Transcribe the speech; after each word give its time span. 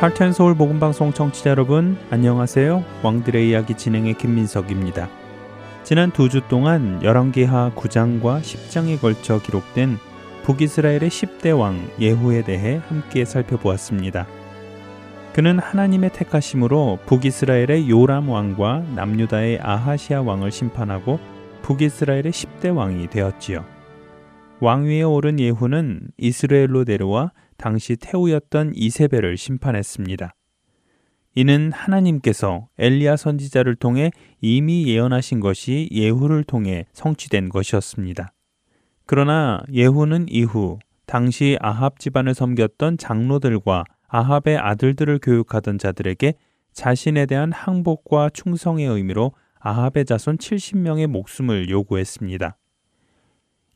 할텐 0.00 0.32
서울 0.32 0.54
복음 0.54 0.80
방송 0.80 1.12
청취자 1.12 1.50
여러분 1.50 1.98
안녕하세요. 2.08 2.82
왕들의 3.02 3.50
이야기 3.50 3.74
진행의 3.76 4.14
김민석입니다. 4.14 5.10
지난 5.84 6.10
두 6.10 6.30
주 6.30 6.40
동안 6.48 7.02
열왕기하 7.02 7.72
9장과 7.76 8.40
10장에 8.40 8.98
걸쳐 8.98 9.42
기록된 9.42 9.98
북이스라엘의 10.44 11.00
10대 11.10 11.58
왕 11.58 11.86
예후에 12.00 12.44
대해 12.44 12.80
함께 12.88 13.26
살펴보았습니다. 13.26 14.26
그는 15.34 15.58
하나님의 15.58 16.14
택하심으로 16.14 17.00
북이스라엘의 17.04 17.90
요람 17.90 18.30
왕과 18.30 18.84
남유다의 18.96 19.60
아하시아 19.60 20.22
왕을 20.22 20.50
심판하고 20.50 21.20
북이스라엘의 21.60 22.32
10대 22.32 22.74
왕이 22.74 23.08
되었지요. 23.10 23.66
왕위에 24.60 25.02
오른 25.02 25.38
예후는 25.38 26.08
이스라엘로 26.16 26.84
내려와 26.84 27.32
당시 27.60 27.94
태우였던 27.96 28.72
이세벨을 28.74 29.36
심판했습니다. 29.36 30.34
이는 31.34 31.70
하나님께서 31.72 32.68
엘리야 32.78 33.16
선지자를 33.16 33.76
통해 33.76 34.10
이미 34.40 34.88
예언하신 34.88 35.40
것이 35.40 35.86
예후를 35.92 36.42
통해 36.44 36.86
성취된 36.94 37.50
것이었습니다. 37.50 38.32
그러나 39.04 39.60
예후는 39.70 40.26
이후 40.30 40.78
당시 41.04 41.58
아합 41.60 42.00
집안을 42.00 42.32
섬겼던 42.32 42.96
장로들과 42.96 43.84
아합의 44.08 44.56
아들들을 44.56 45.18
교육하던 45.18 45.76
자들에게 45.76 46.34
자신에 46.72 47.26
대한 47.26 47.52
항복과 47.52 48.30
충성의 48.32 48.86
의미로 48.86 49.32
아합의 49.58 50.06
자손 50.06 50.38
70명의 50.38 51.08
목숨을 51.08 51.68
요구했습니다. 51.68 52.56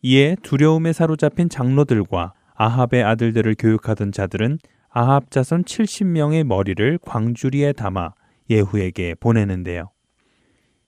이에 0.02 0.36
두려움에 0.42 0.94
사로잡힌 0.94 1.50
장로들과 1.50 2.32
아합의 2.54 3.02
아들들을 3.02 3.56
교육하던 3.58 4.12
자들은 4.12 4.58
아합 4.88 5.30
자손 5.30 5.64
70명의 5.64 6.44
머리를 6.44 6.98
광주리에 7.02 7.72
담아 7.72 8.14
예후에게 8.48 9.14
보내는데요. 9.14 9.90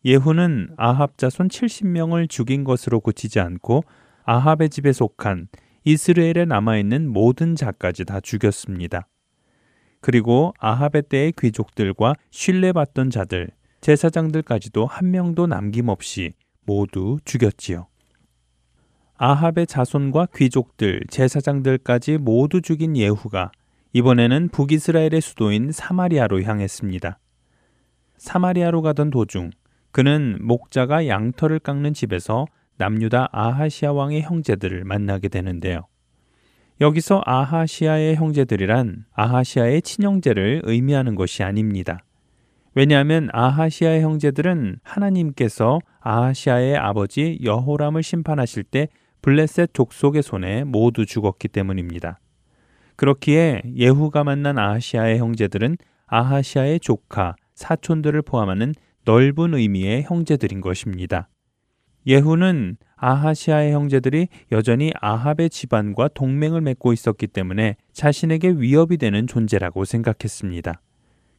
예후는 0.04 0.70
아합 0.76 1.18
자손 1.18 1.48
70명을 1.48 2.28
죽인 2.28 2.62
것으로 2.62 3.00
그치지 3.00 3.40
않고 3.40 3.82
아합의 4.24 4.70
집에 4.70 4.92
속한 4.92 5.48
이스라엘에 5.84 6.44
남아있는 6.46 7.08
모든 7.08 7.56
자까지 7.56 8.04
다 8.04 8.20
죽였습니다. 8.20 9.08
그리고 10.00 10.52
아합의 10.60 11.02
때의 11.08 11.32
귀족들과 11.36 12.14
신뢰받던 12.30 13.10
자들, 13.10 13.48
제사장들까지도 13.80 14.86
한 14.86 15.10
명도 15.10 15.46
남김없이 15.46 16.34
모두 16.64 17.18
죽였지요. 17.24 17.88
아합의 19.18 19.66
자손과 19.66 20.28
귀족들, 20.34 21.02
제사장들까지 21.08 22.18
모두 22.18 22.60
죽인 22.60 22.96
예후가 22.96 23.50
이번에는 23.92 24.48
북이스라엘의 24.48 25.20
수도인 25.22 25.72
사마리아로 25.72 26.42
향했습니다. 26.42 27.18
사마리아로 28.18 28.82
가던 28.82 29.10
도중 29.10 29.50
그는 29.90 30.36
목자가 30.42 31.06
양털을 31.06 31.60
깎는 31.60 31.94
집에서 31.94 32.46
남유다 32.76 33.30
아하시아 33.32 33.92
왕의 33.92 34.22
형제들을 34.22 34.84
만나게 34.84 35.28
되는데요. 35.28 35.86
여기서 36.82 37.22
아하시아의 37.24 38.16
형제들이란 38.16 39.06
아하시아의 39.14 39.80
친형제를 39.80 40.60
의미하는 40.64 41.14
것이 41.14 41.42
아닙니다. 41.42 42.04
왜냐하면 42.74 43.30
아하시아의 43.32 44.02
형제들은 44.02 44.80
하나님께서 44.82 45.80
아하시아의 46.00 46.76
아버지 46.76 47.38
여호람을 47.42 48.02
심판하실 48.02 48.64
때 48.64 48.88
블레셋 49.26 49.74
족속의 49.74 50.22
손에 50.22 50.62
모두 50.62 51.04
죽었기 51.04 51.48
때문입니다. 51.48 52.20
그렇기에 52.94 53.62
예후가 53.74 54.22
만난 54.22 54.56
아하시아의 54.56 55.18
형제들은 55.18 55.78
아하시아의 56.06 56.78
조카, 56.78 57.34
사촌들을 57.56 58.22
포함하는 58.22 58.72
넓은 59.04 59.54
의미의 59.54 60.04
형제들인 60.04 60.60
것입니다. 60.60 61.28
예후는 62.06 62.76
아하시아의 62.94 63.72
형제들이 63.72 64.28
여전히 64.52 64.92
아합의 65.00 65.50
집안과 65.50 66.06
동맹을 66.14 66.60
맺고 66.60 66.92
있었기 66.92 67.26
때문에 67.26 67.74
자신에게 67.92 68.50
위협이 68.50 68.96
되는 68.96 69.26
존재라고 69.26 69.84
생각했습니다. 69.84 70.80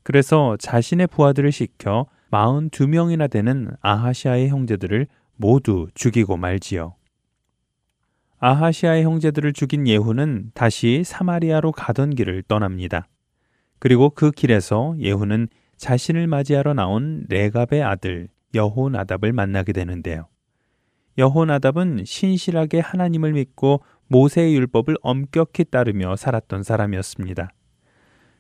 그래서 0.03 0.57
자신의 0.59 1.07
부하들을 1.07 1.53
시켜 1.53 2.07
42명이나 2.31 3.29
되는 3.29 3.69
아하시아의 3.79 4.49
형제들을 4.49 5.07
모두 5.37 5.87
죽이고 5.93 6.35
말지요. 6.35 6.96
아하시아의 8.39 9.03
형제들을 9.03 9.53
죽인 9.53 9.87
예후는 9.87 10.51
다시 10.53 11.03
사마리아로 11.03 11.71
가던 11.71 12.11
길을 12.11 12.43
떠납니다. 12.43 13.07
그리고 13.79 14.09
그 14.09 14.31
길에서 14.31 14.95
예후는 14.99 15.47
자신을 15.77 16.27
맞이하러 16.27 16.73
나온 16.73 17.25
레갑의 17.29 17.83
아들 17.83 18.27
여호나답을 18.53 19.33
만나게 19.33 19.73
되는데요. 19.73 20.27
여호나답은 21.17 22.03
신실하게 22.05 22.79
하나님을 22.79 23.33
믿고 23.33 23.81
모세의 24.07 24.55
율법을 24.55 24.97
엄격히 25.01 25.65
따르며 25.65 26.15
살았던 26.15 26.63
사람이었습니다. 26.63 27.49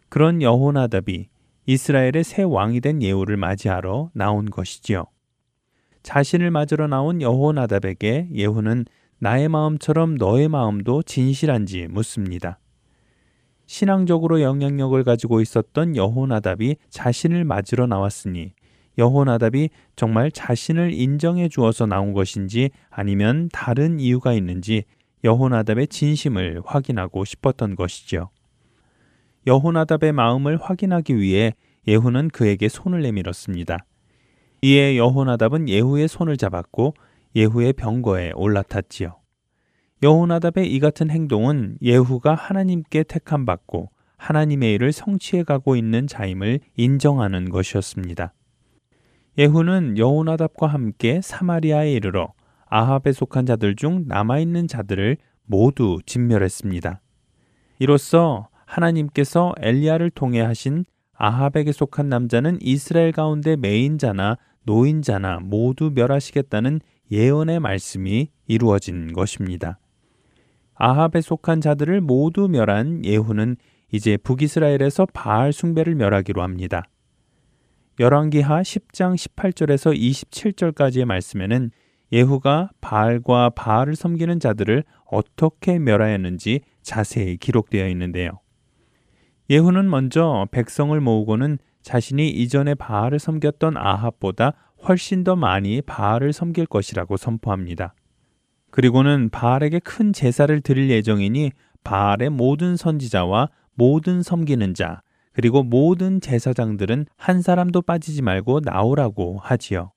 그런 0.09 0.41
여호나답이 0.41 1.27
이스라엘의 1.65 2.23
새 2.23 2.43
왕이 2.43 2.81
된 2.81 3.01
예후를 3.01 3.35
맞이하러 3.35 4.11
나온 4.13 4.49
것이지요. 4.49 5.05
자신을 6.03 6.51
맞으러 6.51 6.87
나온 6.87 7.21
여호나답에게 7.21 8.29
예후는 8.31 8.85
나의 9.19 9.49
마음처럼 9.49 10.15
너의 10.15 10.47
마음도 10.47 11.01
진실한지 11.01 11.87
묻습니다. 11.89 12.59
신앙적으로 13.65 14.41
영향력을 14.41 15.03
가지고 15.03 15.41
있었던 15.41 15.95
여호나답이 15.95 16.77
자신을 16.89 17.43
맞으러 17.43 17.87
나왔으니 17.87 18.53
여호나답이 18.97 19.69
정말 19.95 20.31
자신을 20.31 20.93
인정해 20.93 21.49
주어서 21.49 21.85
나온 21.85 22.13
것인지 22.13 22.71
아니면 22.89 23.49
다른 23.51 23.99
이유가 23.99 24.33
있는지 24.33 24.85
여호나답의 25.23 25.87
진심을 25.87 26.61
확인하고 26.65 27.25
싶었던 27.25 27.75
것이죠. 27.75 28.29
여호나답의 29.45 30.13
마음을 30.13 30.57
확인하기 30.57 31.17
위해 31.17 31.53
예후는 31.87 32.29
그에게 32.29 32.69
손을 32.69 33.01
내밀었습니다. 33.01 33.77
이에 34.61 34.97
여호나답은 34.97 35.69
예후의 35.69 36.07
손을 36.07 36.37
잡았고 36.37 36.93
예후의 37.37 37.73
병거에 37.73 38.31
올라탔지요. 38.33 39.15
여호나답의 40.01 40.73
이 40.73 40.79
같은 40.79 41.11
행동은 41.11 41.77
예후가 41.83 42.33
하나님께 42.33 43.03
택함 43.03 43.45
받고 43.45 43.91
하나님의 44.17 44.73
일을 44.73 44.91
성취해 44.91 45.43
가고 45.43 45.75
있는 45.75 46.07
자임을 46.07 46.59
인정하는 46.75 47.49
것이었습니다. 47.49 48.33
예후는 49.37 49.99
여호나답과 49.99 50.65
함께 50.65 51.21
사마리아에 51.21 51.93
이르러 51.93 52.33
아합에 52.65 53.11
속한 53.11 53.45
자들 53.45 53.75
중 53.75 54.05
남아 54.07 54.39
있는 54.39 54.67
자들을 54.67 55.17
모두 55.45 55.99
진멸했습니다. 56.07 57.01
이로써 57.77 58.49
하나님께서 58.65 59.53
엘리야를 59.61 60.09
통해 60.09 60.41
하신 60.41 60.85
아합에게 61.13 61.71
속한 61.71 62.09
남자는 62.09 62.57
이스라엘 62.61 63.11
가운데 63.11 63.55
메인자나 63.55 64.37
노인자나 64.63 65.39
모두 65.43 65.91
멸하시겠다는 65.93 66.81
예언의 67.11 67.59
말씀이 67.59 68.29
이루어진 68.47 69.13
것입니다. 69.13 69.79
아합에 70.75 71.21
속한 71.21 71.61
자들을 71.61 72.01
모두 72.01 72.47
멸한 72.47 73.03
예후는 73.05 73.57
이제 73.91 74.17
북이스라엘에서 74.17 75.07
바알 75.13 75.53
숭배를 75.53 75.95
멸하기로 75.95 76.41
합니다. 76.41 76.83
열왕기하 77.99 78.61
10장 78.61 79.15
18절에서 79.15 79.97
27절까지의 79.97 81.05
말씀에는 81.05 81.71
예후가 82.11 82.69
바알과 82.79 83.49
바알을 83.51 83.95
섬기는 83.95 84.39
자들을 84.39 84.83
어떻게 85.05 85.79
멸하였는지 85.79 86.61
자세히 86.83 87.37
기록되어 87.37 87.87
있는데요. 87.89 88.39
예후는 89.49 89.89
먼저 89.89 90.47
백성을 90.51 90.99
모으고는 90.99 91.57
자신이 91.81 92.29
이전에 92.29 92.75
바알을 92.75 93.17
섬겼던 93.17 93.77
아합보다 93.77 94.53
훨씬 94.87 95.23
더 95.23 95.35
많이 95.35 95.81
바알을 95.81 96.33
섬길 96.33 96.65
것이라고 96.67 97.17
선포합니다. 97.17 97.93
그리고는 98.71 99.29
바알에게 99.29 99.79
큰 99.79 100.13
제사를 100.13 100.61
드릴 100.61 100.89
예정이니 100.89 101.51
바알의 101.83 102.29
모든 102.29 102.75
선지자와 102.75 103.49
모든 103.75 104.21
섬기는 104.21 104.73
자 104.73 105.01
그리고 105.33 105.63
모든 105.63 106.19
제사장들은 106.19 107.05
한 107.15 107.41
사람도 107.41 107.83
빠지지 107.83 108.21
말고 108.21 108.61
나오라고 108.63 109.39
하지요. 109.41 109.91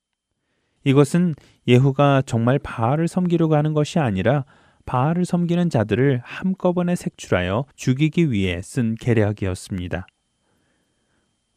이것은 0.85 1.35
예후가 1.67 2.23
정말 2.27 2.59
바알을 2.59 3.09
섬기려고 3.09 3.55
하는 3.55 3.73
것이 3.73 3.99
아니라 3.99 4.45
바알을 4.87 5.25
섬기는 5.25 5.71
자들을 5.71 6.21
한꺼번에 6.25 6.95
색출하여 6.97 7.65
죽이기 7.75 8.31
위해 8.31 8.61
쓴 8.63 8.95
계략이었습니다. 8.97 10.07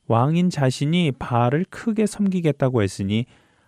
왕인 0.07 0.49
자신이 0.49 1.13
바알을 1.17 1.65
크게 1.69 2.05
섬기겠다고 2.05 2.81
했으니 2.83 3.25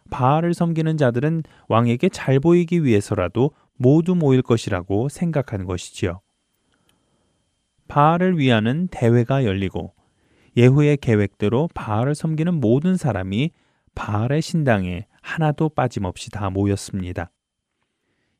바알을 0.10 0.54
섬기는 0.54 0.98
자들은 0.98 1.44
왕에게 1.68 2.10
잘 2.10 2.40
보이기 2.40 2.84
위해서라도 2.84 3.52
모두 3.78 4.16
모일 4.16 4.42
것이라고 4.42 5.10
생각한 5.10 5.66
것이지요. 5.66 6.22
바알을 7.88 8.38
위하는 8.38 8.88
대회가 8.90 9.46
열리고 9.46 9.94
예후의 10.58 10.98
계획대로 10.98 11.70
바알을 11.74 12.16
섬기는 12.16 12.54
모든 12.54 12.98
사람이 12.98 13.52
바알의 13.94 14.42
신당에 14.42 15.06
하나도 15.22 15.70
빠짐없이 15.70 16.30
다 16.32 16.50
모였습니다. 16.50 17.32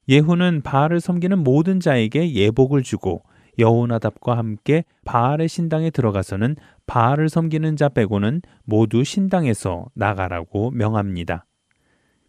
예후는 0.07 0.62
바알을 0.62 1.00
섬기는 1.00 1.39
모든 1.39 1.80
자에게 1.80 2.33
예복을 2.33 2.83
주고 2.83 3.24
여호나답과 3.57 4.38
함께 4.38 4.83
바알의 5.06 5.47
신당에 5.47 5.89
들어가서는 5.89 6.56
바알을 6.87 7.29
섬기는 7.29 7.75
자 7.75 7.89
빼고는 7.89 8.41
모두 8.63 9.03
신당에서 9.03 9.87
나가라고 9.93 10.71
명합니다. 10.71 11.45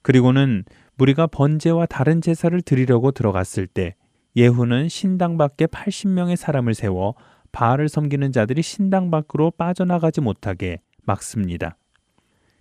그리고는 0.02 0.64
무리가 0.96 1.26
번제와 1.26 1.86
다른 1.86 2.20
제사를 2.20 2.60
드리려고 2.62 3.10
들어갔을 3.10 3.66
때 3.66 3.94
예후는 4.36 4.88
신당 4.88 5.36
밖에 5.36 5.66
80명의 5.66 6.36
사람을 6.36 6.74
세워 6.74 7.14
바알을 7.52 7.88
섬기는 7.88 8.32
자들이 8.32 8.62
신당 8.62 9.10
밖으로 9.10 9.50
빠져나가지 9.50 10.20
못하게 10.20 10.80
막습니다. 11.04 11.76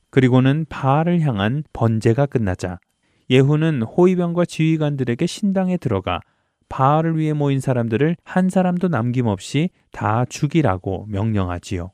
그리고는 0.10 0.66
바알을 0.70 1.22
향한 1.22 1.64
번제가 1.74 2.26
끝나자 2.28 2.80
예후는 3.30 3.82
호위병과 3.82 4.46
지휘관들에게 4.46 5.26
신당에 5.26 5.78
들어가 5.78 6.22
바알을 6.70 7.18
위해 7.18 7.34
모인 7.34 7.60
사람들을 7.60 8.18
한 8.24 8.50
사람도 8.50 8.88
남김없이 8.88 9.70
다 9.92 10.26
죽이라고 10.26 11.06
명령하지요. 11.10 11.92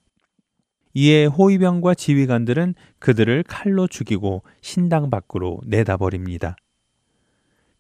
이에 0.94 1.26
호위병과 1.26 1.96
지휘관들은 1.96 2.76
그들을 3.00 3.44
칼로 3.48 3.88
죽이고 3.88 4.44
신당 4.62 5.10
밖으로 5.10 5.62
내다버립니다. 5.66 6.56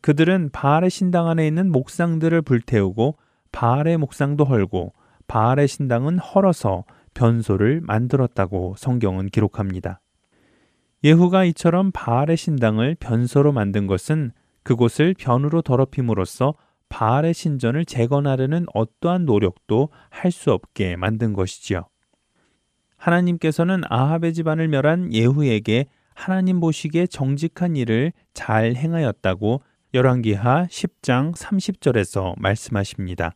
그들은 0.01 0.49
바알의 0.51 0.89
신당 0.89 1.27
안에 1.27 1.45
있는 1.45 1.71
목상들을 1.71 2.41
불태우고 2.41 3.17
바알의 3.51 3.97
목상도 3.97 4.45
헐고 4.45 4.93
바알의 5.27 5.67
신당은 5.67 6.19
헐어서 6.19 6.85
변소를 7.13 7.81
만들었다고 7.81 8.75
성경은 8.77 9.27
기록합니다. 9.27 10.01
예후가 11.03 11.45
이처럼 11.45 11.91
바알의 11.91 12.37
신당을 12.37 12.95
변소로 12.99 13.51
만든 13.51 13.87
것은 13.87 14.31
그곳을 14.63 15.15
변으로 15.17 15.61
더럽힘으로써 15.61 16.53
바알의 16.91 17.33
신전을 17.33 17.85
재건하려는 17.85 18.65
어떠한 18.73 19.25
노력도 19.25 19.89
할 20.09 20.31
수 20.31 20.51
없게 20.51 20.95
만든 20.95 21.33
것이지요. 21.33 21.87
하나님께서는 22.97 23.81
아합의 23.89 24.33
집안을 24.33 24.67
멸한 24.67 25.13
예후에게 25.13 25.85
하나님 26.13 26.59
보시기에 26.59 27.07
정직한 27.07 27.75
일을 27.75 28.13
잘 28.33 28.75
행하였다고 28.75 29.63
열왕기하 29.93 30.67
10장 30.69 31.35
30절에서 31.35 32.39
말씀하십니다. 32.39 33.35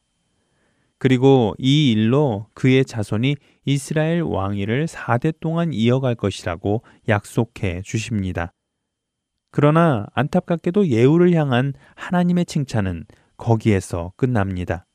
그리고 0.98 1.56
이 1.58 1.92
일로 1.92 2.48
그의 2.54 2.86
자손이 2.86 3.36
이스라엘 3.66 4.22
왕위를 4.22 4.86
4대 4.86 5.34
동안 5.40 5.74
이어갈 5.74 6.16
것이라고 6.16 6.84
약속해 7.10 7.82
주십니다. 7.84 8.54
그러나 9.52 10.06
안타깝게도 10.14 10.88
예후를 10.88 11.34
향한 11.34 11.74
하나님의 11.96 12.46
칭찬은 12.46 13.06
거기에서 13.38 14.14
끝납니다. 14.16 14.86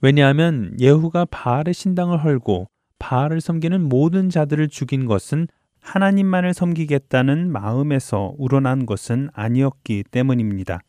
왜냐하면 0.00 0.74
예후가 0.78 1.26
바알의 1.26 1.74
신당을 1.74 2.22
헐고 2.24 2.68
바알을 2.98 3.40
섬기는 3.40 3.88
모든 3.88 4.28
자들을 4.30 4.68
죽인 4.68 5.06
것은 5.06 5.48
하나님만을 5.80 6.54
섬기겠다는 6.54 7.50
마음에서 7.50 8.34
우러난 8.38 8.86
것은 8.86 9.30
아니었기 9.32 10.04
때문입니다. 10.10 10.80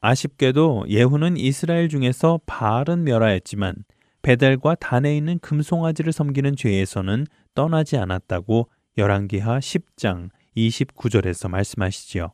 아쉽게도 0.00 0.84
예후는 0.88 1.36
이스라엘 1.36 1.88
중에서 1.88 2.40
바알은 2.46 3.04
멸하였지만 3.04 3.74
베델과 4.22 4.76
단에 4.76 5.16
있는 5.16 5.38
금송아지를 5.38 6.12
섬기는 6.12 6.56
죄에서는 6.56 7.26
떠나지 7.54 7.96
않았다고 7.96 8.68
열왕기하 8.98 9.58
10장 9.58 10.30
29절에서 10.56 11.48
말씀하시지요. 11.48 12.32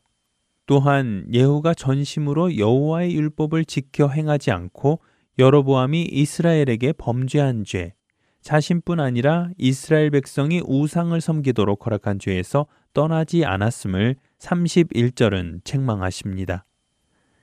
또한 0.67 1.26
예후가 1.32 1.75
전심으로 1.75 2.56
여호와의 2.56 3.14
율법을 3.14 3.64
지켜 3.64 4.09
행하지 4.09 4.50
않고 4.50 5.00
여로보암이 5.38 6.03
이스라엘에게 6.11 6.93
범죄한 6.93 7.64
죄, 7.64 7.94
자신뿐 8.43 9.00
아니라 9.00 9.50
이스라엘 9.56 10.11
백성이 10.11 10.61
우상을 10.64 11.19
섬기도록 11.20 11.87
허락한 11.87 12.19
죄에서 12.19 12.67
떠나지 12.93 13.44
않았음을 13.44 14.17
31절은 14.38 15.64
책망하십니다. 15.64 16.65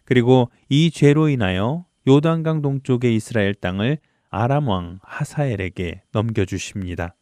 그리고 0.03 0.49
이 0.67 0.91
죄로 0.91 1.29
인하여 1.29 1.85
요단강 2.07 2.61
동쪽의 2.61 3.15
이스라엘 3.15 3.53
땅을 3.53 3.99
아람 4.29 4.67
왕 4.67 4.99
하사엘에게 5.03 6.03
넘겨주십니다. 6.11 7.15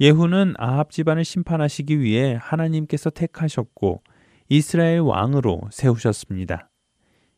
예후는 0.00 0.54
아합 0.58 0.90
집안을 0.90 1.24
심판하시기 1.24 2.00
위해 2.00 2.36
하나님께서 2.40 3.10
택하셨고 3.10 4.02
이스라엘 4.48 5.00
왕으로 5.00 5.62
세우셨습니다. 5.70 6.70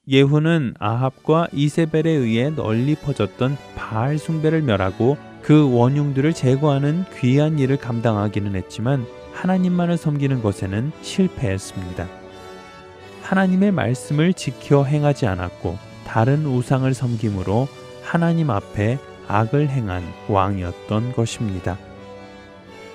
예후는 0.08 0.74
아합과 0.78 1.48
이세벨에 1.52 2.10
의해 2.10 2.50
널리 2.50 2.94
퍼졌던 2.94 3.56
바알 3.74 4.18
숭배를 4.18 4.62
멸하고 4.62 5.16
그 5.42 5.72
원흉들을 5.72 6.32
제거하는 6.32 7.04
귀한 7.18 7.58
일을 7.58 7.76
감당하기는 7.76 8.54
했지만 8.54 9.06
하나님만을 9.32 9.96
섬기는 9.96 10.42
것에는 10.42 10.92
실패했습니다. 11.02 12.08
하나님의 13.22 13.72
말씀을 13.72 14.32
지켜 14.32 14.84
행하지 14.84 15.26
않았고 15.26 15.76
다른 16.04 16.46
우상을 16.46 16.92
섬김으로 16.92 17.68
하나님 18.02 18.50
앞에 18.50 18.98
악을 19.28 19.68
행한 19.68 20.04
왕이었던 20.28 21.12
것입니다. 21.12 21.76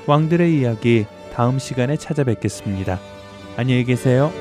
왕들의 0.08 0.58
이야기 0.58 1.06
다음 1.34 1.60
시간에 1.60 1.98
찾아뵙겠습니다. 1.98 3.11
안녕히 3.62 3.84
계세요. 3.84 4.34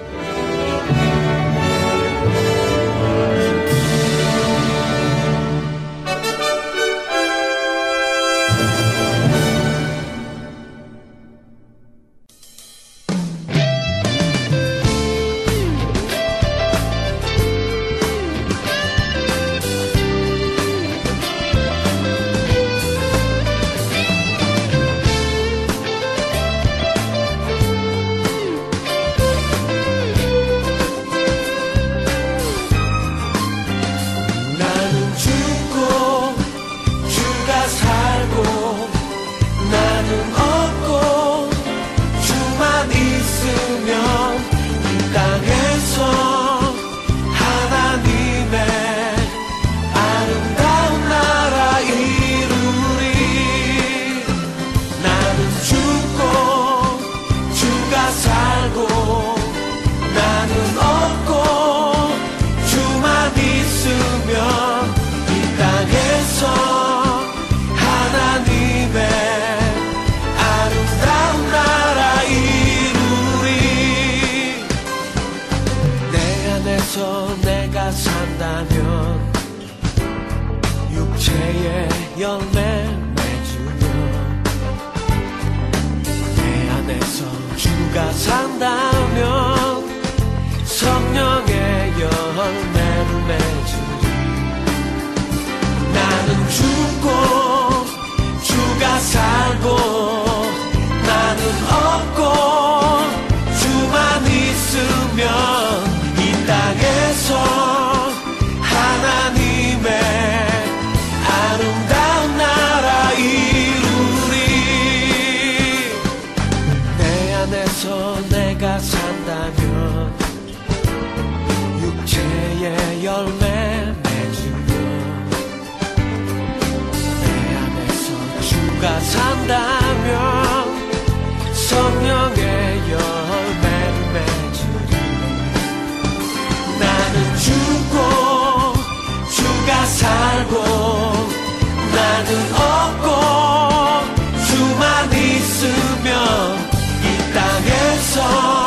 땅 148.21 148.60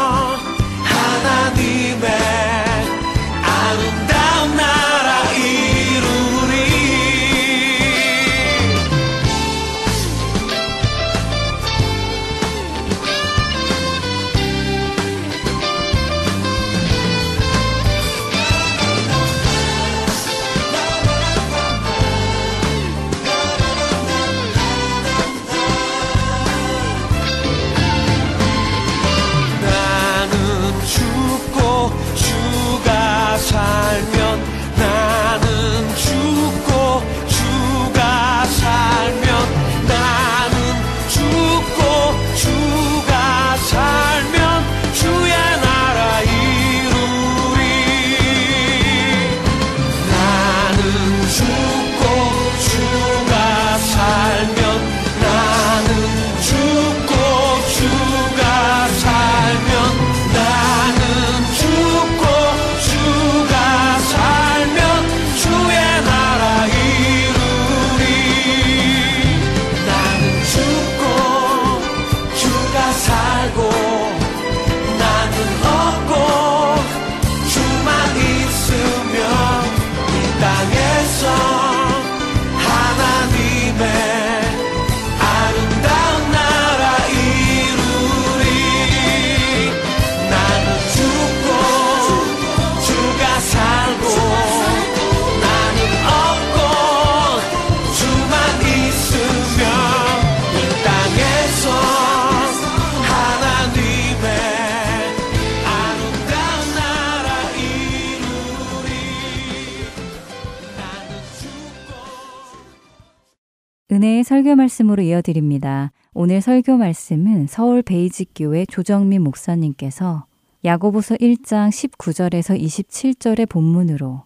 말씀으로 114.64 115.04
이어드립니다. 115.04 115.92
오늘 116.14 116.42
설교 116.42 116.78
말씀은 116.78 117.48
서울 117.48 117.82
베이직교회 117.82 118.66
조정민 118.68 119.22
목사님께서 119.24 120.26
야고보서 120.64 121.16
1장 121.16 121.70
19절에서 121.70 122.60
27절의 122.60 123.50
본문으로 123.50 124.24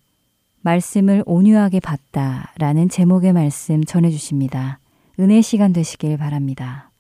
말씀을 0.62 1.24
온유하게 1.26 1.80
받다 1.80 2.54
라는 2.60 2.90
제목의 2.90 3.34
말씀 3.34 3.84
전해 3.84 4.12
주십니다. 4.12 4.80
은혜 5.20 5.42
시간 5.42 5.74
되시길 5.74 6.18
바랍니다. 6.18 6.92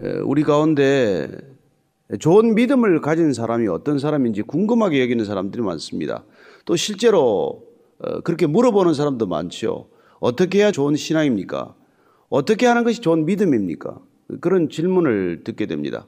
에, 0.00 0.18
우리 0.24 0.44
가운데 0.44 1.47
좋은 2.16 2.54
믿음을 2.54 3.00
가진 3.00 3.32
사람이 3.34 3.68
어떤 3.68 3.98
사람인지 3.98 4.42
궁금하게 4.42 5.02
여기는 5.02 5.24
사람들이 5.24 5.62
많습니다. 5.62 6.24
또 6.64 6.74
실제로 6.74 7.66
어, 7.98 8.20
그렇게 8.20 8.46
물어보는 8.46 8.94
사람도 8.94 9.26
많죠. 9.26 9.88
어떻게 10.20 10.60
해야 10.60 10.72
좋은 10.72 10.96
신앙입니까? 10.96 11.74
어떻게 12.30 12.66
하는 12.66 12.84
것이 12.84 13.00
좋은 13.00 13.26
믿음입니까? 13.26 13.98
그런 14.40 14.68
질문을 14.68 15.42
듣게 15.44 15.66
됩니다. 15.66 16.06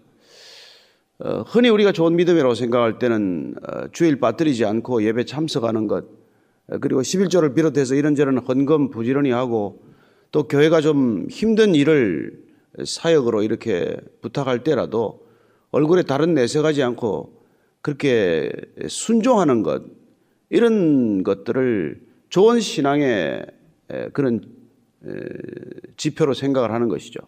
어, 1.18 1.42
흔히 1.46 1.68
우리가 1.68 1.92
좋은 1.92 2.16
믿음이라고 2.16 2.54
생각할 2.54 2.98
때는 2.98 3.54
어, 3.62 3.88
주일 3.92 4.20
빠뜨리지 4.20 4.64
않고 4.64 5.04
예배 5.04 5.24
참석하는 5.26 5.86
것, 5.86 6.04
어, 6.68 6.78
그리고 6.80 7.02
11조를 7.02 7.54
비롯해서 7.54 7.94
이런저런 7.94 8.38
헌금 8.38 8.90
부지런히 8.90 9.30
하고 9.30 9.82
또 10.32 10.48
교회가 10.48 10.80
좀 10.80 11.26
힘든 11.28 11.74
일을 11.74 12.40
사역으로 12.84 13.42
이렇게 13.42 13.96
부탁할 14.22 14.62
때라도 14.64 15.29
얼굴에 15.70 16.02
다른 16.02 16.34
내색하지 16.34 16.82
않고 16.82 17.40
그렇게 17.82 18.50
순종하는 18.88 19.62
것 19.62 19.82
이런 20.50 21.22
것들을 21.22 22.00
좋은 22.28 22.60
신앙의 22.60 23.46
에, 23.90 24.08
그런 24.10 24.42
에, 25.04 25.10
지표로 25.96 26.34
생각을 26.34 26.72
하는 26.72 26.88
것이죠. 26.88 27.20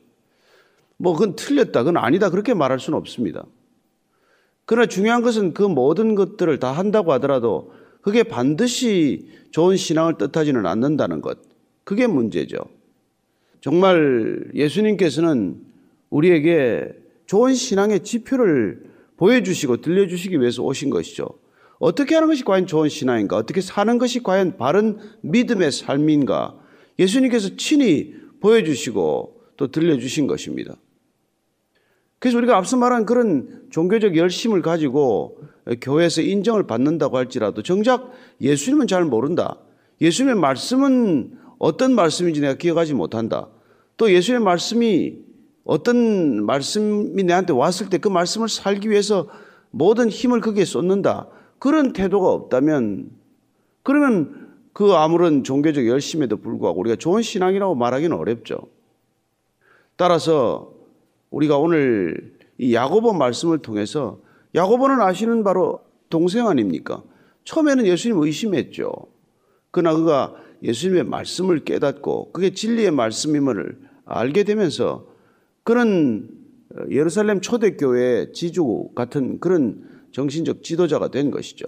뭐 0.96 1.14
그건 1.14 1.34
틀렸다, 1.36 1.80
그건 1.82 1.96
아니다 1.96 2.30
그렇게 2.30 2.54
말할 2.54 2.78
수는 2.78 2.96
없습니다. 2.98 3.44
그러나 4.64 4.86
중요한 4.86 5.22
것은 5.22 5.54
그 5.54 5.62
모든 5.62 6.14
것들을 6.14 6.58
다 6.58 6.72
한다고 6.72 7.12
하더라도 7.12 7.72
그게 8.00 8.22
반드시 8.22 9.28
좋은 9.50 9.76
신앙을 9.76 10.18
뜻하지는 10.18 10.66
않는다는 10.66 11.20
것. 11.20 11.38
그게 11.84 12.06
문제죠. 12.06 12.58
정말 13.60 14.50
예수님께서는 14.54 15.60
우리에게 16.10 17.01
좋은 17.32 17.54
신앙의 17.54 18.00
지표를 18.00 18.82
보여주시고 19.16 19.78
들려주시기 19.78 20.38
위해서 20.38 20.62
오신 20.62 20.90
것이죠. 20.90 21.30
어떻게 21.78 22.14
하는 22.14 22.28
것이 22.28 22.44
과연 22.44 22.66
좋은 22.66 22.90
신앙인가? 22.90 23.38
어떻게 23.38 23.62
사는 23.62 23.96
것이 23.96 24.22
과연 24.22 24.58
바른 24.58 24.98
믿음의 25.22 25.72
삶인가? 25.72 26.58
예수님께서 26.98 27.56
친히 27.56 28.14
보여주시고 28.40 29.40
또 29.56 29.66
들려주신 29.68 30.26
것입니다. 30.26 30.74
그래서 32.18 32.36
우리가 32.36 32.58
앞서 32.58 32.76
말한 32.76 33.06
그런 33.06 33.62
종교적 33.70 34.14
열심을 34.14 34.60
가지고 34.60 35.40
교회에서 35.80 36.20
인정을 36.20 36.66
받는다고 36.66 37.16
할지라도 37.16 37.62
정작 37.62 38.12
예수님은 38.42 38.88
잘 38.88 39.06
모른다. 39.06 39.56
예수님의 40.02 40.34
말씀은 40.38 41.38
어떤 41.58 41.94
말씀인지 41.94 42.42
내가 42.42 42.56
기억하지 42.58 42.92
못한다. 42.92 43.48
또 43.96 44.12
예수님의 44.12 44.44
말씀이 44.44 45.31
어떤 45.64 46.44
말씀이 46.44 47.22
내한테 47.22 47.52
왔을 47.52 47.88
때 47.88 47.98
그 47.98 48.08
말씀을 48.08 48.48
살기 48.48 48.90
위해서 48.90 49.28
모든 49.70 50.08
힘을 50.08 50.40
거기에 50.40 50.64
쏟는다. 50.64 51.28
그런 51.58 51.92
태도가 51.92 52.28
없다면 52.28 53.10
그러면 53.82 54.50
그 54.72 54.92
아무런 54.92 55.44
종교적 55.44 55.86
열심에도 55.86 56.36
불구하고 56.36 56.80
우리가 56.80 56.96
좋은 56.96 57.22
신앙이라고 57.22 57.74
말하기는 57.74 58.16
어렵죠. 58.16 58.58
따라서 59.96 60.72
우리가 61.30 61.58
오늘 61.58 62.34
이 62.58 62.74
야고보 62.74 63.12
말씀을 63.12 63.58
통해서 63.58 64.18
야고보는 64.54 65.00
아시는 65.00 65.44
바로 65.44 65.80
동생 66.10 66.46
아닙니까? 66.48 67.02
처음에는 67.44 67.86
예수님 67.86 68.18
의심했죠. 68.18 68.92
그러나 69.70 69.96
그가 69.96 70.34
예수님의 70.62 71.04
말씀을 71.04 71.64
깨닫고 71.64 72.32
그게 72.32 72.52
진리의 72.52 72.90
말씀임을 72.90 73.78
알게 74.04 74.44
되면서 74.44 75.06
그런 75.64 76.28
예루살렘 76.90 77.40
초대교회 77.40 78.32
지주 78.32 78.90
같은 78.94 79.38
그런 79.40 79.82
정신적 80.12 80.62
지도자가 80.62 81.10
된 81.10 81.30
것이죠. 81.30 81.66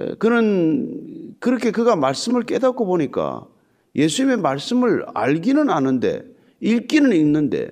에, 0.00 0.14
그는 0.14 1.34
그렇게 1.40 1.70
그가 1.70 1.96
말씀을 1.96 2.44
깨닫고 2.44 2.86
보니까 2.86 3.46
예수님의 3.94 4.38
말씀을 4.38 5.04
알기는 5.14 5.70
아는데 5.70 6.24
읽기는 6.60 7.12
읽는데 7.12 7.70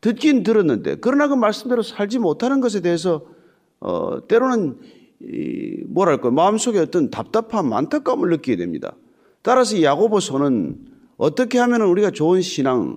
듣긴 0.00 0.42
들었는데 0.42 0.96
그러나 1.00 1.28
그 1.28 1.34
말씀대로 1.34 1.82
살지 1.82 2.18
못하는 2.18 2.60
것에 2.60 2.80
대해서 2.80 3.26
어, 3.80 4.26
때로는 4.26 4.78
이 5.20 5.84
뭐랄까 5.86 6.30
마음속에 6.30 6.78
어떤 6.78 7.10
답답함, 7.10 7.72
안타까움을 7.72 8.30
느끼게 8.30 8.56
됩니다. 8.56 8.96
따라서 9.42 9.76
이 9.76 9.84
야고보서는 9.84 10.78
어떻게 11.18 11.58
하면 11.58 11.82
우리가 11.82 12.10
좋은 12.10 12.40
신앙, 12.40 12.96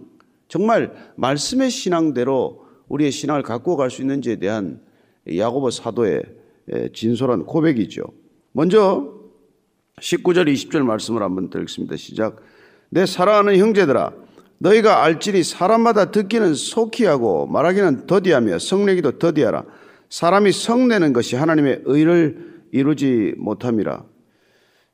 정말 0.53 0.93
말씀의 1.15 1.71
신앙대로 1.71 2.67
우리의 2.87 3.09
신앙을 3.09 3.41
갖고 3.41 3.75
갈 3.75 3.89
수 3.89 4.03
있는지에 4.03 4.35
대한 4.35 4.81
야고보 5.35 5.71
사도의 5.71 6.21
진솔한 6.93 7.45
고백이죠. 7.45 8.03
먼저 8.51 9.15
19절 9.99 10.47
20절 10.53 10.83
말씀을 10.83 11.23
한번 11.23 11.49
드리겠습니다. 11.49 11.95
시작. 11.95 12.35
내 12.91 13.07
사랑하는 13.07 13.57
형제들아 13.57 14.13
너희가 14.59 15.03
알지니 15.03 15.41
사람마다 15.41 16.11
듣기는 16.11 16.53
속히 16.53 17.05
하고 17.05 17.47
말하기는 17.47 18.05
더디하며 18.05 18.59
성내기도 18.59 19.17
더디하라. 19.17 19.65
사람이 20.11 20.51
성내는 20.51 21.13
것이 21.13 21.35
하나님의 21.35 21.81
의를 21.85 22.61
이루지 22.71 23.33
못함이라. 23.39 24.05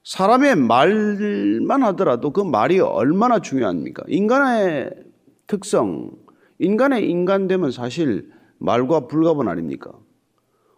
사람의 0.05 0.55
말만 0.55 1.83
하더라도 1.83 2.31
그 2.31 2.39
말이 2.39 2.79
얼마나 2.79 3.41
중요합니까? 3.41 4.03
인간의 4.07 5.08
특성, 5.50 6.12
인간의 6.60 7.10
인간됨은 7.10 7.72
사실 7.72 8.32
말과 8.60 9.08
불가분 9.08 9.48
아닙니까? 9.48 9.91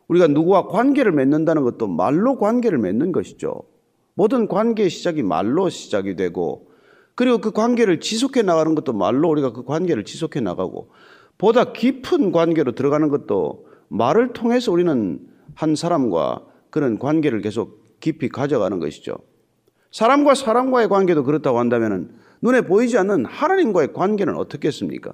우리가 0.08 0.28
누구와 0.28 0.68
관계를 0.68 1.12
맺는다는 1.12 1.63
것도 1.63 1.88
말로 1.88 2.38
관계를 2.38 2.78
맺는 2.78 3.12
것이죠. 3.12 3.63
모든 4.13 4.48
관계의 4.48 4.90
시작이 4.90 5.24
말로 5.24 5.68
시작이 5.68 6.16
되고 6.16 6.72
그리고 7.16 7.40
그 7.40 7.51
관계를 7.51 8.00
지속해 8.00 8.44
나가는 8.44 8.74
것도 8.74 8.94
말로 8.94 9.30
우리가 9.30 9.51
그 9.51 9.66
관계를 9.66 10.06
지속해 10.06 10.40
나가고 10.40 10.90
보다 11.38 11.74
깊은 11.74 12.32
관계로 12.32 12.72
들어가는 12.72 13.10
것도 13.10 13.68
말을 13.90 14.32
통해서 14.32 14.72
우리는 14.72 15.20
한 15.54 15.75
사람과 15.75 16.46
그런 16.70 16.98
관계를 16.98 17.42
계속 17.42 18.00
깊이 18.00 18.30
가져가는 18.30 18.80
것이죠. 18.80 19.18
사람과 19.92 20.34
사람과의 20.34 20.88
관계도 20.88 21.25
그렇다고 21.25 21.60
한다면 21.60 22.21
눈에 22.41 22.62
보이지 22.62 22.98
않는 22.98 23.25
하나님과의 23.25 23.94
관계는 23.94 24.35
어떻겠습니까? 24.35 25.13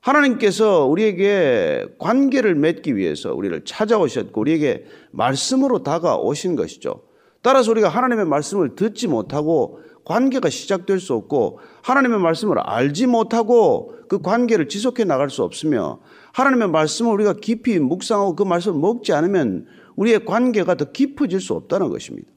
하나님께서 0.00 0.86
우리에게 0.86 1.86
관계를 1.98 2.54
맺기 2.54 2.96
위해서 2.96 3.34
우리를 3.34 3.64
찾아오셨고 3.64 4.40
우리에게 4.40 4.84
말씀으로 5.10 5.82
다가오신 5.82 6.56
것이죠. 6.56 7.02
따라서 7.42 7.70
우리가 7.70 7.88
하나님의 7.88 8.26
말씀을 8.26 8.74
듣지 8.74 9.08
못하고 9.08 9.80
관계가 10.04 10.48
시작될 10.48 11.00
수 11.00 11.14
없고 11.14 11.60
하나님의 11.82 12.18
말씀을 12.20 12.58
알지 12.58 13.06
못하고 13.06 13.94
그 14.08 14.22
관계를 14.22 14.68
지속해 14.68 15.04
나갈 15.04 15.28
수 15.28 15.42
없으며 15.42 16.00
하나님의 16.32 16.70
말씀을 16.70 17.12
우리가 17.12 17.34
깊이 17.34 17.78
묵상하고 17.78 18.34
그 18.34 18.42
말씀을 18.42 18.80
먹지 18.80 19.12
않으면 19.12 19.66
우리의 19.96 20.24
관계가 20.24 20.76
더 20.76 20.92
깊어질 20.92 21.40
수 21.40 21.52
없다는 21.54 21.90
것입니다. 21.90 22.30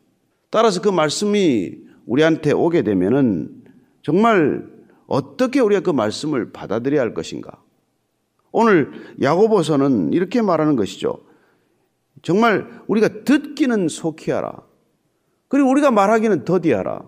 따라서 0.49 0.81
그 0.81 0.89
말씀이 0.89 1.77
우리한테 2.05 2.51
오게 2.51 2.81
되면은 2.81 3.60
정말 4.01 4.67
어떻게 5.07 5.59
우리가 5.59 5.81
그 5.81 5.91
말씀을 5.91 6.51
받아들여야 6.51 7.01
할 7.01 7.13
것인가? 7.13 7.61
오늘 8.51 8.91
야고보서는 9.21 10.13
이렇게 10.13 10.41
말하는 10.41 10.75
것이죠. 10.75 11.19
정말 12.21 12.67
우리가 12.87 13.23
듣기는 13.23 13.87
속히 13.87 14.31
하라. 14.31 14.63
그리고 15.47 15.69
우리가 15.69 15.91
말하기는 15.91 16.45
더디하라. 16.45 17.01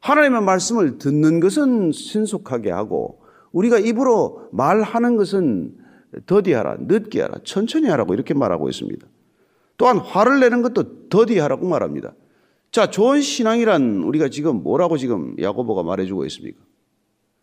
하나님의 0.00 0.42
말씀을 0.42 0.98
듣는 0.98 1.40
것은 1.40 1.92
신속하게 1.92 2.70
하고 2.70 3.22
우리가 3.52 3.78
입으로 3.78 4.48
말하는 4.52 5.16
것은 5.16 5.76
더디하라, 6.26 6.76
늦게 6.80 7.22
하라, 7.22 7.38
천천히 7.44 7.88
하라고 7.88 8.14
이렇게 8.14 8.34
말하고 8.34 8.68
있습니다. 8.68 9.06
또한 9.76 9.98
화를 9.98 10.40
내는 10.40 10.62
것도 10.62 11.08
더디하라고 11.08 11.66
말합니다. 11.66 12.14
자, 12.74 12.90
좋은 12.90 13.20
신앙이란 13.20 14.02
우리가 14.02 14.30
지금 14.30 14.64
뭐라고 14.64 14.96
지금 14.96 15.36
야고보가 15.40 15.84
말해주고 15.84 16.24
있습니까? 16.24 16.58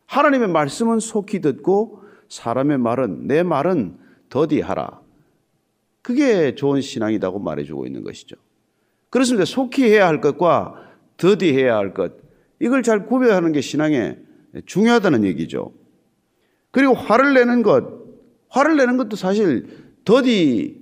하나님의 0.08 0.50
말씀은 0.50 1.00
속히 1.00 1.40
듣고 1.40 2.04
사람의 2.28 2.80
말은 2.80 3.28
내 3.28 3.42
말은 3.42 3.98
더디하라. 4.28 5.00
그게 6.02 6.56
좋은 6.56 6.82
신앙이라고 6.82 7.40
말해주고 7.40 7.86
있는 7.86 8.04
것이죠. 8.04 8.36
그렇습니다. 9.10 9.46
속히 9.46 9.86
해야 9.86 10.06
할 10.06 10.20
것과 10.20 10.76
더디해야 11.16 11.78
할 11.78 11.94
것. 11.94 12.12
이걸 12.60 12.84
잘 12.84 13.06
구별하는 13.06 13.54
게 13.54 13.62
신앙에 13.62 14.18
중요하다는 14.66 15.24
얘기죠. 15.24 15.72
그리고 16.72 16.94
화를 16.94 17.36
내는 17.36 17.64
것, 17.64 17.86
화를 18.50 18.76
내는 18.76 18.98
것도 18.98 19.16
사실 19.16 19.96
더디 20.04 20.82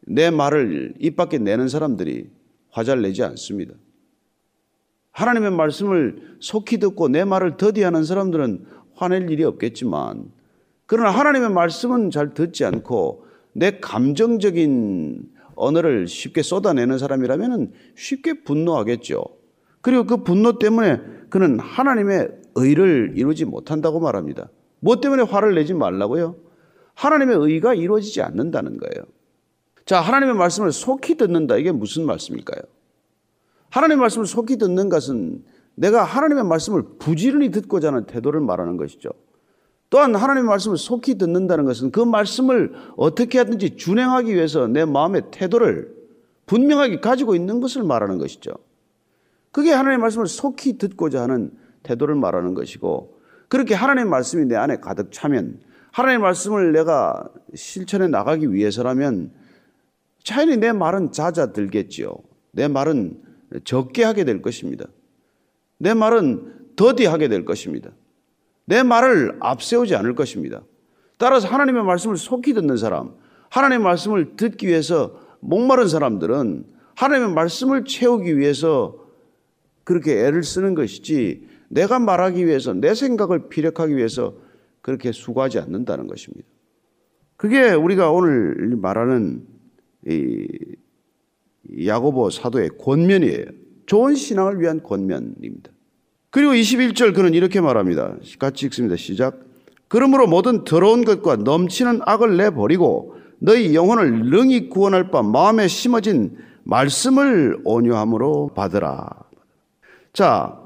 내 0.00 0.32
말을 0.32 0.94
입 0.98 1.14
밖에 1.14 1.38
내는 1.38 1.68
사람들이 1.68 2.33
화잘 2.74 3.02
내지 3.02 3.22
않습니다. 3.22 3.74
하나님의 5.12 5.52
말씀을 5.52 6.36
속히 6.40 6.78
듣고 6.78 7.08
내 7.08 7.24
말을 7.24 7.56
더디하는 7.56 8.04
사람들은 8.04 8.66
화낼 8.94 9.30
일이 9.30 9.44
없겠지만 9.44 10.32
그러나 10.86 11.10
하나님의 11.10 11.50
말씀은 11.50 12.10
잘 12.10 12.34
듣지 12.34 12.64
않고 12.64 13.26
내 13.52 13.78
감정적인 13.78 15.22
언어를 15.54 16.08
쉽게 16.08 16.42
쏟아내는 16.42 16.98
사람이라면 16.98 17.72
쉽게 17.94 18.42
분노하겠죠. 18.42 19.22
그리고 19.80 20.04
그 20.04 20.24
분노 20.24 20.58
때문에 20.58 21.00
그는 21.30 21.60
하나님의 21.60 22.28
의를 22.56 23.12
이루지 23.14 23.44
못한다고 23.44 24.00
말합니다. 24.00 24.50
뭐 24.80 25.00
때문에 25.00 25.22
화를 25.22 25.54
내지 25.54 25.74
말라고요? 25.74 26.36
하나님의 26.94 27.36
의가 27.38 27.74
이루어지지 27.74 28.20
않는다는 28.20 28.78
거예요. 28.78 29.06
자, 29.86 30.00
하나님의 30.00 30.34
말씀을 30.34 30.72
속히 30.72 31.16
듣는다. 31.16 31.56
이게 31.56 31.70
무슨 31.72 32.06
말씀일까요? 32.06 32.62
하나님의 33.70 33.98
말씀을 33.98 34.26
속히 34.26 34.56
듣는 34.56 34.88
것은 34.88 35.44
내가 35.74 36.04
하나님의 36.04 36.44
말씀을 36.44 36.84
부지런히 36.98 37.50
듣고자 37.50 37.88
하는 37.88 38.04
태도를 38.06 38.40
말하는 38.40 38.76
것이죠. 38.76 39.10
또한 39.90 40.14
하나님의 40.14 40.48
말씀을 40.48 40.76
속히 40.76 41.18
듣는다는 41.18 41.64
것은 41.64 41.90
그 41.90 42.00
말씀을 42.00 42.72
어떻게 42.96 43.38
하든지 43.38 43.76
준행하기 43.76 44.34
위해서 44.34 44.66
내 44.66 44.84
마음의 44.84 45.24
태도를 45.30 45.94
분명하게 46.46 47.00
가지고 47.00 47.34
있는 47.34 47.60
것을 47.60 47.82
말하는 47.82 48.18
것이죠. 48.18 48.52
그게 49.52 49.70
하나님의 49.70 49.98
말씀을 49.98 50.26
속히 50.26 50.78
듣고자 50.78 51.22
하는 51.22 51.52
태도를 51.82 52.14
말하는 52.14 52.54
것이고 52.54 53.20
그렇게 53.48 53.74
하나님의 53.74 54.10
말씀이 54.10 54.46
내 54.46 54.56
안에 54.56 54.78
가득 54.78 55.12
차면 55.12 55.60
하나님의 55.92 56.22
말씀을 56.22 56.72
내가 56.72 57.28
실천해 57.54 58.08
나가기 58.08 58.52
위해서라면 58.52 59.30
차라리 60.24 60.56
내 60.56 60.72
말은 60.72 61.12
잦아들겠지요. 61.12 62.14
내 62.52 62.66
말은 62.66 63.22
적게 63.64 64.02
하게 64.02 64.24
될 64.24 64.42
것입니다. 64.42 64.86
내 65.78 65.94
말은 65.94 66.74
더디하게 66.76 67.28
될 67.28 67.44
것입니다. 67.44 67.90
내 68.64 68.82
말을 68.82 69.36
앞세우지 69.40 69.94
않을 69.94 70.14
것입니다. 70.14 70.62
따라서 71.18 71.46
하나님의 71.46 71.84
말씀을 71.84 72.16
속히 72.16 72.54
듣는 72.54 72.76
사람, 72.76 73.14
하나님의 73.50 73.84
말씀을 73.84 74.36
듣기 74.36 74.66
위해서 74.66 75.20
목마른 75.40 75.86
사람들은 75.86 76.64
하나님의 76.96 77.34
말씀을 77.34 77.84
채우기 77.84 78.38
위해서 78.38 78.98
그렇게 79.84 80.24
애를 80.24 80.42
쓰는 80.42 80.74
것이지 80.74 81.46
내가 81.68 81.98
말하기 81.98 82.46
위해서 82.46 82.72
내 82.72 82.94
생각을 82.94 83.48
피력하기 83.48 83.94
위해서 83.96 84.34
그렇게 84.80 85.12
수고하지 85.12 85.58
않는다는 85.58 86.06
것입니다. 86.06 86.48
그게 87.36 87.72
우리가 87.72 88.10
오늘 88.10 88.76
말하는 88.76 89.42
이 89.46 89.53
야고보 91.86 92.30
사도의 92.30 92.70
권면이에요. 92.78 93.44
좋은 93.86 94.14
신앙을 94.14 94.60
위한 94.60 94.82
권면입니다. 94.82 95.70
그리고 96.30 96.52
21절 96.52 97.14
그는 97.14 97.34
이렇게 97.34 97.60
말합니다. 97.60 98.16
같이 98.38 98.66
읽습니다. 98.66 98.96
시작. 98.96 99.40
그러므로 99.88 100.26
모든 100.26 100.64
더러운 100.64 101.04
것과 101.04 101.36
넘치는 101.36 102.00
악을 102.04 102.36
내버리고 102.36 103.16
너희 103.38 103.74
영혼을 103.74 104.30
능히 104.30 104.68
구원할 104.68 105.10
바 105.10 105.22
마음에 105.22 105.68
심어진 105.68 106.36
말씀을 106.64 107.60
온유함으로 107.64 108.52
받으라. 108.54 109.08
자, 110.12 110.58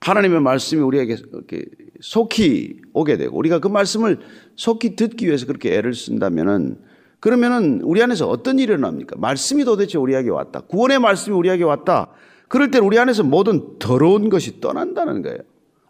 하나님의 0.00 0.40
말씀이 0.40 0.80
우리에게 0.82 1.16
이렇게 1.32 1.64
속히 2.00 2.80
오게 2.92 3.16
되고 3.16 3.36
우리가 3.36 3.58
그 3.58 3.68
말씀을 3.68 4.20
속히 4.56 4.96
듣기 4.96 5.26
위해서 5.26 5.46
그렇게 5.46 5.74
애를 5.76 5.94
쓴다면은 5.94 6.78
그러면은 7.24 7.80
우리 7.84 8.02
안에서 8.02 8.28
어떤 8.28 8.58
일이 8.58 8.70
일어납니까? 8.70 9.16
말씀이 9.18 9.64
도대체 9.64 9.96
우리에게 9.96 10.28
왔다. 10.28 10.60
구원의 10.60 10.98
말씀이 10.98 11.34
우리에게 11.34 11.64
왔다. 11.64 12.08
그럴 12.48 12.70
때 12.70 12.78
우리 12.78 12.98
안에서 12.98 13.22
모든 13.22 13.78
더러운 13.78 14.28
것이 14.28 14.60
떠난다는 14.60 15.22
거예요. 15.22 15.38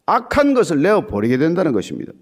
악한 0.07 0.55
것을 0.55 0.81
내어 0.81 1.09
버리게 1.09 1.37
된다는 1.39 1.73
것입니다. 1.73 2.13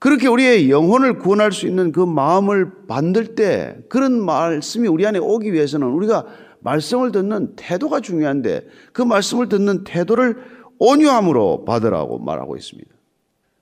그렇게 0.00 0.26
우리의 0.26 0.72
영혼을 0.72 1.20
구원할 1.20 1.52
수 1.52 1.68
있는 1.68 1.92
그 1.92 2.00
마음을 2.00 2.72
만들 2.88 3.36
때 3.36 3.76
그런 3.88 4.20
말씀이 4.20 4.88
우리 4.88 5.06
안에 5.06 5.20
오기 5.20 5.52
위해서는 5.52 5.86
우리가 5.86 6.26
말씀을 6.62 7.12
듣는 7.12 7.54
태도가 7.54 8.00
중요한데 8.00 8.66
그 8.92 9.02
말씀을 9.02 9.48
듣는 9.50 9.84
태도를 9.84 10.38
온유함으로 10.80 11.64
받으라고 11.64 12.18
말하고 12.18 12.56
있습니다. 12.56 12.90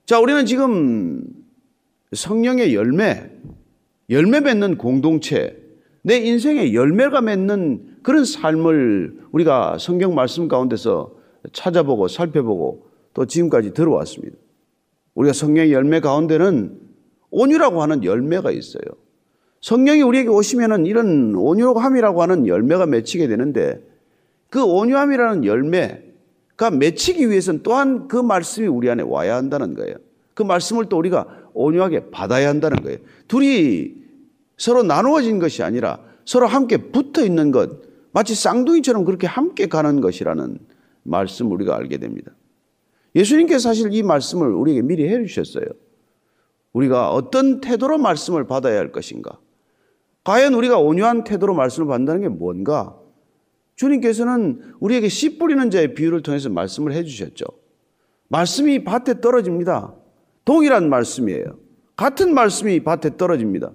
자, 0.07 0.19
우리는 0.19 0.43
지금 0.47 1.21
성령의 2.13 2.73
열매, 2.73 3.29
열매 4.11 4.41
맺는 4.41 4.77
공동체, 4.77 5.57
내 6.01 6.17
인생의 6.17 6.75
열매가 6.75 7.21
맺는 7.21 7.99
그런 8.03 8.25
삶을 8.25 9.21
우리가 9.31 9.77
성경 9.79 10.13
말씀 10.15 10.49
가운데서 10.49 11.15
찾아보고 11.53 12.09
살펴보고 12.09 12.87
또 13.13 13.25
지금까지 13.25 13.73
들어왔습니다. 13.73 14.35
우리가 15.15 15.31
성령의 15.31 15.71
열매 15.71 16.01
가운데는 16.01 16.77
온유라고 17.29 17.81
하는 17.81 18.03
열매가 18.03 18.51
있어요. 18.51 18.83
성령이 19.61 20.01
우리에게 20.01 20.27
오시면은 20.27 20.85
이런 20.85 21.33
온유함이라고 21.33 22.21
하는 22.21 22.47
열매가 22.47 22.87
맺히게 22.87 23.27
되는데 23.27 23.81
그 24.49 24.61
온유함이라는 24.61 25.45
열매가 25.45 26.71
맺히기 26.77 27.29
위해서는 27.29 27.61
또한 27.63 28.09
그 28.09 28.17
말씀이 28.17 28.67
우리 28.67 28.89
안에 28.89 29.03
와야 29.03 29.37
한다는 29.37 29.73
거예요. 29.73 29.95
그 30.33 30.43
말씀을 30.43 30.89
또 30.89 30.97
우리가 30.97 31.27
온유하게 31.53 32.09
받아야 32.11 32.49
한다는 32.49 32.81
거예요. 32.83 32.97
둘이 33.29 34.00
서로 34.61 34.83
나누어진 34.83 35.39
것이 35.39 35.63
아니라 35.63 35.97
서로 36.23 36.45
함께 36.45 36.77
붙어 36.77 37.25
있는 37.25 37.49
것, 37.49 37.81
마치 38.11 38.35
쌍둥이처럼 38.35 39.05
그렇게 39.05 39.25
함께 39.25 39.65
가는 39.65 40.01
것이라는 40.01 40.59
말씀 41.01 41.51
우리가 41.51 41.75
알게 41.75 41.97
됩니다. 41.97 42.31
예수님께서 43.15 43.57
사실 43.57 43.91
이 43.91 44.03
말씀을 44.03 44.53
우리에게 44.53 44.83
미리 44.83 45.09
해 45.09 45.25
주셨어요. 45.25 45.65
우리가 46.73 47.11
어떤 47.11 47.59
태도로 47.59 47.97
말씀을 47.97 48.45
받아야 48.45 48.77
할 48.77 48.91
것인가? 48.91 49.39
과연 50.23 50.53
우리가 50.53 50.77
온유한 50.77 51.23
태도로 51.23 51.55
말씀을 51.55 51.87
받는다는 51.87 52.21
게 52.21 52.27
뭔가? 52.27 52.95
주님께서는 53.77 54.75
우리에게 54.79 55.09
씨 55.09 55.39
뿌리는 55.39 55.71
자의 55.71 55.95
비유를 55.95 56.21
통해서 56.21 56.49
말씀을 56.49 56.93
해 56.93 57.03
주셨죠. 57.03 57.45
말씀이 58.27 58.83
밭에 58.83 59.21
떨어집니다. 59.21 59.95
동일한 60.45 60.87
말씀이에요. 60.87 61.57
같은 61.95 62.35
말씀이 62.35 62.83
밭에 62.83 63.17
떨어집니다. 63.17 63.71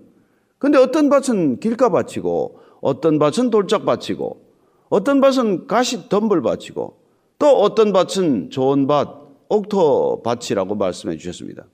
근데 0.59 0.79
어떤 0.79 1.09
밭은 1.09 1.61
길가밭이고 1.61 2.61
어떤 2.81 3.19
밭은 3.19 3.51
돌짝밭이고 3.51 4.47
어떤 4.89 5.21
밭은 5.21 5.67
가시 5.67 6.09
덤불밭이고 6.09 6.99
또 7.39 7.47
어떤 7.61 7.93
밭은 7.93 8.51
좋은 8.51 8.87
밭, 8.87 9.09
옥토밭이라고 9.49 10.75
말씀해 10.75 11.17
주셨습니다. 11.19 11.67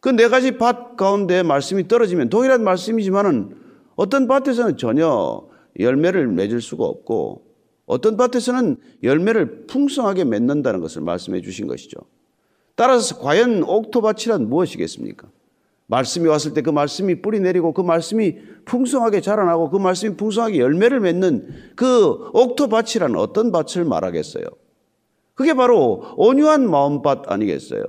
그 0.00 0.10
네 0.10 0.28
가지 0.28 0.56
밭 0.56 0.96
가운데 0.96 1.42
말씀이 1.42 1.88
떨어지면 1.88 2.28
동일한 2.28 2.62
말씀이지만은 2.64 3.56
어떤 3.96 4.28
밭에서는 4.28 4.76
전혀 4.76 5.46
열매를 5.78 6.28
맺을 6.28 6.60
수가 6.60 6.84
없고 6.84 7.44
어떤 7.86 8.16
밭에서는 8.16 8.76
열매를 9.02 9.66
풍성하게 9.66 10.24
맺는다는 10.24 10.80
것을 10.80 11.02
말씀해 11.02 11.40
주신 11.40 11.66
것이죠. 11.66 11.98
따라서 12.74 13.18
과연 13.18 13.64
옥토밭이란 13.64 14.48
무엇이겠습니까? 14.48 15.28
말씀이 15.88 16.28
왔을 16.28 16.54
때 16.54 16.60
그 16.60 16.70
말씀이 16.70 17.20
뿌리 17.22 17.40
내리고 17.40 17.72
그 17.72 17.80
말씀이 17.80 18.36
풍성하게 18.66 19.20
자라나고 19.20 19.70
그 19.70 19.78
말씀이 19.78 20.16
풍성하게 20.16 20.58
열매를 20.58 21.00
맺는 21.00 21.48
그 21.74 22.30
옥토밭이란 22.34 23.16
어떤 23.16 23.50
밭을 23.50 23.84
말하겠어요? 23.84 24.44
그게 25.34 25.54
바로 25.54 26.02
온유한 26.16 26.68
마음밭 26.70 27.30
아니겠어요? 27.30 27.82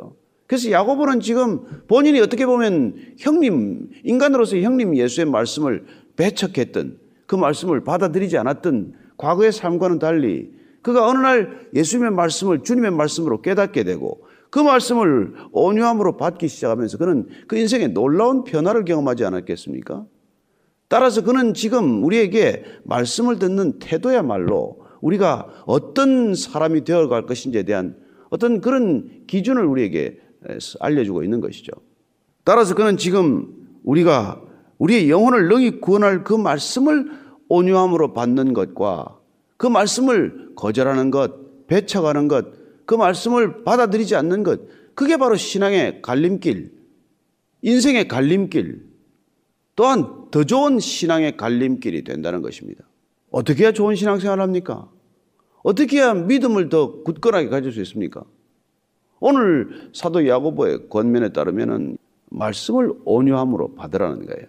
그래서 0.47 0.71
야고보는 0.71 1.19
지금 1.19 1.83
본인이 1.87 2.19
어떻게 2.19 2.45
보면 2.45 2.95
형님, 3.19 3.89
인간으로서 4.03 4.57
형님 4.57 4.95
예수의 4.95 5.25
말씀을 5.25 5.85
배척했던 6.15 6.97
그 7.27 7.35
말씀을 7.35 7.83
받아들이지 7.83 8.37
않았던 8.37 8.93
과거의 9.17 9.51
삶과는 9.51 9.99
달리 9.99 10.51
그가 10.81 11.07
어느 11.07 11.19
날 11.19 11.67
예수님의 11.75 12.11
말씀을 12.11 12.63
주님의 12.63 12.91
말씀으로 12.91 13.41
깨닫게 13.41 13.83
되고 13.83 14.21
그 14.49 14.59
말씀을 14.59 15.33
온유함으로 15.51 16.17
받기 16.17 16.47
시작하면서 16.47 16.97
그는 16.97 17.27
그 17.47 17.57
인생에 17.57 17.87
놀라운 17.87 18.43
변화를 18.43 18.85
경험하지 18.85 19.25
않았겠습니까? 19.25 20.05
따라서 20.87 21.23
그는 21.23 21.53
지금 21.53 22.03
우리에게 22.03 22.63
말씀을 22.83 23.37
듣는 23.37 23.79
태도야말로 23.79 24.79
우리가 25.01 25.47
어떤 25.65 26.33
사람이 26.33 26.83
되어갈 26.83 27.25
것인지에 27.25 27.63
대한 27.63 27.95
어떤 28.31 28.59
그런 28.59 29.23
기준을 29.27 29.63
우리에게 29.65 30.19
알려주고 30.79 31.23
있는 31.23 31.41
것이죠. 31.41 31.71
따라서 32.43 32.73
그는 32.73 32.97
지금 32.97 33.53
우리가 33.83 34.41
우리의 34.79 35.09
영혼을 35.09 35.47
능히 35.47 35.79
구원할 35.79 36.23
그 36.23 36.33
말씀을 36.33 37.11
온유함으로 37.49 38.13
받는 38.13 38.53
것과 38.53 39.19
그 39.57 39.67
말씀을 39.67 40.51
거절하는 40.55 41.11
것, 41.11 41.67
배척하는 41.67 42.27
것, 42.27 42.58
그 42.89 42.95
말씀을 42.95 43.63
받아들이지 43.63 44.15
않는 44.15 44.41
것, 44.41 44.61
그게 44.95 45.17
바로 45.17 45.35
신앙의 45.35 46.01
갈림길, 46.01 46.71
인생의 47.61 48.07
갈림길, 48.07 48.83
또한 49.75 50.25
더 50.31 50.43
좋은 50.43 50.79
신앙의 50.79 51.37
갈림길이 51.37 52.03
된다는 52.03 52.41
것입니다. 52.41 52.83
어떻게 53.29 53.65
해야 53.65 53.73
좋은 53.73 53.93
신앙생활을 53.93 54.41
합니까? 54.41 54.89
어떻게 55.61 55.97
해야 55.97 56.15
믿음을 56.15 56.69
더 56.69 57.03
굳건하게 57.03 57.49
가질 57.49 57.71
수 57.71 57.79
있습니까? 57.81 58.23
오늘 59.19 59.91
사도 59.93 60.27
야고보의 60.27 60.89
권면에 60.89 61.29
따르면은 61.29 61.95
말씀을 62.31 62.91
온유함으로 63.05 63.75
받으라는 63.75 64.25
거예요. 64.25 64.47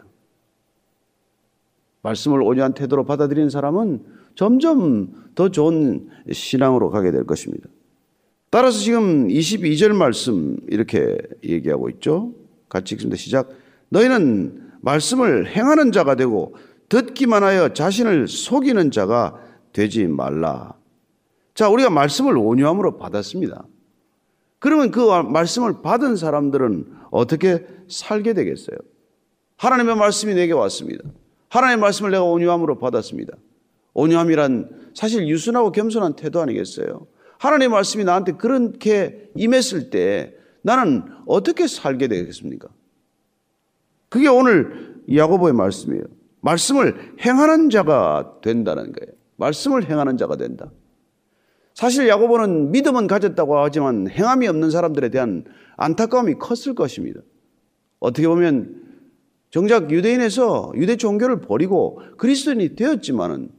말씀을 2.00 2.40
온유한 2.40 2.72
태도로 2.72 3.04
받아들이는 3.04 3.50
사람은 3.50 4.02
점점 4.34 5.30
더 5.34 5.50
좋은 5.50 6.08
신앙으로 6.32 6.88
가게 6.88 7.10
될 7.10 7.26
것입니다. 7.26 7.68
따라서 8.50 8.80
지금 8.80 9.28
22절 9.28 9.94
말씀 9.94 10.56
이렇게 10.68 11.16
얘기하고 11.44 11.88
있죠. 11.90 12.34
같이 12.68 12.94
읽습니다. 12.94 13.16
시작. 13.16 13.50
너희는 13.90 14.70
말씀을 14.80 15.46
행하는 15.48 15.92
자가 15.92 16.16
되고 16.16 16.54
듣기만 16.88 17.44
하여 17.44 17.72
자신을 17.72 18.26
속이는 18.26 18.90
자가 18.90 19.40
되지 19.72 20.06
말라. 20.08 20.74
자, 21.54 21.68
우리가 21.68 21.90
말씀을 21.90 22.36
온유함으로 22.36 22.98
받았습니다. 22.98 23.66
그러면 24.58 24.90
그 24.90 25.00
말씀을 25.00 25.82
받은 25.82 26.16
사람들은 26.16 26.86
어떻게 27.10 27.64
살게 27.88 28.34
되겠어요? 28.34 28.76
하나님의 29.56 29.96
말씀이 29.96 30.34
내게 30.34 30.52
왔습니다. 30.52 31.04
하나님의 31.50 31.80
말씀을 31.80 32.10
내가 32.10 32.24
온유함으로 32.24 32.78
받았습니다. 32.78 33.36
온유함이란 33.94 34.90
사실 34.94 35.28
유순하고 35.28 35.70
겸손한 35.70 36.16
태도 36.16 36.40
아니겠어요? 36.40 37.06
하나님의 37.40 37.70
말씀이 37.70 38.04
나한테 38.04 38.32
그렇게 38.32 39.30
임했을 39.34 39.88
때 39.88 40.34
나는 40.60 41.04
어떻게 41.26 41.66
살게 41.66 42.06
되겠습니까? 42.06 42.68
그게 44.10 44.28
오늘 44.28 45.00
야고보의 45.12 45.54
말씀이에요. 45.54 46.04
말씀을 46.42 47.16
행하는 47.24 47.70
자가 47.70 48.40
된다는 48.42 48.92
거예요. 48.92 49.14
말씀을 49.36 49.88
행하는 49.88 50.18
자가 50.18 50.36
된다. 50.36 50.70
사실 51.72 52.08
야고보는 52.08 52.72
믿음은 52.72 53.06
가졌다고 53.06 53.56
하지만 53.58 54.06
행함이 54.10 54.46
없는 54.46 54.70
사람들에 54.70 55.08
대한 55.08 55.44
안타까움이 55.78 56.34
컸을 56.34 56.74
것입니다. 56.74 57.20
어떻게 58.00 58.28
보면 58.28 58.82
정작 59.48 59.90
유대인에서 59.90 60.72
유대 60.74 60.96
종교를 60.96 61.40
버리고 61.40 62.02
그리스도인이 62.18 62.76
되었지만은 62.76 63.50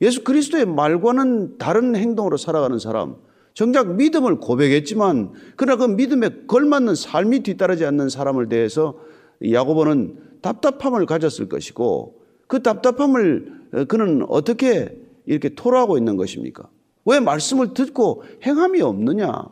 예수 0.00 0.24
그리스도의 0.24 0.66
말과는 0.66 1.58
다른 1.58 1.94
행동으로 1.94 2.36
살아가는 2.36 2.80
사람, 2.80 3.16
정작 3.58 3.96
믿음을 3.96 4.36
고백했지만 4.36 5.32
그러나 5.56 5.84
그 5.84 5.90
믿음에 5.90 6.30
걸맞는 6.46 6.94
삶이 6.94 7.40
뒤따르지 7.40 7.84
않는 7.86 8.08
사람을 8.08 8.48
대해서 8.48 9.00
야고보는 9.44 10.16
답답함을 10.42 11.06
가졌을 11.06 11.48
것이고 11.48 12.22
그 12.46 12.62
답답함을 12.62 13.86
그는 13.88 14.24
어떻게 14.28 14.96
이렇게 15.26 15.56
토로하고 15.56 15.98
있는 15.98 16.16
것입니까? 16.16 16.68
왜 17.04 17.18
말씀을 17.18 17.74
듣고 17.74 18.22
행함이 18.46 18.80
없느냐? 18.80 19.48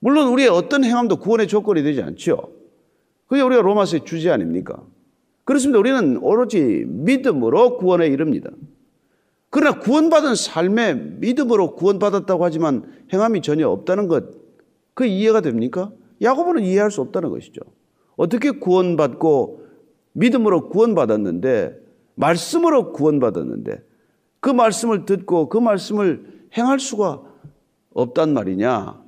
물론 0.00 0.26
우리의 0.32 0.48
어떤 0.48 0.82
행함도 0.82 1.18
구원의 1.18 1.46
조건이 1.46 1.84
되지 1.84 2.02
않죠. 2.02 2.50
그게 3.28 3.40
우리가 3.40 3.62
로마서의 3.62 4.04
주제 4.04 4.30
아닙니까? 4.30 4.82
그렇습니다. 5.44 5.78
우리는 5.78 6.16
오로지 6.16 6.86
믿음으로 6.88 7.76
구원에 7.76 8.08
이릅니다. 8.08 8.50
그러나 9.52 9.78
구원받은 9.78 10.34
삶에 10.34 10.94
믿음으로 10.94 11.74
구원받았다고 11.74 12.42
하지만 12.42 12.90
행함이 13.12 13.42
전혀 13.42 13.68
없다는 13.68 14.08
것, 14.08 14.24
그 14.94 15.04
이해가 15.04 15.42
됩니까? 15.42 15.92
야고보는 16.22 16.62
이해할 16.62 16.90
수 16.90 17.02
없다는 17.02 17.28
것이죠. 17.28 17.60
어떻게 18.16 18.50
구원받고 18.50 19.62
믿음으로 20.14 20.70
구원받았는데, 20.70 21.78
말씀으로 22.14 22.92
구원받았는데, 22.92 23.82
그 24.40 24.48
말씀을 24.48 25.04
듣고 25.04 25.50
그 25.50 25.58
말씀을 25.58 26.48
행할 26.56 26.80
수가 26.80 27.20
없단 27.92 28.32
말이냐? 28.32 29.02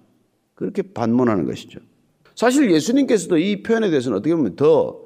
그렇게 0.54 0.83
반문하는 0.83 1.46
것이죠. 1.46 1.80
사실 2.35 2.70
예수님께서도 2.70 3.38
이 3.38 3.62
표현에 3.62 3.88
대해서는 3.88 4.18
어떻게 4.18 4.35
보면 4.35 4.57
더 4.57 5.00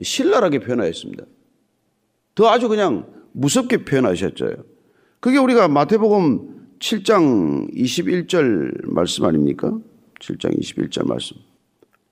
신랄하게 0.00 0.60
표현하였습니다. 0.60 1.26
더 2.34 2.48
아주 2.48 2.70
그냥 2.70 3.21
무섭게 3.32 3.84
표현하셨죠. 3.84 4.50
그게 5.20 5.38
우리가 5.38 5.68
마태복음 5.68 6.62
7장 6.78 7.72
21절 7.74 8.92
말씀 8.92 9.24
아닙니까? 9.24 9.72
7장 10.20 10.58
21절 10.58 11.06
말씀. 11.06 11.36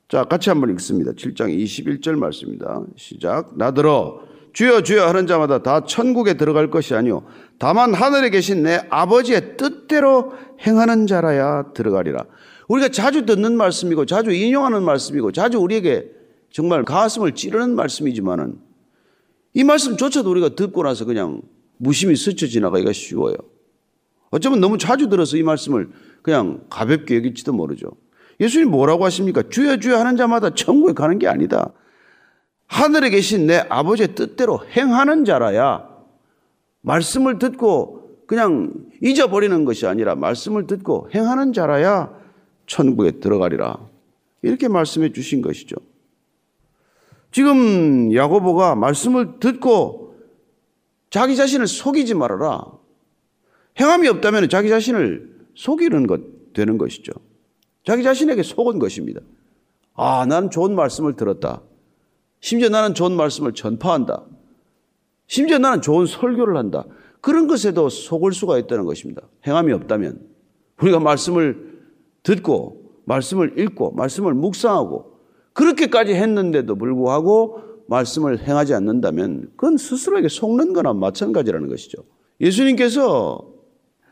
자, 0.08 0.24
같이 0.24 0.48
한번 0.48 0.70
읽습니다. 0.70 1.12
7장 1.12 1.56
21절 1.56 2.16
말씀입니다. 2.16 2.82
시작. 2.96 3.56
나더러 3.56 4.22
주여 4.52 4.82
주여 4.82 5.06
하는 5.06 5.26
자마다 5.26 5.62
다 5.62 5.84
천국에 5.84 6.34
들어갈 6.34 6.70
것이 6.70 6.94
아니요 6.96 7.24
다만 7.58 7.94
하늘에 7.94 8.30
계신 8.30 8.64
내 8.64 8.80
아버지의 8.90 9.56
뜻대로 9.56 10.32
행하는 10.66 11.06
자라야 11.06 11.72
들어가리라. 11.72 12.24
우리가 12.68 12.88
자주 12.88 13.26
듣는 13.26 13.56
말씀이고 13.56 14.06
자주 14.06 14.32
인용하는 14.32 14.82
말씀이고 14.82 15.32
자주 15.32 15.58
우리에게 15.58 16.10
정말 16.50 16.84
가슴을 16.84 17.34
찌르는 17.34 17.74
말씀이지만은 17.74 18.69
이 19.54 19.64
말씀조차도 19.64 20.30
우리가 20.30 20.50
듣고 20.50 20.82
나서 20.82 21.04
그냥 21.04 21.42
무심히 21.76 22.16
스쳐 22.16 22.46
지나가기가 22.46 22.92
쉬워요. 22.92 23.34
어쩌면 24.30 24.60
너무 24.60 24.78
자주 24.78 25.08
들어서 25.08 25.36
이 25.36 25.42
말씀을 25.42 25.90
그냥 26.22 26.64
가볍게 26.70 27.16
여길지도 27.16 27.52
모르죠. 27.52 27.90
예수님 28.38 28.70
뭐라고 28.70 29.04
하십니까? 29.04 29.42
주여 29.48 29.78
주여 29.78 29.98
하는 29.98 30.16
자마다 30.16 30.50
천국에 30.50 30.92
가는 30.92 31.18
게 31.18 31.26
아니다. 31.26 31.72
하늘에 32.66 33.10
계신 33.10 33.46
내 33.46 33.64
아버지의 33.68 34.14
뜻대로 34.14 34.60
행하는 34.76 35.24
자라야 35.24 35.88
말씀을 36.82 37.38
듣고 37.38 38.24
그냥 38.26 38.72
잊어버리는 39.02 39.64
것이 39.64 39.86
아니라 39.86 40.14
말씀을 40.14 40.66
듣고 40.68 41.10
행하는 41.12 41.52
자라야 41.52 42.14
천국에 42.66 43.18
들어가리라. 43.18 43.78
이렇게 44.42 44.68
말씀해 44.68 45.12
주신 45.12 45.42
것이죠. 45.42 45.76
지금 47.32 48.12
야고보가 48.14 48.74
말씀을 48.74 49.38
듣고 49.40 50.16
자기 51.10 51.36
자신을 51.36 51.66
속이지 51.66 52.14
말아라. 52.14 52.64
행함이 53.78 54.08
없다면 54.08 54.48
자기 54.48 54.68
자신을 54.68 55.30
속이는 55.54 56.06
것 56.06 56.20
되는 56.52 56.78
것이죠. 56.78 57.12
자기 57.84 58.02
자신에게 58.02 58.42
속은 58.42 58.78
것입니다. 58.78 59.20
아, 59.94 60.26
나는 60.26 60.50
좋은 60.50 60.74
말씀을 60.74 61.14
들었다. 61.14 61.62
심지어 62.40 62.68
나는 62.68 62.94
좋은 62.94 63.12
말씀을 63.12 63.52
전파한다. 63.52 64.24
심지어 65.26 65.58
나는 65.58 65.80
좋은 65.82 66.06
설교를 66.06 66.56
한다. 66.56 66.84
그런 67.20 67.46
것에도 67.46 67.88
속을 67.88 68.32
수가 68.32 68.58
있다는 68.58 68.84
것입니다. 68.84 69.22
행함이 69.46 69.72
없다면 69.72 70.20
우리가 70.80 71.00
말씀을 71.00 71.80
듣고 72.22 72.80
말씀을 73.04 73.58
읽고 73.58 73.92
말씀을 73.92 74.34
묵상하고 74.34 75.09
그렇게까지 75.52 76.14
했는데도 76.14 76.76
불구하고 76.76 77.62
말씀을 77.88 78.38
행하지 78.38 78.74
않는다면 78.74 79.50
그건 79.56 79.76
스스로에게 79.76 80.28
속는 80.28 80.72
거나 80.72 80.92
마찬가지라는 80.92 81.68
것이죠. 81.68 82.04
예수님께서 82.40 83.50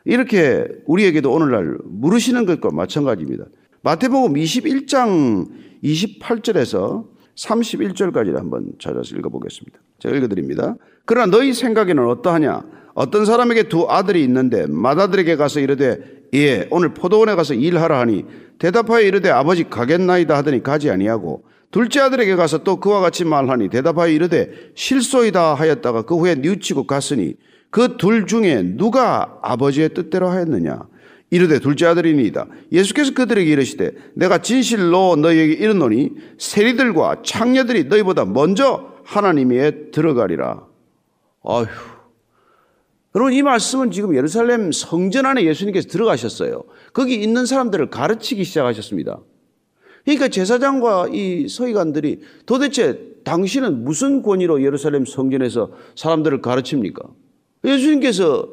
이렇게 0.05 0.67
우리에게도 0.85 1.31
오늘날 1.31 1.77
물으시는 1.83 2.45
것과 2.45 2.71
마찬가지입니다. 2.71 3.45
마태복음 3.81 4.33
21장 4.33 5.47
28절에서 5.83 7.07
31절까지를 7.35 8.35
한번 8.35 8.73
찾아서 8.79 9.15
읽어보겠습니다. 9.15 9.79
제가 9.99 10.15
읽어드립니다. 10.17 10.75
그러나 11.05 11.31
너희 11.31 11.53
생각에는 11.53 12.05
어떠하냐? 12.05 12.78
어떤 12.93 13.25
사람에게 13.25 13.63
두 13.63 13.87
아들이 13.89 14.23
있는데 14.23 14.65
맏아들에게 14.67 15.35
가서 15.35 15.59
이르되 15.59 15.99
예 16.33 16.67
오늘 16.71 16.93
포도원에 16.93 17.35
가서 17.35 17.53
일하라 17.53 17.99
하니 17.99 18.25
대답하여 18.59 19.01
이르되 19.01 19.29
아버지 19.29 19.69
가겠나이다 19.69 20.35
하더니 20.37 20.61
가지 20.63 20.89
아니하고 20.89 21.43
둘째 21.71 22.01
아들에게 22.01 22.35
가서 22.35 22.59
또 22.63 22.77
그와 22.77 22.99
같이 22.99 23.25
말하니 23.25 23.69
대답하여 23.69 24.09
이르되 24.11 24.51
실소이다 24.75 25.53
하였다가 25.53 26.01
그 26.03 26.15
후에 26.17 26.35
뉘우치고 26.35 26.87
갔으니 26.87 27.35
그 27.71 27.97
둘 27.97 28.25
중에 28.25 28.63
누가 28.63 29.37
아버지의 29.43 29.89
뜻대로 29.93 30.29
하였느냐? 30.29 30.81
이르되 31.31 31.59
둘째 31.59 31.85
아들이니이다. 31.85 32.47
예수께서 32.71 33.13
그들에게 33.13 33.51
이르시되 33.51 33.91
내가 34.15 34.39
진실로 34.39 35.15
너희에게 35.15 35.53
이르노니 35.53 36.09
세리들과 36.39 37.17
창녀들이 37.23 37.83
너희보다 37.83 38.25
먼저 38.25 38.89
하나님에 39.05 39.91
들어가리라. 39.91 40.63
아휴 41.45 41.67
여러분 43.19 43.33
이 43.33 43.41
말씀은 43.41 43.91
지금 43.91 44.15
예루살렘 44.15 44.71
성전 44.71 45.25
안에 45.25 45.43
예수님께서 45.43 45.89
들어가셨어요. 45.89 46.63
거기 46.93 47.15
있는 47.15 47.45
사람들을 47.45 47.89
가르치기 47.89 48.45
시작하셨습니다. 48.45 49.19
그러니까 50.05 50.29
제사장과 50.29 51.09
이 51.11 51.49
서기관들이 51.49 52.21
도대체 52.45 52.97
당신은 53.25 53.83
무슨 53.83 54.21
권위로 54.21 54.63
예루살렘 54.63 55.05
성전에서 55.05 55.69
사람들을 55.97 56.41
가르칩니까? 56.41 57.09
예수님께서 57.65 58.47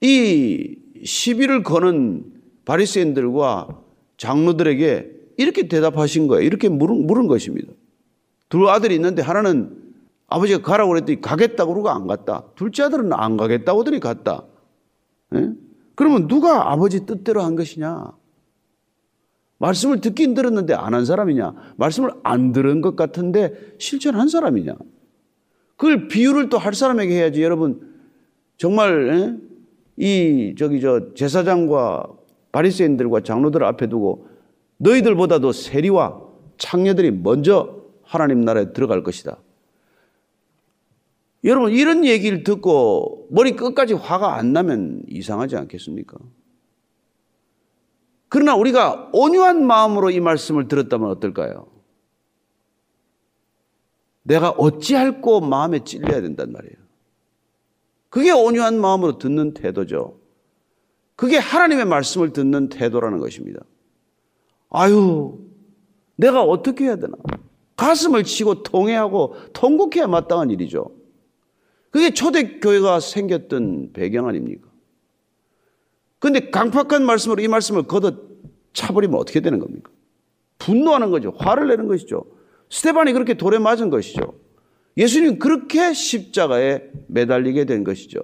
이 0.00 0.74
시비를 1.04 1.62
거는 1.62 2.24
바리새인들과 2.64 3.68
장로들에게 4.16 5.10
이렇게 5.36 5.68
대답하신 5.68 6.26
거예요. 6.26 6.44
이렇게 6.44 6.68
물은, 6.68 7.06
물은 7.06 7.28
것입니다. 7.28 7.72
둘 8.48 8.68
아들이 8.68 8.96
있는데 8.96 9.22
하나는 9.22 9.85
아버지가 10.36 10.60
가라고 10.62 10.90
그랬더니 10.90 11.20
가겠다고 11.20 11.72
그러고 11.72 11.88
안 11.88 12.06
갔다. 12.06 12.44
둘째 12.56 12.82
아들은 12.84 13.12
안 13.12 13.36
가겠다고 13.36 13.80
하더니 13.80 14.00
갔다. 14.00 14.42
예? 15.34 15.50
그러면 15.94 16.28
누가 16.28 16.70
아버지 16.70 17.06
뜻대로 17.06 17.42
한 17.42 17.56
것이냐? 17.56 18.12
말씀을 19.58 20.02
듣긴 20.02 20.34
들었는데 20.34 20.74
안 20.74 20.92
한 20.92 21.04
사람이냐? 21.06 21.54
말씀을 21.76 22.10
안 22.22 22.52
들은 22.52 22.82
것 22.82 22.96
같은데 22.96 23.54
실제로 23.78 24.18
한 24.18 24.28
사람이냐? 24.28 24.74
그걸 25.76 26.08
비유를 26.08 26.50
또 26.50 26.58
할 26.58 26.74
사람에게 26.74 27.14
해야지. 27.14 27.42
여러분 27.42 27.94
정말 28.58 29.08
예? 29.08 29.36
이 29.96 30.54
저기 30.58 30.80
저 30.82 31.14
제사장과 31.14 32.08
바리새인들과 32.52 33.22
장로들 33.22 33.64
앞에 33.64 33.88
두고 33.88 34.28
너희들보다도 34.78 35.52
세리와 35.52 36.20
창녀들이 36.58 37.10
먼저 37.10 37.76
하나님 38.02 38.42
나라에 38.42 38.72
들어갈 38.74 39.02
것이다. 39.02 39.38
여러분 41.46 41.70
이런 41.70 42.04
얘기를 42.04 42.42
듣고 42.42 43.28
머리 43.30 43.54
끝까지 43.54 43.94
화가 43.94 44.34
안 44.34 44.52
나면 44.52 45.04
이상하지 45.08 45.56
않겠습니까? 45.56 46.18
그러나 48.28 48.56
우리가 48.56 49.10
온유한 49.12 49.64
마음으로 49.64 50.10
이 50.10 50.18
말씀을 50.18 50.66
들었다면 50.66 51.08
어떨까요? 51.08 51.68
내가 54.24 54.50
어찌할꼬 54.50 55.40
마음에 55.40 55.84
찔려야 55.84 56.20
된단 56.20 56.50
말이에요. 56.50 56.74
그게 58.08 58.32
온유한 58.32 58.80
마음으로 58.80 59.18
듣는 59.18 59.54
태도죠. 59.54 60.18
그게 61.14 61.38
하나님의 61.38 61.84
말씀을 61.84 62.32
듣는 62.32 62.68
태도라는 62.68 63.20
것입니다. 63.20 63.60
아유, 64.68 65.38
내가 66.16 66.42
어떻게 66.42 66.86
해야 66.86 66.96
되나? 66.96 67.16
가슴을 67.76 68.24
치고 68.24 68.64
통회하고 68.64 69.36
통곡해야 69.52 70.08
마땅한 70.08 70.50
일이죠. 70.50 71.05
그게 71.90 72.10
초대교회가 72.10 73.00
생겼던 73.00 73.92
배경 73.92 74.28
아닙니까? 74.28 74.68
근데 76.18 76.50
강팍한 76.50 77.04
말씀으로 77.04 77.42
이 77.42 77.48
말씀을 77.48 77.84
걷어 77.84 78.12
차버리면 78.72 79.18
어떻게 79.18 79.40
되는 79.40 79.58
겁니까? 79.58 79.90
분노하는 80.58 81.10
거죠. 81.10 81.32
화를 81.36 81.68
내는 81.68 81.86
것이죠. 81.86 82.24
스테반이 82.70 83.12
그렇게 83.12 83.34
돌에 83.34 83.58
맞은 83.58 83.90
것이죠. 83.90 84.38
예수님 84.96 85.38
그렇게 85.38 85.92
십자가에 85.92 86.82
매달리게 87.08 87.64
된 87.66 87.84
것이죠. 87.84 88.20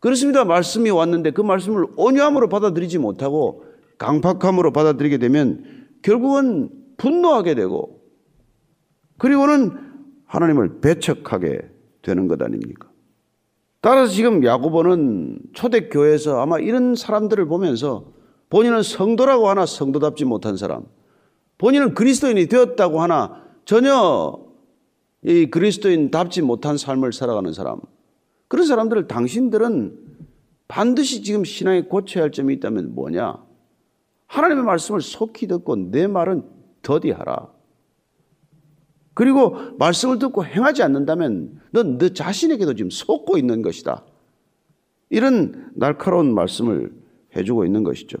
그렇습니다. 0.00 0.44
말씀이 0.44 0.90
왔는데 0.90 1.30
그 1.32 1.42
말씀을 1.42 1.86
온유함으로 1.96 2.48
받아들이지 2.48 2.98
못하고 2.98 3.64
강팍함으로 3.98 4.72
받아들이게 4.72 5.18
되면 5.18 5.88
결국은 6.02 6.70
분노하게 6.96 7.54
되고 7.54 8.00
그리고는 9.18 9.78
하나님을 10.24 10.80
배척하게 10.80 11.69
되는 12.02 12.28
것 12.28 12.42
아닙니까? 12.42 12.90
따라서 13.80 14.12
지금 14.12 14.44
야고보는 14.44 15.40
초대 15.52 15.88
교회에서 15.88 16.40
아마 16.40 16.58
이런 16.58 16.94
사람들을 16.94 17.46
보면서 17.46 18.12
본인은 18.50 18.82
성도라고 18.82 19.48
하나 19.48 19.64
성도답지 19.64 20.24
못한 20.24 20.56
사람, 20.56 20.84
본인은 21.58 21.94
그리스도인이 21.94 22.46
되었다고 22.46 23.00
하나 23.00 23.42
전혀 23.64 24.38
이 25.22 25.46
그리스도인답지 25.46 26.42
못한 26.42 26.76
삶을 26.76 27.12
살아가는 27.12 27.52
사람. 27.52 27.80
그런 28.48 28.66
사람들을 28.66 29.06
당신들은 29.06 29.98
반드시 30.66 31.22
지금 31.22 31.44
신앙에 31.44 31.82
고쳐야 31.82 32.24
할 32.24 32.32
점이 32.32 32.54
있다면 32.54 32.94
뭐냐? 32.94 33.36
하나님의 34.26 34.64
말씀을 34.64 35.00
속히 35.00 35.46
듣고 35.46 35.76
내 35.90 36.06
말은 36.06 36.44
더디하라. 36.82 37.59
그리고 39.14 39.56
말씀을 39.78 40.18
듣고 40.18 40.44
행하지 40.44 40.82
않는다면 40.82 41.60
넌 41.72 41.98
너 41.98 42.08
자신에게도 42.08 42.74
지금 42.74 42.90
속고 42.90 43.38
있는 43.38 43.62
것이다. 43.62 44.04
이런 45.10 45.70
날카로운 45.74 46.34
말씀을 46.34 46.92
해주고 47.36 47.64
있는 47.64 47.82
것이죠. 47.82 48.18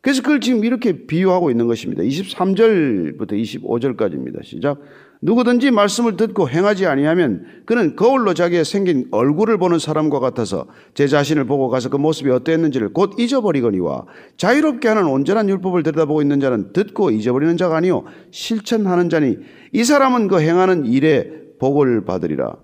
그래서 0.00 0.22
그걸 0.22 0.40
지금 0.40 0.64
이렇게 0.64 1.06
비유하고 1.06 1.50
있는 1.50 1.66
것입니다. 1.66 2.02
23절부터 2.02 3.32
25절까지입니다. 3.32 4.44
시작. 4.44 4.80
누구든지 5.20 5.70
말씀을 5.70 6.16
듣고 6.16 6.48
행하지 6.48 6.86
아니하면 6.86 7.44
그는 7.66 7.96
거울로 7.96 8.34
자기의 8.34 8.64
생긴 8.64 9.08
얼굴을 9.10 9.58
보는 9.58 9.78
사람과 9.78 10.20
같아서 10.20 10.66
제 10.94 11.08
자신을 11.08 11.44
보고 11.44 11.68
가서 11.68 11.88
그 11.88 11.96
모습이 11.96 12.30
어떠했는지를 12.30 12.92
곧 12.92 13.18
잊어버리거니와 13.18 14.04
자유롭게 14.36 14.86
하는 14.88 15.06
온전한 15.06 15.48
율법을 15.48 15.82
들여다보고 15.82 16.22
있는 16.22 16.38
자는 16.40 16.72
듣고 16.72 17.10
잊어버리는 17.10 17.56
자가 17.56 17.76
아니요 17.76 18.04
실천하는 18.30 19.08
자니 19.08 19.36
이 19.72 19.84
사람은 19.84 20.28
그 20.28 20.40
행하는 20.40 20.86
일에 20.86 21.32
복을 21.58 22.04
받으리라. 22.04 22.56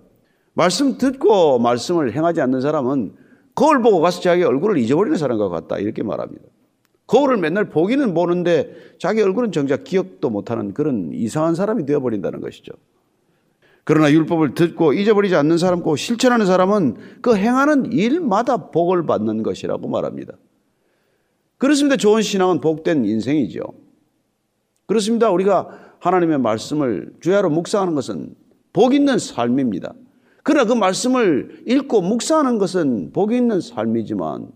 말씀 0.55 0.99
듣고 0.99 1.59
말씀을 1.59 2.13
행하지 2.13 2.41
않는 2.41 2.61
사람은 2.61 3.13
거울 3.57 3.83
보고 3.83 4.01
가서 4.01 4.21
자기 4.21 4.45
얼굴을 4.45 4.79
잊어버리는 4.79 5.17
사람과 5.17 5.49
같다. 5.49 5.79
이렇게 5.79 6.03
말합니다. 6.05 6.45
거울을 7.07 7.37
맨날 7.37 7.69
보기는 7.69 8.15
보는데 8.15 8.75
자기 8.99 9.21
얼굴은 9.21 9.53
정작 9.53 9.85
기억도 9.85 10.31
못하는 10.31 10.73
그런 10.73 11.11
이상한 11.13 11.55
사람이 11.55 11.85
되어버린다는 11.87 12.41
것이죠. 12.41 12.73
그러나 13.85 14.11
율법을 14.11 14.55
듣고 14.55 14.95
잊어버리지 14.95 15.35
않는 15.37 15.59
사람고 15.59 15.97
실천하는 15.97 16.47
사람은 16.47 16.97
그 17.21 17.37
행하는 17.37 17.93
일마다 17.93 18.71
복을 18.71 19.05
받는 19.05 19.43
것이라고 19.43 19.89
말합니다. 19.89 20.35
그렇습니다. 21.59 21.97
좋은 21.97 22.23
신앙은 22.23 22.61
복된 22.61 23.05
인생이죠. 23.05 23.63
그렇습니다. 24.87 25.31
우리가 25.31 25.97
하나님의 25.99 26.39
말씀을 26.39 27.13
주야로 27.21 27.51
묵상하는 27.51 27.95
것은 27.95 28.35
복 28.73 28.95
있는 28.95 29.19
삶입니다. 29.19 29.95
그러나 30.43 30.67
그 30.67 30.75
말씀을 30.75 31.65
읽고 31.67 32.03
묵상하는 32.03 32.59
것은 32.59 33.13
복 33.13 33.33
있는 33.33 33.61
삶이지만 33.61 34.49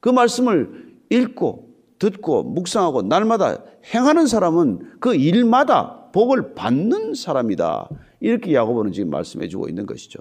그 0.00 0.08
말씀을 0.08 0.94
읽고 1.10 1.63
듣고 2.04 2.42
묵상하고 2.42 3.02
날마다 3.02 3.58
행하는 3.94 4.26
사람은 4.26 4.98
그 5.00 5.14
일마다 5.14 6.10
복을 6.12 6.54
받는 6.54 7.14
사람이다. 7.14 7.88
이렇게 8.20 8.54
야고보는 8.54 8.92
지금 8.92 9.10
말씀해 9.10 9.48
주고 9.48 9.68
있는 9.68 9.86
것이죠. 9.86 10.20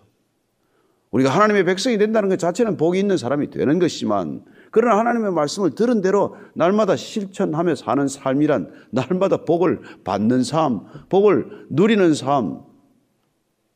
우리가 1.11 1.29
하나님의 1.29 1.65
백성이 1.65 1.97
된다는 1.97 2.29
것 2.29 2.39
자체는 2.39 2.77
복이 2.77 2.97
있는 2.99 3.17
사람이 3.17 3.49
되는 3.51 3.77
것이지만 3.79 4.43
그러나 4.71 4.97
하나님의 4.97 5.31
말씀을 5.33 5.75
들은 5.75 6.01
대로 6.01 6.35
날마다 6.55 6.95
실천하며 6.95 7.75
사는 7.75 8.07
삶이란 8.07 8.71
날마다 8.89 9.45
복을 9.45 9.81
받는 10.03 10.43
삶, 10.43 10.81
복을 11.09 11.67
누리는 11.69 12.15
삶, 12.15 12.61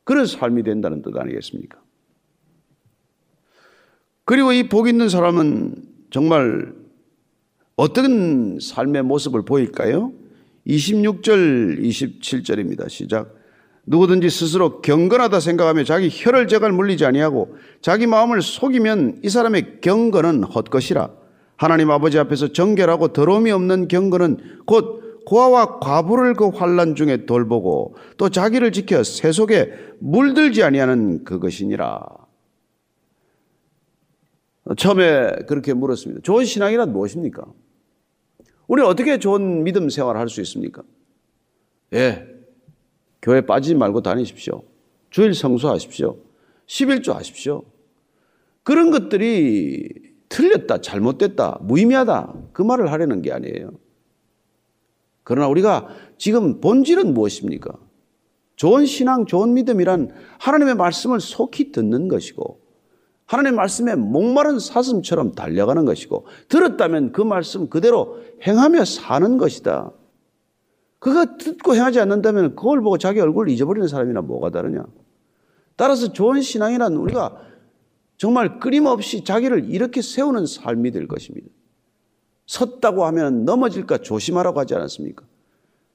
그런 0.02 0.26
삶이 0.26 0.64
된다는 0.64 1.02
뜻 1.02 1.16
아니겠습니까? 1.16 1.78
그리고 4.24 4.52
이 4.52 4.68
복 4.68 4.88
있는 4.88 5.08
사람은 5.08 5.76
정말 6.10 6.74
어떤 7.78 8.58
삶의 8.60 9.04
모습을 9.04 9.44
보일까요? 9.44 10.12
26절, 10.66 11.80
27절입니다. 11.80 12.88
시작. 12.88 13.36
누구든지 13.86 14.28
스스로 14.30 14.82
경건하다 14.82 15.38
생각하며 15.38 15.84
자기 15.84 16.08
혀를 16.10 16.48
제갈 16.48 16.72
물리지 16.72 17.06
아니하고 17.06 17.56
자기 17.80 18.08
마음을 18.08 18.42
속이면 18.42 19.20
이 19.22 19.28
사람의 19.28 19.80
경건은 19.80 20.42
헛것이라. 20.42 21.08
하나님 21.56 21.92
아버지 21.92 22.18
앞에서 22.18 22.52
정결하고 22.52 23.12
더러움이 23.12 23.52
없는 23.52 23.86
경건은 23.86 24.64
곧 24.66 25.24
고아와 25.24 25.78
과부를 25.78 26.34
그 26.34 26.48
환란 26.48 26.96
중에 26.96 27.26
돌보고 27.26 27.94
또 28.16 28.28
자기를 28.28 28.72
지켜 28.72 29.04
새 29.04 29.30
속에 29.30 29.72
물들지 30.00 30.64
아니하는 30.64 31.22
그것이니라. 31.22 32.02
처음에 34.76 35.30
그렇게 35.46 35.74
물었습니다. 35.74 36.22
좋은 36.24 36.44
신앙이란 36.44 36.92
무엇입니까? 36.92 37.44
우리 38.68 38.82
어떻게 38.82 39.18
좋은 39.18 39.64
믿음 39.64 39.88
생활을 39.88 40.20
할 40.20 40.28
수 40.28 40.40
있습니까? 40.42 40.82
예. 41.94 42.26
교회 43.20 43.40
빠지지 43.40 43.74
말고 43.74 44.02
다니십시오. 44.02 44.62
주일 45.10 45.34
성수하십시오. 45.34 46.16
11조 46.66 47.14
하십시오. 47.14 47.64
그런 48.62 48.90
것들이 48.90 49.88
틀렸다, 50.28 50.82
잘못됐다, 50.82 51.58
무의미하다. 51.62 52.34
그 52.52 52.62
말을 52.62 52.92
하려는 52.92 53.22
게 53.22 53.32
아니에요. 53.32 53.70
그러나 55.24 55.48
우리가 55.48 55.88
지금 56.18 56.60
본질은 56.60 57.14
무엇입니까? 57.14 57.72
좋은 58.56 58.84
신앙, 58.86 59.24
좋은 59.24 59.54
믿음이란 59.54 60.10
하나님의 60.40 60.74
말씀을 60.74 61.20
속히 61.20 61.72
듣는 61.72 62.08
것이고 62.08 62.60
하나님의 63.28 63.56
말씀에 63.56 63.94
목마른 63.94 64.58
사슴처럼 64.58 65.32
달려가는 65.32 65.84
것이고 65.84 66.26
들었다면 66.48 67.12
그 67.12 67.20
말씀 67.20 67.68
그대로 67.68 68.18
행하며 68.46 68.86
사는 68.86 69.36
것이다. 69.36 69.92
그거 70.98 71.36
듣고 71.36 71.74
행하지 71.74 72.00
않는다면 72.00 72.56
그걸 72.56 72.80
보고 72.80 72.96
자기 72.96 73.20
얼굴을 73.20 73.52
잊어버리는 73.52 73.86
사람이나 73.86 74.22
뭐가 74.22 74.50
다르냐. 74.50 74.84
따라서 75.76 76.12
좋은 76.12 76.40
신앙이란 76.40 76.94
우리가 76.94 77.38
정말 78.16 78.58
끊임없이 78.58 79.22
자기를 79.22 79.70
이렇게 79.70 80.00
세우는 80.00 80.46
삶이 80.46 80.90
될 80.90 81.06
것입니다. 81.06 81.48
섰다고 82.46 83.04
하면 83.04 83.44
넘어질까 83.44 83.98
조심하라고 83.98 84.58
하지 84.58 84.74
않았습니까? 84.74 85.24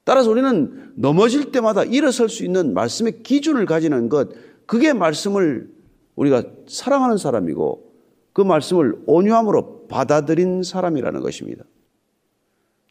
따라서 0.04 0.30
우리는 0.30 0.92
넘어질 0.94 1.50
때마다 1.50 1.82
일어설 1.82 2.28
수 2.28 2.44
있는 2.44 2.74
말씀의 2.74 3.24
기준을 3.24 3.66
가지는 3.66 4.08
것, 4.08 4.28
그게 4.66 4.92
말씀을 4.92 5.73
우리가 6.16 6.42
사랑하는 6.66 7.16
사람이고 7.16 7.92
그 8.32 8.42
말씀을 8.42 9.02
온유함으로 9.06 9.86
받아들인 9.88 10.62
사람이라는 10.62 11.20
것입니다. 11.20 11.64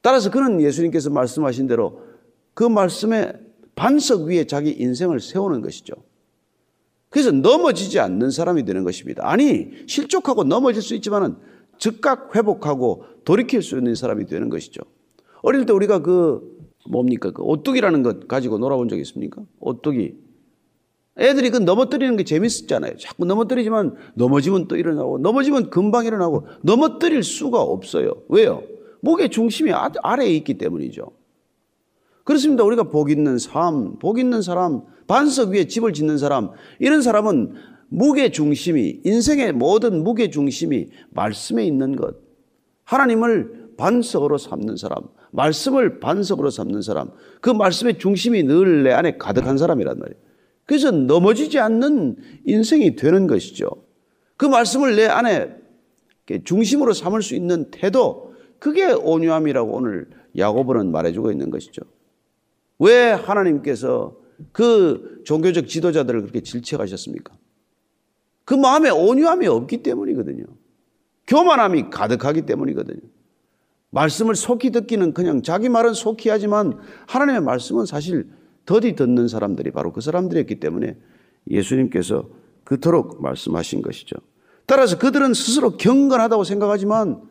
따라서 0.01 0.29
그는 0.29 0.61
예수님께서 0.61 1.09
말씀하신 1.09 1.67
대로 1.67 2.01
그 2.53 2.63
말씀의 2.63 3.33
반석 3.75 4.23
위에 4.23 4.45
자기 4.45 4.71
인생을 4.71 5.19
세우는 5.19 5.61
것이죠. 5.61 5.93
그래서 7.09 7.31
넘어지지 7.31 7.99
않는 7.99 8.31
사람이 8.31 8.65
되는 8.65 8.83
것입니다. 8.83 9.29
아니, 9.29 9.69
실족하고 9.87 10.43
넘어질 10.43 10.81
수 10.81 10.95
있지만은 10.95 11.35
즉각 11.77 12.35
회복하고 12.35 13.05
돌이킬 13.23 13.61
수 13.61 13.77
있는 13.77 13.95
사람이 13.95 14.25
되는 14.25 14.49
것이죠. 14.49 14.81
어릴 15.41 15.65
때 15.65 15.73
우리가 15.73 15.99
그 15.99 16.41
뭡니까? 16.89 17.31
그 17.31 17.43
오뚜기라는 17.43 18.03
것 18.03 18.27
가지고 18.27 18.57
놀아본 18.57 18.89
적 18.89 18.97
있습니까? 18.99 19.41
오뚜기. 19.59 20.15
애들이 21.17 21.51
그 21.51 21.57
넘어뜨리는 21.57 22.15
게 22.17 22.23
재밌었잖아요. 22.23 22.97
자꾸 22.97 23.25
넘어뜨리지만 23.25 23.95
넘어지면 24.15 24.67
또 24.67 24.75
일어나고 24.75 25.19
넘어지면 25.19 25.69
금방 25.69 26.05
일어나고 26.05 26.47
넘어뜨릴 26.63 27.23
수가 27.23 27.61
없어요. 27.61 28.15
왜요? 28.29 28.63
목의 29.01 29.29
중심이 29.29 29.71
아, 29.73 29.91
아래에 30.01 30.29
있기 30.29 30.57
때문이죠. 30.57 31.11
그렇습니다. 32.23 32.63
우리가 32.63 32.83
복 32.83 33.11
있는 33.11 33.37
삶, 33.37 33.99
복 33.99 34.17
있는 34.17 34.41
사람, 34.41 34.81
반석 35.07 35.49
위에 35.49 35.65
집을 35.67 35.93
짓는 35.93 36.17
사람, 36.17 36.51
이런 36.79 37.01
사람은 37.01 37.53
무게 37.89 38.31
중심이, 38.31 39.01
인생의 39.03 39.51
모든 39.51 40.03
무게 40.03 40.29
중심이 40.29 40.87
말씀에 41.11 41.65
있는 41.65 41.95
것. 41.95 42.15
하나님을 42.85 43.73
반석으로 43.77 44.37
삼는 44.37 44.77
사람, 44.77 45.03
말씀을 45.31 45.99
반석으로 45.99 46.49
삼는 46.49 46.81
사람, 46.81 47.11
그 47.41 47.49
말씀의 47.49 47.99
중심이 47.99 48.43
늘 48.43 48.83
내 48.83 48.91
안에 48.91 49.17
가득한 49.17 49.57
사람이란 49.57 49.99
말이에요. 49.99 50.17
그래서 50.65 50.91
넘어지지 50.91 51.59
않는 51.59 52.17
인생이 52.45 52.95
되는 52.95 53.27
것이죠. 53.27 53.69
그 54.37 54.45
말씀을 54.45 54.95
내 54.95 55.05
안에 55.05 55.55
중심으로 56.43 56.93
삼을 56.93 57.21
수 57.21 57.35
있는 57.35 57.69
태도, 57.71 58.33
그게 58.59 58.91
온유함이라고 58.91 59.71
오늘 59.71 60.09
야고보는 60.37 60.91
말해주고 60.91 61.31
있는 61.31 61.49
것이죠. 61.49 61.81
왜 62.79 63.11
하나님께서 63.11 64.15
그 64.51 65.21
종교적 65.25 65.67
지도자들을 65.67 66.21
그렇게 66.21 66.41
질책하셨습니까? 66.41 67.35
그 68.45 68.53
마음에 68.53 68.89
온유함이 68.89 69.47
없기 69.47 69.83
때문이거든요. 69.83 70.45
교만함이 71.27 71.89
가득하기 71.89 72.43
때문이거든요. 72.45 73.01
말씀을 73.91 74.35
속히 74.35 74.71
듣기는 74.71 75.13
그냥 75.13 75.43
자기 75.43 75.69
말은 75.69 75.93
속히 75.93 76.29
하지만 76.29 76.79
하나님의 77.07 77.41
말씀은 77.41 77.85
사실 77.85 78.27
더디 78.65 78.95
듣는 78.95 79.27
사람들이 79.27 79.71
바로 79.71 79.91
그 79.91 80.01
사람들이었기 80.01 80.59
때문에 80.59 80.95
예수님께서 81.49 82.29
그토록 82.63 83.21
말씀하신 83.21 83.81
것이죠. 83.81 84.15
따라서 84.65 84.97
그들은 84.97 85.33
스스로 85.33 85.77
경건하다고 85.77 86.43
생각하지만 86.43 87.21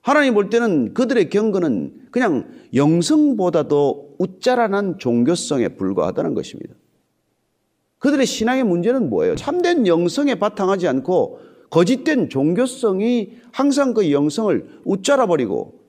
하나님 0.00 0.34
볼 0.34 0.50
때는 0.50 0.92
그들의 0.92 1.30
경건은 1.30 2.08
그냥 2.10 2.48
영성보다도 2.74 4.16
웃자란한 4.18 4.98
종교성에 4.98 5.68
불과하다는 5.68 6.34
것입니다. 6.34 6.74
그들의 8.00 8.26
신앙의 8.26 8.64
문제는 8.64 9.08
뭐예요? 9.08 9.34
참된 9.34 9.86
영성에 9.86 10.34
바탕하지 10.34 10.88
않고 10.88 11.40
거짓된 11.70 12.28
종교성이 12.28 13.32
항상 13.50 13.94
그 13.94 14.12
영성을 14.12 14.80
웃자라 14.84 15.26
버리고 15.26 15.80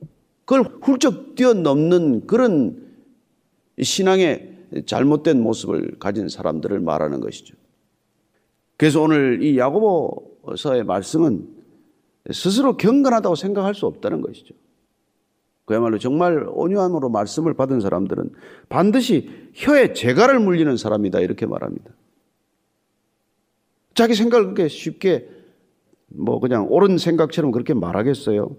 그걸 0.46 0.64
훌쩍 0.80 1.34
뛰어넘는 1.34 2.26
그런 2.26 2.85
신앙의 3.80 4.56
잘못된 4.86 5.40
모습을 5.40 5.96
가진 5.98 6.28
사람들을 6.28 6.80
말하는 6.80 7.20
것이죠. 7.20 7.54
그래서 8.76 9.00
오늘 9.00 9.42
이 9.42 9.58
야고보서의 9.58 10.84
말씀은 10.84 11.48
스스로 12.32 12.76
경건하다고 12.76 13.34
생각할 13.34 13.74
수 13.74 13.86
없다는 13.86 14.20
것이죠. 14.20 14.54
그야말로 15.64 15.98
정말 15.98 16.46
온유함으로 16.48 17.08
말씀을 17.08 17.54
받은 17.54 17.80
사람들은 17.80 18.30
반드시 18.68 19.30
혀에 19.54 19.92
재갈을 19.92 20.38
물리는 20.38 20.76
사람이다 20.76 21.20
이렇게 21.20 21.46
말합니다. 21.46 21.90
자기 23.94 24.14
생각을 24.14 24.44
그렇게 24.46 24.68
쉽게 24.68 25.28
뭐 26.08 26.38
그냥 26.38 26.66
옳은 26.70 26.98
생각처럼 26.98 27.50
그렇게 27.50 27.74
말하겠어요. 27.74 28.56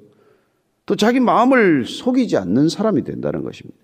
또 0.86 0.96
자기 0.96 1.20
마음을 1.20 1.86
속이지 1.86 2.38
않는 2.38 2.70
사람이 2.70 3.04
된다는 3.04 3.44
것입니다. 3.44 3.78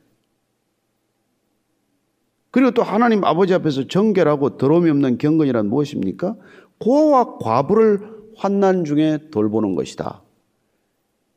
그리고 2.53 2.69
또 2.69 2.83
하나님 2.83 3.23
아버지 3.23 3.51
앞에서 3.55 3.87
정결하고 3.87 4.57
더러움이 4.57 4.87
없는 4.91 5.17
경건이란 5.17 5.69
무엇입니까? 5.69 6.35
고와 6.77 7.39
과부를 7.39 8.01
환난 8.35 8.85
중에 8.85 9.17
돌보는 9.31 9.73
것이다. 9.73 10.21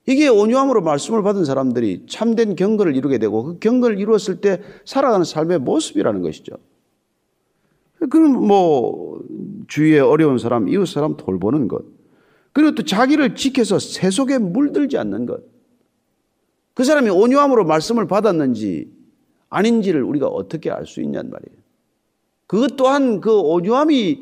이게 0.04 0.28
온유함으로 0.28 0.82
말씀을 0.82 1.22
받은 1.22 1.46
사람들이 1.46 2.04
참된 2.06 2.54
경건을 2.54 2.94
이루게 2.94 3.16
되고 3.16 3.44
그 3.44 3.58
경건을 3.58 3.98
이루었을 3.98 4.42
때 4.42 4.60
살아가는 4.84 5.24
삶의 5.24 5.60
모습이라는 5.60 6.20
것이죠. 6.20 6.56
그럼 8.10 8.46
뭐 8.46 9.24
주위에 9.68 10.00
어려운 10.00 10.36
사람, 10.36 10.68
이웃 10.68 10.84
사람 10.84 11.16
돌보는 11.16 11.66
것. 11.68 11.82
그리고 12.52 12.74
또 12.74 12.84
자기를 12.84 13.36
지켜서 13.36 13.78
세속에 13.78 14.36
물들지 14.36 14.98
않는 14.98 15.24
것. 15.24 15.40
그 16.74 16.84
사람이 16.84 17.08
온유함으로 17.08 17.64
말씀을 17.64 18.06
받았는지 18.06 18.95
아닌지를 19.56 20.02
우리가 20.02 20.26
어떻게 20.26 20.70
알 20.70 20.86
수 20.86 21.00
있냔 21.00 21.30
말이에요. 21.30 21.56
그것 22.46 22.76
또한 22.76 23.20
그 23.20 23.38
온유함이 23.40 24.20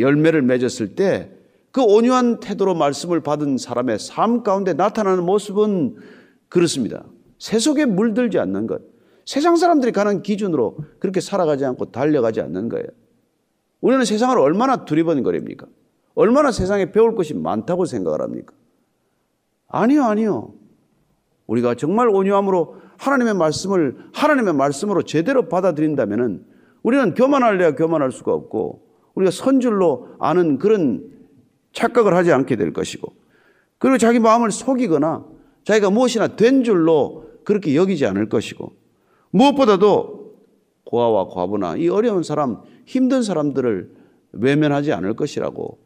열매를 0.00 0.42
맺었을 0.42 0.94
때 0.94 1.36
그 1.76 1.82
온유한 1.82 2.40
태도로 2.40 2.74
말씀을 2.74 3.20
받은 3.20 3.58
사람의 3.58 3.98
삶 3.98 4.42
가운데 4.42 4.72
나타나는 4.72 5.26
모습은 5.26 5.96
그렇습니다. 6.48 7.04
세속에 7.38 7.84
물들지 7.84 8.38
않는 8.38 8.66
것. 8.66 8.80
세상 9.26 9.56
사람들이 9.56 9.92
가는 9.92 10.22
기준으로 10.22 10.78
그렇게 10.98 11.20
살아가지 11.20 11.66
않고 11.66 11.92
달려가지 11.92 12.40
않는 12.40 12.70
거예요. 12.70 12.86
우리는 13.82 14.02
세상을 14.06 14.38
얼마나 14.38 14.86
두리번거립니까? 14.86 15.66
얼마나 16.14 16.50
세상에 16.50 16.92
배울 16.92 17.14
것이 17.14 17.34
많다고 17.34 17.84
생각을 17.84 18.22
합니까? 18.22 18.54
아니요, 19.68 20.04
아니요. 20.04 20.54
우리가 21.46 21.74
정말 21.74 22.08
온유함으로 22.08 22.76
하나님의 22.98 23.34
말씀을 23.34 23.96
하나님의 24.12 24.54
말씀으로 24.54 25.02
제대로 25.02 25.48
받아들인다면은 25.48 26.44
우리는 26.82 27.14
교만할래야 27.14 27.74
교만할 27.74 28.12
수가 28.12 28.32
없고 28.32 28.86
우리가 29.14 29.30
선줄로 29.30 30.08
아는 30.18 30.58
그런 30.58 31.10
착각을 31.72 32.14
하지 32.14 32.32
않게 32.32 32.56
될 32.56 32.72
것이고 32.72 33.12
그리고 33.78 33.98
자기 33.98 34.18
마음을 34.18 34.50
속이거나 34.50 35.24
자기가 35.64 35.90
무엇이나 35.90 36.36
된 36.36 36.64
줄로 36.64 37.26
그렇게 37.44 37.74
여기지 37.74 38.06
않을 38.06 38.28
것이고 38.28 38.74
무엇보다도 39.30 40.16
고아와 40.84 41.28
과부나 41.28 41.76
이 41.76 41.88
어려운 41.88 42.22
사람, 42.22 42.62
힘든 42.86 43.22
사람들을 43.22 43.90
외면하지 44.32 44.92
않을 44.92 45.14
것이라고 45.14 45.78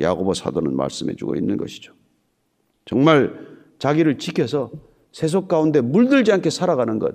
야고보 0.00 0.34
사도는 0.34 0.76
말씀해 0.76 1.16
주고 1.16 1.34
있는 1.34 1.56
것이죠. 1.56 1.92
정말 2.84 3.34
자기를 3.78 4.18
지켜서 4.18 4.70
세속 5.12 5.48
가운데 5.48 5.80
물들지 5.80 6.32
않게 6.32 6.50
살아가는 6.50 6.98
것. 6.98 7.14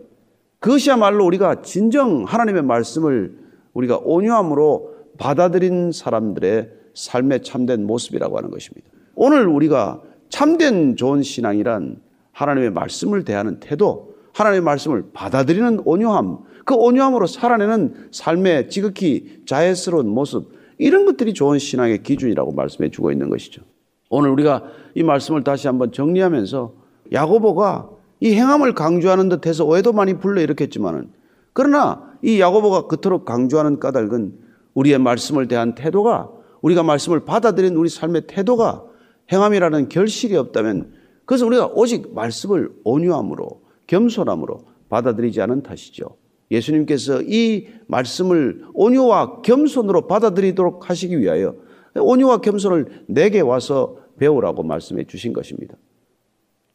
그것이야말로 0.60 1.26
우리가 1.26 1.62
진정 1.62 2.24
하나님의 2.24 2.64
말씀을 2.64 3.38
우리가 3.74 4.00
온유함으로 4.04 4.96
받아들인 5.18 5.92
사람들의 5.92 6.70
삶의 6.94 7.44
참된 7.44 7.86
모습이라고 7.86 8.38
하는 8.38 8.50
것입니다. 8.50 8.88
오늘 9.16 9.48
우리가 9.48 10.02
참된 10.30 10.96
좋은 10.96 11.22
신앙이란 11.22 12.02
하나님의 12.32 12.72
말씀을 12.72 13.24
대하는 13.24 13.60
태도, 13.60 14.16
하나님의 14.34 14.62
말씀을 14.62 15.06
받아들이는 15.14 15.82
온유함, 15.86 16.40
그 16.66 16.76
온유함으로 16.76 17.26
살아내는 17.26 18.10
삶의 18.12 18.70
지극히 18.70 19.42
자애스러운 19.46 20.08
모습, 20.08 20.52
이런 20.78 21.06
것들이 21.06 21.34
좋은 21.34 21.58
신앙의 21.58 22.04
기준이라고 22.04 22.52
말씀해 22.52 22.92
주고 22.92 23.12
있는 23.12 23.30
것이죠. 23.30 23.64
오늘 24.10 24.30
우리가 24.30 24.64
이 24.94 25.04
말씀을 25.04 25.44
다시 25.44 25.68
한번 25.68 25.92
정리하면서 25.92 26.74
야고보가 27.12 27.90
이 28.20 28.34
행함을 28.34 28.74
강조하는 28.74 29.30
듯해서 29.30 29.66
오해도 29.66 29.94
많이 29.94 30.16
불러 30.16 30.42
일으켰지만은 30.42 31.12
그러나 31.54 32.14
이 32.22 32.40
야고보가 32.40 32.88
그토록 32.88 33.26
강조하는 33.26 33.80
까닭은 33.80 34.34
우리의 34.74 35.00
말씀을 35.00 35.48
대한 35.48 35.76
태도가 35.76 36.30
우리가 36.62 36.84
말씀을 36.84 37.26
받아들인 37.26 37.76
우리 37.76 37.90
삶의 37.90 38.24
태도가 38.28 38.84
행함이라는 39.32 39.90
결실이 39.90 40.36
없다면 40.36 40.94
그것은 41.26 41.48
우리가 41.48 41.68
오직 41.74 42.14
말씀을 42.14 42.72
온유함으로 42.84 43.62
겸손함으로 43.88 44.62
받아들이지 44.90 45.42
않은 45.42 45.64
탓이죠. 45.64 46.18
예수님께서 46.50 47.22
이 47.24 47.68
말씀을 47.88 48.64
온유와 48.74 49.42
겸손으로 49.42 50.08
받아들이도록 50.08 50.90
하시기 50.90 51.20
위하여 51.20 51.56
온유와 51.96 52.38
겸손을 52.38 53.04
내게 53.08 53.42
와서 53.42 53.98
배우라고 54.18 54.64
말씀해 54.64 55.06
주신 55.06 55.34
것입니다. 55.34 55.76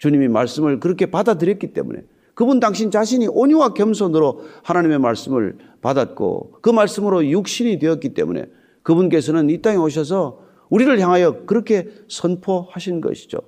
주님이 0.03 0.27
말씀을 0.27 0.81
그렇게 0.81 1.07
받아들였기 1.07 1.73
때문에 1.73 2.03
그분 2.35 2.59
당신 2.59 2.91
자신이 2.91 3.29
온유와 3.29 3.75
겸손으로 3.75 4.43
하나님의 4.65 4.99
말씀을 4.99 5.59
받았고 5.81 6.55
그 6.61 6.71
말씀으로 6.71 7.25
육신이 7.29 7.79
되었기 7.79 8.09
때문에 8.09 8.47
그분께서는 8.83 9.49
이 9.49 9.63
땅에 9.63 9.77
오셔서 9.77 10.43
우리를 10.71 10.99
향하여 10.99 11.45
그렇게 11.47 11.89
선포하신 12.09 13.01
것이죠. 13.01 13.43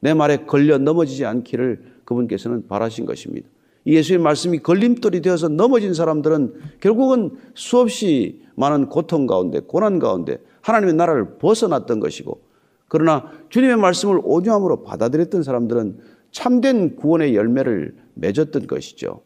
내 0.00 0.12
말에 0.12 0.46
걸려 0.46 0.78
넘어지지 0.78 1.26
않기를 1.26 1.84
그분께서는 2.04 2.66
바라신 2.66 3.06
것입니다. 3.06 3.48
예수의 3.86 4.18
말씀이 4.18 4.58
걸림돌이 4.58 5.20
되어서 5.22 5.46
넘어진 5.46 5.94
사람들은 5.94 6.54
결국은 6.80 7.36
수없이 7.54 8.42
많은 8.56 8.88
고통 8.88 9.28
가운데, 9.28 9.60
고난 9.60 10.00
가운데 10.00 10.38
하나님의 10.62 10.94
나라를 10.94 11.38
벗어났던 11.38 12.00
것이고, 12.00 12.49
그러나 12.90 13.30
주님의 13.50 13.76
말씀을 13.76 14.20
온유함으로 14.24 14.82
받아들였던 14.82 15.44
사람들은 15.44 16.00
참된 16.32 16.96
구원의 16.96 17.36
열매를 17.36 17.94
맺었던 18.14 18.66
것이죠. 18.66 19.22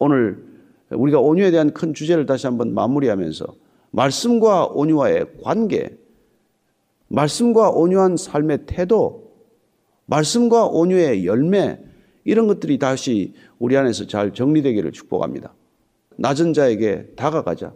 오늘 0.00 0.44
우리가 0.90 1.20
온유에 1.20 1.52
대한 1.52 1.72
큰 1.72 1.94
주제를 1.94 2.26
다시 2.26 2.48
한번 2.48 2.74
마무리하면서 2.74 3.46
말씀과 3.92 4.66
온유와의 4.66 5.38
관계, 5.44 5.96
말씀과 7.06 7.70
온유한 7.70 8.16
삶의 8.16 8.66
태도, 8.66 9.32
말씀과 10.06 10.66
온유의 10.66 11.26
열매, 11.26 11.78
이런 12.24 12.48
것들이 12.48 12.80
다시 12.80 13.34
우리 13.60 13.76
안에서 13.76 14.08
잘 14.08 14.34
정리되기를 14.34 14.90
축복합니다. 14.90 15.54
낮은 16.16 16.54
자에게 16.54 17.12
다가가자. 17.14 17.72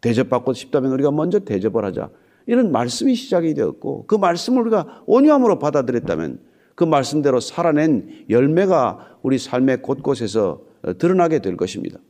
대접받고 0.00 0.52
싶다면 0.52 0.90
우리가 0.94 1.12
먼저 1.12 1.38
대접을 1.38 1.84
하자. 1.84 2.10
이런 2.50 2.72
말씀이 2.72 3.14
시작이 3.14 3.54
되었고 3.54 4.06
그 4.08 4.16
말씀을 4.16 4.62
우리가 4.62 5.04
온유함으로 5.06 5.60
받아들였다면 5.60 6.40
그 6.74 6.82
말씀대로 6.82 7.38
살아낸 7.38 8.24
열매가 8.28 9.18
우리 9.22 9.38
삶의 9.38 9.82
곳곳에서 9.82 10.60
드러나게 10.98 11.38
될 11.38 11.56
것입니다. 11.56 12.00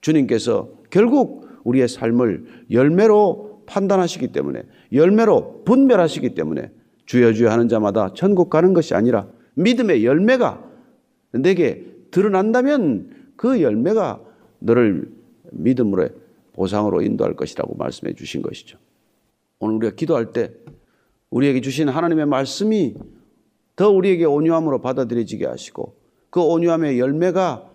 주님께서 0.00 0.70
결국 0.88 1.46
우리의 1.64 1.86
삶을 1.86 2.46
열매로 2.70 3.64
판단하시기 3.66 4.28
때문에 4.28 4.62
열매로 4.90 5.64
분별하시기 5.66 6.34
때문에 6.34 6.70
주여 7.04 7.34
주여 7.34 7.50
하는 7.50 7.68
자마다 7.68 8.14
천국 8.14 8.48
가는 8.48 8.72
것이 8.72 8.94
아니라 8.94 9.28
믿음의 9.52 10.06
열매가 10.06 10.64
내게 11.32 11.84
드러난다면 12.10 13.10
그 13.36 13.60
열매가 13.60 14.18
너를 14.60 15.10
믿음으로 15.50 16.08
보상으로 16.54 17.02
인도할 17.02 17.36
것이라고 17.36 17.74
말씀해 17.74 18.14
주신 18.14 18.40
것이죠. 18.40 18.78
오늘 19.60 19.76
우리가 19.76 19.94
기도할 19.94 20.32
때 20.32 20.52
우리에게 21.30 21.60
주신 21.60 21.88
하나님의 21.88 22.26
말씀이 22.26 22.96
더 23.76 23.90
우리에게 23.90 24.24
온유함으로 24.24 24.80
받아들여지게 24.80 25.46
하시고 25.46 25.96
그 26.30 26.40
온유함의 26.40 26.98
열매가 26.98 27.70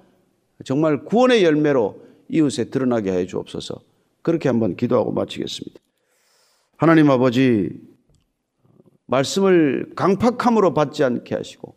정말 0.66 1.04
구원의 1.06 1.44
열매로 1.44 2.02
이웃에 2.30 2.66
드러나게 2.66 3.12
해 3.12 3.26
주옵소서. 3.26 3.82
그렇게 4.22 4.50
한번 4.50 4.76
기도하고 4.76 5.12
마치겠습니다. 5.12 5.80
하나님 6.78 7.10
아버지 7.10 7.70
말씀을 9.06 9.92
강팍함으로 9.96 10.74
받지 10.74 11.04
않게 11.04 11.36
하시고 11.36 11.76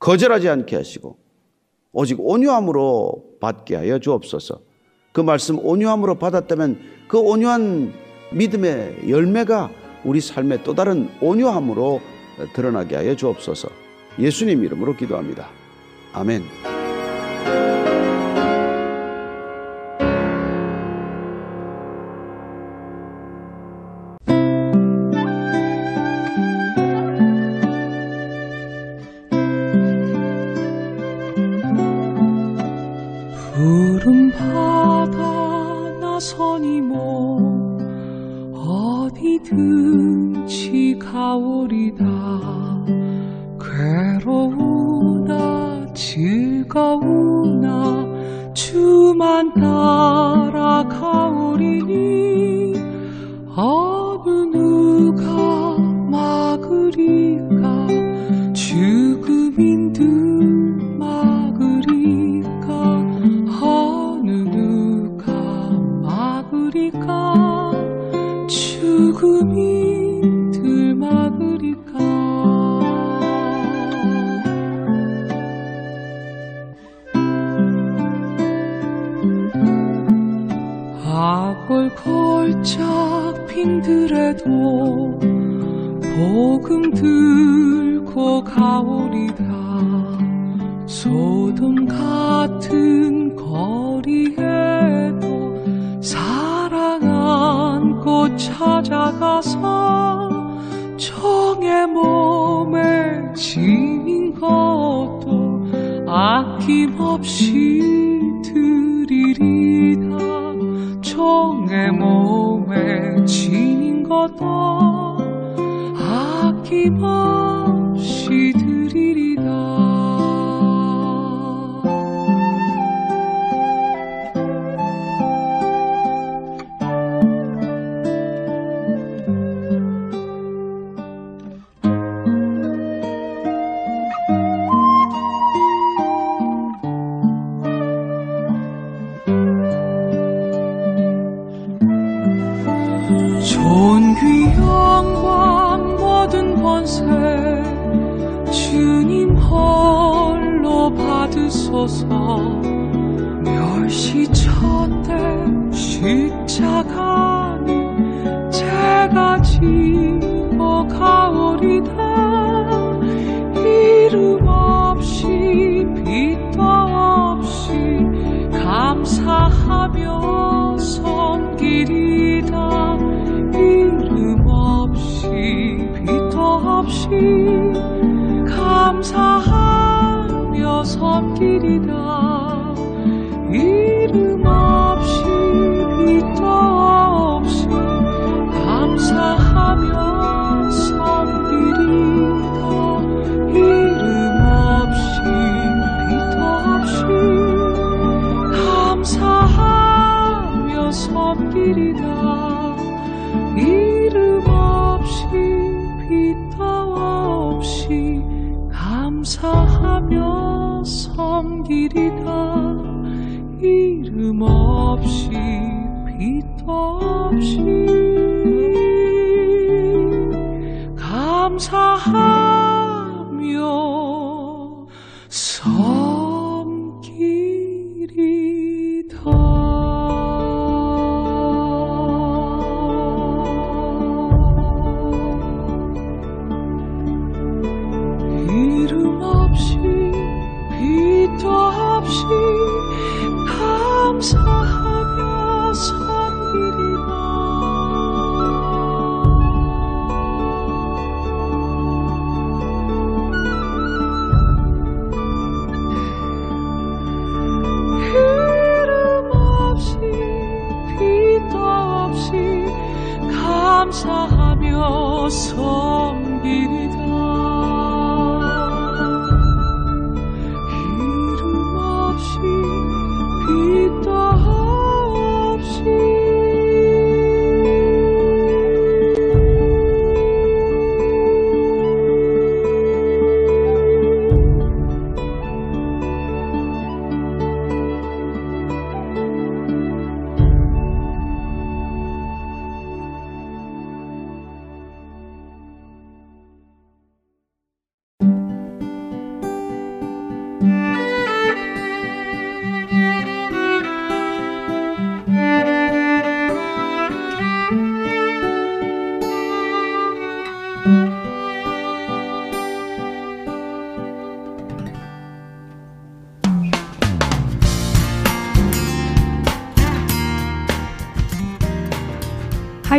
거절하지 0.00 0.48
않게 0.48 0.76
하시고 0.76 1.16
오직 1.92 2.18
온유함으로 2.20 3.38
받게 3.40 3.76
하여 3.76 3.98
주옵소서. 3.98 4.60
그 5.12 5.20
말씀 5.20 5.58
온유함으로 5.64 6.18
받았다면 6.18 6.80
그 7.08 7.18
온유한 7.18 8.07
믿음의 8.30 9.08
열매가 9.08 9.70
우리 10.04 10.20
삶의 10.20 10.62
또 10.64 10.74
다른 10.74 11.08
온유함으로 11.20 12.00
드러나게 12.52 12.96
하여 12.96 13.14
주옵소서. 13.14 13.68
예수님 14.18 14.64
이름으로 14.64 14.96
기도합니다. 14.96 15.48
아멘. 16.12 16.77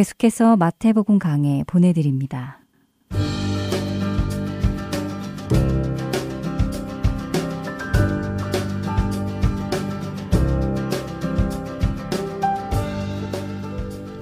계속해서 0.00 0.56
마태복음 0.56 1.18
강해 1.18 1.62
보내드립니다. 1.66 2.60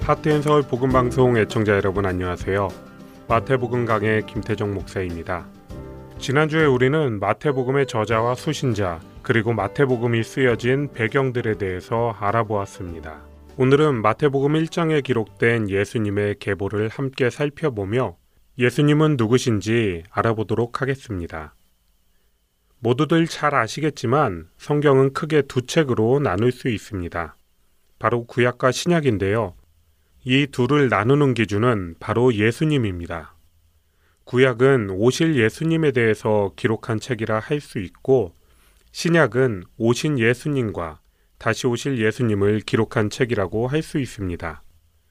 하트앤 0.01 0.41
서울 0.41 0.63
복음 0.63 0.89
방송 0.89 1.37
애청자 1.37 1.71
여러분 1.71 2.05
안녕하세요. 2.05 2.67
마태복음 3.29 3.85
강의 3.85 4.25
김태정 4.25 4.73
목사입니다. 4.73 5.45
지난주에 6.17 6.65
우리는 6.65 7.21
마태복음의 7.21 7.87
저자와 7.87 8.35
수신자 8.35 8.99
그리고 9.21 9.53
마태복음이 9.53 10.23
쓰여진 10.23 10.91
배경들에 10.91 11.57
대해서 11.57 12.13
알아보았습니다. 12.19 13.28
오늘은 13.61 14.01
마태복음 14.03 14.53
1장에 14.53 15.03
기록된 15.03 15.69
예수님의 15.69 16.37
계보를 16.39 16.87
함께 16.87 17.29
살펴보며 17.29 18.15
예수님은 18.57 19.17
누구신지 19.17 20.03
알아보도록 20.11 20.81
하겠습니다. 20.81 21.53
모두들 22.79 23.27
잘 23.27 23.55
아시겠지만 23.55 24.47
성경은 24.57 25.11
크게 25.11 25.41
두 25.41 25.65
책으로 25.65 26.21
나눌 26.21 26.53
수 26.53 26.69
있습니다. 26.69 27.35
바로 27.99 28.23
구약과 28.23 28.71
신약인데요. 28.71 29.55
이 30.23 30.47
둘을 30.47 30.87
나누는 30.87 31.33
기준은 31.33 31.95
바로 31.99 32.33
예수님입니다. 32.33 33.35
구약은 34.23 34.89
오실 34.91 35.35
예수님에 35.35 35.91
대해서 35.91 36.53
기록한 36.55 37.01
책이라 37.01 37.39
할 37.39 37.59
수 37.59 37.79
있고, 37.79 38.33
신약은 38.93 39.63
오신 39.77 40.17
예수님과 40.17 41.01
다시 41.39 41.65
오실 41.67 41.97
예수님을 41.97 42.59
기록한 42.59 43.09
책이라고 43.09 43.67
할 43.67 43.81
수 43.81 43.97
있습니다. 43.97 44.61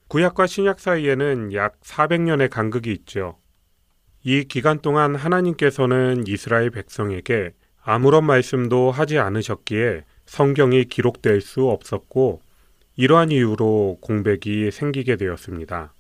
구약과 0.08 0.46
신약 0.46 0.78
사이에는 0.78 1.52
약 1.54 1.80
400년의 1.80 2.48
간극이 2.50 2.92
있죠. 2.92 3.38
이 4.22 4.44
기간 4.44 4.78
동안 4.80 5.16
하나님께서는 5.16 6.26
이스라엘 6.26 6.70
백성에게 6.70 7.54
아무런 7.82 8.24
말씀도 8.24 8.90
하지 8.90 9.18
않으셨기에 9.18 10.04
성경이 10.26 10.84
기록될 10.84 11.40
수 11.40 11.68
없었고, 11.68 12.42
이러한 12.96 13.30
이유로 13.30 13.98
공백이 14.00 14.70
생기게 14.70 15.16
되었습니다. 15.16 15.94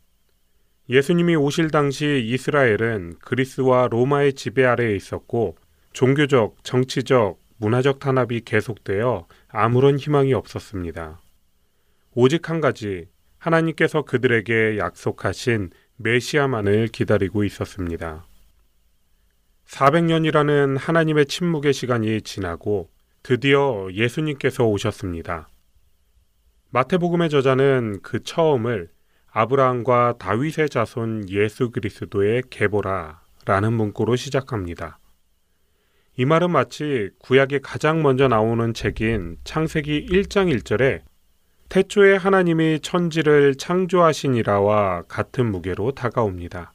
예수님이 0.90 1.36
오실 1.36 1.70
당시 1.70 2.24
이스라엘은 2.26 3.16
그리스와 3.20 3.88
로마의 3.88 4.32
지배 4.32 4.64
아래에 4.64 4.96
있었고 4.96 5.56
종교적, 5.92 6.56
정치적, 6.64 7.38
문화적 7.58 7.98
탄압이 7.98 8.40
계속되어 8.40 9.26
아무런 9.48 9.98
희망이 9.98 10.34
없었습니다. 10.34 11.20
오직 12.14 12.50
한 12.50 12.60
가지, 12.60 13.08
하나님께서 13.38 14.02
그들에게 14.02 14.78
약속하신 14.78 15.70
메시아만을 15.96 16.88
기다리고 16.88 17.44
있었습니다. 17.44 18.26
400년이라는 19.66 20.78
하나님의 20.78 21.26
침묵의 21.26 21.72
시간이 21.72 22.22
지나고 22.22 22.90
드디어 23.22 23.88
예수님께서 23.92 24.64
오셨습니다. 24.64 25.48
마태복음의 26.70 27.30
저자는 27.30 28.00
그 28.02 28.22
처음을 28.22 28.90
아브라함과 29.30 30.14
다윗의 30.18 30.68
자손 30.70 31.28
예수 31.30 31.70
그리스도의 31.70 32.42
계보라라는 32.50 33.72
문구로 33.72 34.16
시작합니다. 34.16 34.98
이 36.20 36.24
말은 36.24 36.50
마치 36.50 37.10
구약에 37.20 37.60
가장 37.60 38.02
먼저 38.02 38.26
나오는 38.26 38.74
책인 38.74 39.36
창세기 39.44 40.06
1장 40.06 40.52
1절에 40.52 41.02
태초에 41.68 42.16
하나님이 42.16 42.80
천지를 42.80 43.54
창조하시니라와 43.54 45.02
같은 45.02 45.48
무게로 45.52 45.92
다가옵니다. 45.92 46.72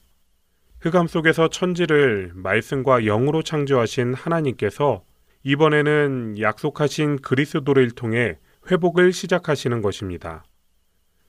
흑암 0.79 1.07
속에서 1.07 1.49
천지를 1.49 2.31
말씀과 2.35 3.01
영으로 3.01 3.41
창조하신 3.41 4.13
하나님께서 4.13 5.03
이번에는 5.43 6.39
약속하신 6.39 7.17
그리스도를 7.17 7.91
통해 7.91 8.37
회복을 8.71 9.11
시작하시는 9.11 9.81
것입니다. 9.81 10.45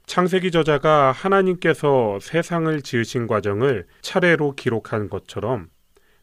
창세기 0.06 0.52
저자가 0.52 1.10
하나님께서 1.10 2.20
세상을 2.20 2.80
지으신 2.82 3.26
과정을 3.26 3.86
차례로 4.02 4.54
기록한 4.54 5.08
것처럼 5.08 5.68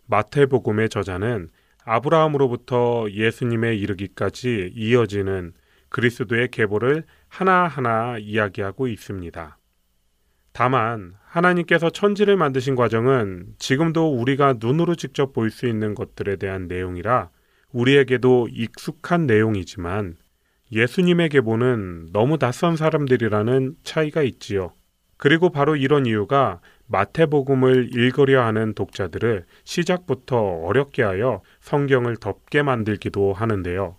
마태복음의 0.05 0.87
저자는 0.87 1.49
아브라함으로부터 1.83 3.07
예수님에 3.11 3.75
이르기까지 3.75 4.71
이어지는 4.75 5.53
그리스도의 5.89 6.49
계보를 6.49 7.03
하나하나 7.27 8.17
이야기하고 8.17 8.87
있습니다. 8.87 9.57
다만 10.53 11.13
하나님께서 11.25 11.89
천지를 11.89 12.35
만드신 12.37 12.75
과정은 12.75 13.55
지금도 13.57 14.13
우리가 14.13 14.55
눈으로 14.59 14.95
직접 14.95 15.33
볼 15.33 15.49
수 15.49 15.65
있는 15.67 15.95
것들에 15.95 16.35
대한 16.35 16.67
내용이라 16.67 17.29
우리에게도 17.71 18.49
익숙한 18.51 19.27
내용이지만 19.27 20.17
예수님의 20.73 21.29
계보는 21.29 22.09
너무 22.11 22.37
낯선 22.37 22.75
사람들이라는 22.75 23.75
차이가 23.83 24.23
있지요. 24.23 24.73
그리고 25.17 25.49
바로 25.51 25.75
이런 25.75 26.05
이유가 26.05 26.59
마태복음을 26.91 27.89
읽으려 27.93 28.43
하는 28.43 28.73
독자들을 28.73 29.45
시작부터 29.63 30.37
어렵게 30.37 31.03
하여 31.03 31.41
성경을 31.61 32.17
덮게 32.17 32.61
만들기도 32.61 33.33
하는데요. 33.33 33.97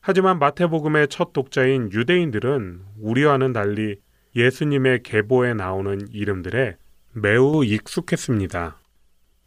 하지만 0.00 0.38
마태복음의 0.38 1.08
첫 1.08 1.32
독자인 1.32 1.90
유대인들은 1.92 2.82
우리와는 3.00 3.52
달리 3.52 3.96
예수님의 4.36 5.02
계보에 5.02 5.54
나오는 5.54 6.06
이름들에 6.12 6.76
매우 7.12 7.64
익숙했습니다. 7.64 8.78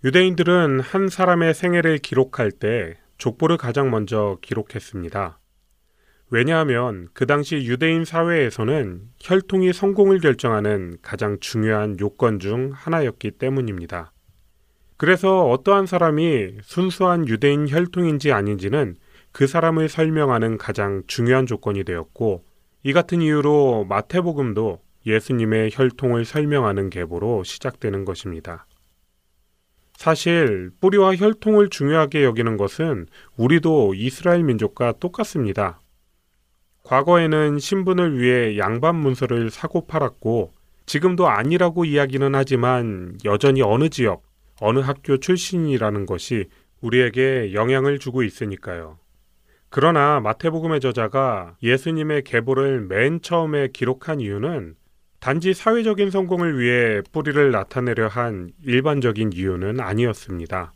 유대인들은 0.03 0.79
한 0.79 1.09
사람의 1.09 1.53
생애를 1.53 1.97
기록할 1.99 2.51
때 2.51 2.97
족보를 3.17 3.57
가장 3.57 3.89
먼저 3.89 4.37
기록했습니다. 4.41 5.39
왜냐하면 6.29 7.07
그 7.13 7.25
당시 7.25 7.55
유대인 7.55 8.03
사회에서는 8.03 9.01
혈통이 9.19 9.71
성공을 9.71 10.19
결정하는 10.19 10.97
가장 11.01 11.37
중요한 11.39 11.97
요건 11.99 12.39
중 12.39 12.71
하나였기 12.73 13.31
때문입니다. 13.31 14.11
그래서 14.97 15.47
어떠한 15.49 15.85
사람이 15.85 16.57
순수한 16.63 17.27
유대인 17.27 17.69
혈통인지 17.69 18.31
아닌지는 18.31 18.95
그 19.31 19.47
사람을 19.47 19.87
설명하는 19.87 20.57
가장 20.57 21.03
중요한 21.07 21.45
조건이 21.45 21.83
되었고 21.83 22.43
이 22.83 22.93
같은 22.93 23.21
이유로 23.21 23.85
마태복음도 23.87 24.81
예수님의 25.05 25.69
혈통을 25.71 26.25
설명하는 26.25 26.89
계보로 26.89 27.43
시작되는 27.43 28.03
것입니다. 28.03 28.65
사실 29.95 30.71
뿌리와 30.81 31.15
혈통을 31.15 31.69
중요하게 31.69 32.23
여기는 32.23 32.57
것은 32.57 33.07
우리도 33.37 33.93
이스라엘 33.95 34.43
민족과 34.43 34.93
똑같습니다. 34.99 35.79
과거에는 36.87 37.59
신분을 37.59 38.17
위해 38.17 38.57
양반 38.57 38.95
문서를 38.95 39.49
사고 39.49 39.87
팔았고 39.87 40.53
지금도 40.85 41.27
아니라고 41.27 41.83
이야기는 41.83 42.33
하지만 42.33 43.17
여전히 43.25 43.61
어느 43.61 43.89
지역, 43.89 44.23
어느 44.61 44.79
학교 44.79 45.17
출신이라는 45.17 46.05
것이 46.05 46.45
우리에게 46.79 47.53
영향을 47.53 47.99
주고 47.99 48.23
있으니까요. 48.23 48.99
그러나 49.69 50.21
마태복음의 50.21 50.79
저자가 50.79 51.57
예수님의 51.61 52.23
계보를 52.23 52.79
맨 52.87 53.21
처음에 53.21 53.67
기록한 53.73 54.21
이유는 54.21 54.75
단지 55.19 55.53
사회적인 55.53 56.09
성공을 56.09 56.57
위해 56.57 57.01
뿌리를 57.11 57.51
나타내려 57.51 58.07
한 58.07 58.51
일반적인 58.63 59.33
이유는 59.33 59.81
아니었습니다. 59.81 60.73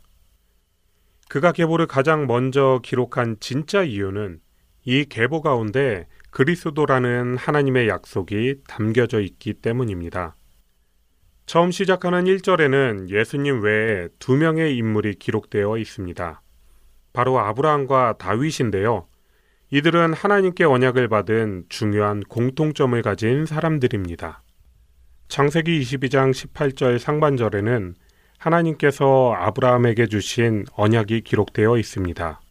그가 1.30 1.52
계보를 1.52 1.86
가장 1.86 2.26
먼저 2.26 2.80
기록한 2.82 3.38
진짜 3.40 3.82
이유는 3.82 4.41
이 4.84 5.04
계보 5.04 5.42
가운데 5.42 6.06
그리스도라는 6.30 7.36
하나님의 7.36 7.88
약속이 7.88 8.62
담겨져 8.66 9.20
있기 9.20 9.54
때문입니다. 9.54 10.34
처음 11.46 11.70
시작하는 11.70 12.24
1절에는 12.24 13.10
예수님 13.10 13.62
외에 13.62 14.08
두 14.18 14.36
명의 14.36 14.76
인물이 14.76 15.14
기록되어 15.14 15.78
있습니다. 15.78 16.42
바로 17.12 17.38
아브라함과 17.38 18.16
다윗인데요. 18.18 19.06
이들은 19.70 20.12
하나님께 20.12 20.64
언약을 20.64 21.08
받은 21.08 21.64
중요한 21.68 22.20
공통점을 22.20 23.00
가진 23.02 23.46
사람들입니다. 23.46 24.42
창세기 25.28 25.80
22장 25.80 26.30
18절 26.30 26.98
상반절에는 26.98 27.94
하나님께서 28.36 29.32
아브라함에게 29.34 30.08
주신 30.08 30.66
언약이 30.74 31.22
기록되어 31.22 31.78
있습니다. 31.78 32.41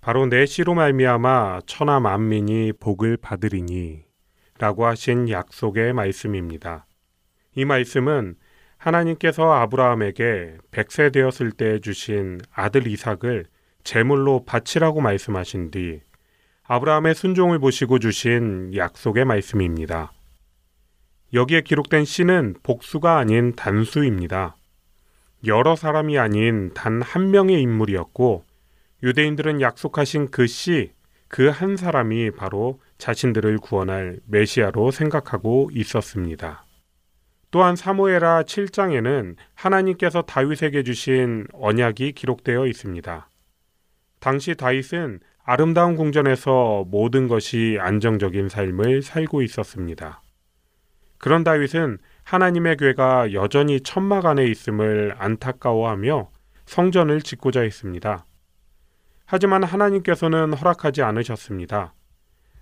바로 0.00 0.26
내 0.26 0.46
씨로 0.46 0.74
말미암아 0.74 1.60
천하 1.66 2.00
만민이 2.00 2.72
복을 2.80 3.18
받으리니 3.18 4.04
라고 4.58 4.86
하신 4.86 5.28
약속의 5.28 5.92
말씀입니다. 5.92 6.86
이 7.54 7.64
말씀은 7.64 8.36
하나님께서 8.78 9.52
아브라함에게 9.52 10.56
100세 10.70 11.12
되었을 11.12 11.52
때 11.52 11.80
주신 11.80 12.40
아들 12.50 12.86
이삭을 12.86 13.44
제물로 13.84 14.44
바치라고 14.46 15.00
말씀하신 15.02 15.70
뒤 15.70 16.00
아브라함의 16.64 17.14
순종을 17.14 17.58
보시고 17.58 17.98
주신 17.98 18.74
약속의 18.74 19.26
말씀입니다. 19.26 20.12
여기에 21.34 21.60
기록된 21.62 22.04
씨는 22.06 22.54
복수가 22.62 23.18
아닌 23.18 23.54
단수입니다. 23.54 24.56
여러 25.46 25.76
사람이 25.76 26.18
아닌 26.18 26.72
단 26.74 27.02
한 27.02 27.30
명의 27.30 27.60
인물이었고 27.60 28.44
유대인들은 29.02 29.60
약속하신 29.60 30.30
그 30.30 30.46
씨, 30.46 30.92
그 31.30 31.48
한 31.48 31.76
사람이 31.76 32.32
바로 32.32 32.80
자신들을 32.98 33.58
구원할 33.58 34.18
메시아로 34.26 34.90
생각하고 34.90 35.70
있었습니다. 35.72 36.66
또한 37.52 37.76
사무에라 37.76 38.42
7장에는 38.42 39.36
하나님께서 39.54 40.22
다윗에게 40.22 40.82
주신 40.82 41.46
언약이 41.52 42.12
기록되어 42.12 42.66
있습니다. 42.66 43.28
당시 44.18 44.54
다윗은 44.54 45.20
아름다운 45.44 45.96
궁전에서 45.96 46.84
모든 46.88 47.28
것이 47.28 47.78
안정적인 47.80 48.48
삶을 48.48 49.02
살고 49.02 49.42
있었습니다. 49.42 50.22
그런 51.18 51.44
다윗은 51.44 51.98
하나님의 52.24 52.76
괴가 52.76 53.32
여전히 53.32 53.80
천막 53.80 54.26
안에 54.26 54.46
있음을 54.46 55.14
안타까워하며 55.18 56.30
성전을 56.66 57.22
짓고자 57.22 57.60
했습니다. 57.62 58.26
하지만 59.32 59.62
하나님께서는 59.62 60.54
허락하지 60.54 61.02
않으셨습니다. 61.02 61.94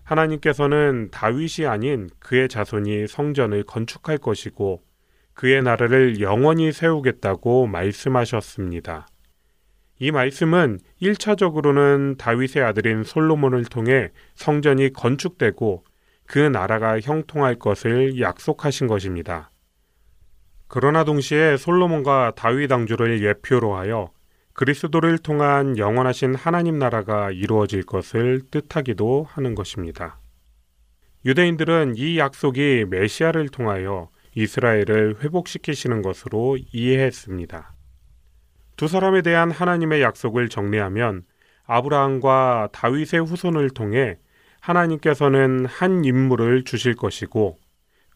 하나님께서는 0.04 1.08
다윗이 1.10 1.66
아닌 1.66 2.10
그의 2.18 2.46
자손이 2.46 3.06
성전을 3.06 3.62
건축할 3.62 4.18
것이고 4.18 4.82
그의 5.32 5.62
나라를 5.62 6.20
영원히 6.20 6.70
세우겠다고 6.70 7.68
말씀하셨습니다. 7.68 9.06
이 9.98 10.10
말씀은 10.10 10.80
1차적으로는 11.00 12.18
다윗의 12.18 12.62
아들인 12.62 13.02
솔로몬을 13.02 13.64
통해 13.64 14.10
성전이 14.34 14.92
건축되고 14.92 15.84
그 16.26 16.38
나라가 16.38 17.00
형통할 17.00 17.54
것을 17.54 18.20
약속하신 18.20 18.88
것입니다. 18.88 19.50
그러나 20.66 21.04
동시에 21.04 21.56
솔로몬과 21.56 22.32
다윗 22.36 22.70
왕조를 22.70 23.22
예표로 23.22 23.74
하여 23.74 24.10
그리스도를 24.58 25.18
통한 25.18 25.78
영원하신 25.78 26.34
하나님 26.34 26.80
나라가 26.80 27.30
이루어질 27.30 27.84
것을 27.84 28.40
뜻하기도 28.50 29.24
하는 29.30 29.54
것입니다. 29.54 30.18
유대인들은 31.24 31.94
이 31.96 32.18
약속이 32.18 32.86
메시아를 32.88 33.50
통하여 33.50 34.08
이스라엘을 34.34 35.18
회복시키시는 35.22 36.02
것으로 36.02 36.58
이해했습니다. 36.72 37.72
두 38.74 38.88
사람에 38.88 39.22
대한 39.22 39.52
하나님의 39.52 40.02
약속을 40.02 40.48
정리하면 40.48 41.22
아브라함과 41.64 42.70
다윗의 42.72 43.26
후손을 43.26 43.70
통해 43.70 44.18
하나님께서는 44.58 45.66
한 45.66 46.04
인물을 46.04 46.64
주실 46.64 46.96
것이고 46.96 47.58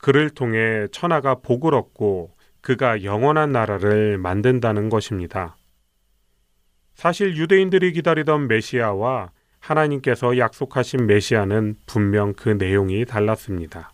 그를 0.01 0.28
통해 0.28 0.88
천하가 0.90 1.36
복을 1.36 1.72
얻고 1.72 2.32
그가 2.62 3.05
영원한 3.05 3.53
나라를 3.53 4.18
만든다는 4.18 4.88
것입니다. 4.88 5.57
사실 6.95 7.36
유대인들이 7.36 7.93
기다리던 7.93 8.49
메시아와 8.49 9.30
하나님께서 9.61 10.38
약속하신 10.38 11.07
메시아는 11.07 11.76
분명 11.86 12.34
그 12.34 12.49
내용이 12.49 13.05
달랐습니다. 13.05 13.93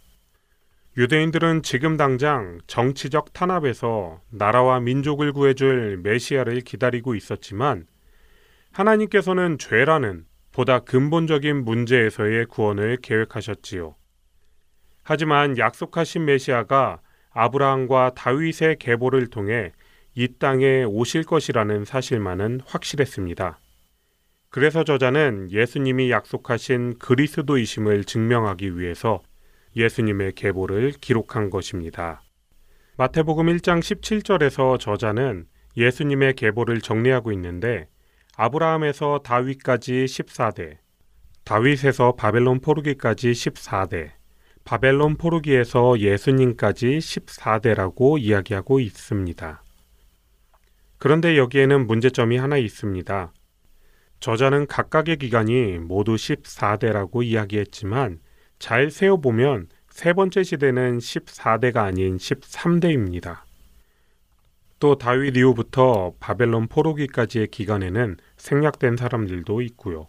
유대인들은 0.97 1.63
지금 1.63 1.97
당장 1.97 2.59
정치적 2.67 3.33
탄압에서 3.33 4.21
나라와 4.31 4.81
민족을 4.81 5.33
구해줄 5.33 5.99
메시아를 6.03 6.63
기다리고 6.63 7.15
있었지만 7.15 7.87
하나님께서는 8.73 9.59
죄라는 9.59 10.25
보다 10.53 10.81
근본적인 10.81 11.65
문제에서의 11.65 12.47
구원을 12.47 12.99
계획하셨지요. 13.01 13.95
하지만 15.05 15.57
약속하신 15.57 16.25
메시아가 16.25 17.01
아브라함과 17.31 18.13
다윗의 18.17 18.79
계보를 18.81 19.29
통해 19.29 19.73
이 20.21 20.27
땅에 20.37 20.83
오실 20.83 21.23
것이라는 21.23 21.85
사실만은 21.85 22.59
확실했습니다. 22.67 23.61
그래서 24.51 24.83
저자는 24.83 25.53
예수님이 25.53 26.11
약속하신 26.11 26.99
그리스도이심을 26.99 28.03
증명하기 28.03 28.81
위해서 28.81 29.21
예수님의 29.77 30.33
계보를 30.33 30.95
기록한 31.01 31.51
것입니다. 31.51 32.21
마태복음 32.97 33.47
1장 33.47 33.79
17절에서 33.79 34.81
저자는 34.81 35.47
예수님의 35.77 36.35
계보를 36.35 36.81
정리하고 36.81 37.31
있는데 37.31 37.87
아브라함에서 38.37 39.21
다윗까지 39.23 40.05
14대, 40.07 40.79
다윗에서 41.45 42.17
바벨론 42.17 42.59
포르기까지 42.59 43.31
14대, 43.31 44.11
바벨론 44.65 45.17
포르기에서 45.17 46.01
예수님까지 46.01 46.99
14대라고 46.99 48.21
이야기하고 48.21 48.81
있습니다. 48.81 49.63
그런데 50.99 51.37
여기에는 51.37 51.87
문제점이 51.87 52.37
하나 52.37 52.57
있습니다. 52.57 53.33
저자는 54.21 54.67
각각의 54.67 55.17
기간이 55.17 55.79
모두 55.79 56.17
14대라고 56.17 57.25
이야기했지만 57.25 58.19
잘 58.59 58.91
세어보면 58.91 59.69
세 59.91 60.13
번째 60.13 60.43
시대는 60.43 60.99
14대가 60.99 61.79
아닌 61.79 62.17
13대입니다. 62.17 63.43
또 64.81 64.97
다윗 64.97 65.37
이후부터 65.37 66.15
바벨론 66.21 66.69
포로기까지의 66.69 67.49
기간에는 67.49 68.17
생략된 68.37 68.97
사람들도 68.97 69.61
있고요. 69.63 70.09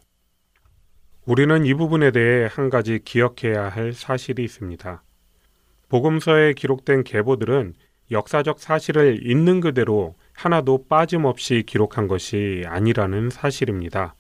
우리는 1.26 1.66
이 1.66 1.74
부분에 1.74 2.12
대해 2.12 2.48
한 2.52 2.70
가지 2.70 3.00
기억해야 3.04 3.70
할 3.70 3.94
사실이 3.94 4.44
있습니다. 4.44 5.04
복음서에 5.90 6.54
기록된 6.54 7.04
계보들은 7.04 7.74
역사적 8.12 8.60
사실을 8.60 9.20
있는 9.28 9.60
그대로 9.60 10.16
하나도 10.40 10.86
빠짐없이 10.88 11.64
기록한 11.68 12.08
것이 12.08 12.64
아니라는 12.66 13.30
사실입니다. 13.30 14.16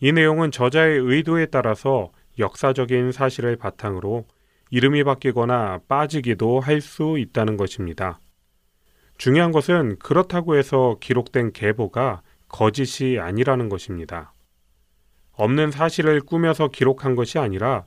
이 0.00 0.10
내용은 0.10 0.50
저자의 0.50 0.98
의도에 0.98 1.46
따라서 1.46 2.10
역사적인 2.40 3.12
사실을 3.12 3.54
바탕으로 3.54 4.26
이름이 4.72 5.04
바뀌거나 5.04 5.82
빠지기도 5.86 6.58
할 6.58 6.80
수 6.80 7.16
있다는 7.16 7.56
것입니다. 7.56 8.18
중요한 9.16 9.52
것은 9.52 10.00
그렇다고 10.00 10.56
해서 10.56 10.96
기록된 10.98 11.52
계보가 11.52 12.22
거짓이 12.48 13.20
아니라는 13.20 13.68
것입니다. 13.68 14.32
없는 15.34 15.70
사실을 15.70 16.22
꾸며서 16.22 16.68
기록한 16.68 17.14
것이 17.14 17.38
아니라 17.38 17.86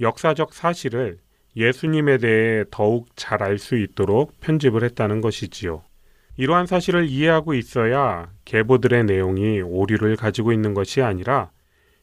역사적 0.00 0.54
사실을 0.54 1.18
예수님에 1.56 2.18
대해 2.18 2.64
더욱 2.70 3.08
잘 3.16 3.42
알 3.42 3.58
수 3.58 3.76
있도록 3.76 4.38
편집을 4.38 4.84
했다는 4.84 5.20
것이지요. 5.20 5.82
이러한 6.40 6.64
사실을 6.64 7.06
이해하고 7.06 7.52
있어야 7.52 8.32
계보들의 8.46 9.04
내용이 9.04 9.60
오류를 9.60 10.16
가지고 10.16 10.52
있는 10.54 10.72
것이 10.72 11.02
아니라 11.02 11.50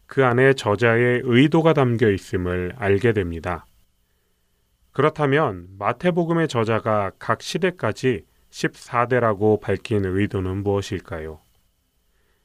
그 0.05 0.23
안에 0.23 0.53
저자의 0.53 1.21
의도가 1.23 1.73
담겨 1.73 2.11
있음을 2.11 2.73
알게 2.77 3.13
됩니다. 3.13 3.65
그렇다면 4.91 5.65
마태복음의 5.79 6.49
저자가 6.49 7.13
각 7.17 7.41
시대까지 7.41 8.25
14대라고 8.51 9.59
밝힌 9.59 10.05
의도는 10.05 10.57
무엇일까요? 10.61 11.39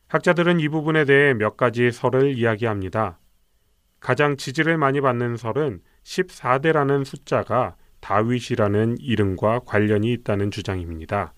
학자들은 0.09 0.61
이 0.61 0.71
부분에 0.71 1.05
대해 1.05 1.35
몇 1.35 1.59
가지 1.59 1.91
설을 1.91 2.39
이야기합니다. 2.39 3.19
가장 4.01 4.39
지지를 4.39 4.79
많이 4.79 5.03
받는 5.03 5.37
설은 5.37 5.83
14대라는 6.05 7.05
숫자가 7.05 7.77
다윗이라는 8.01 8.97
이름과 8.99 9.61
관련이 9.67 10.11
있다는 10.15 10.51
주장입니다. 10.51 11.35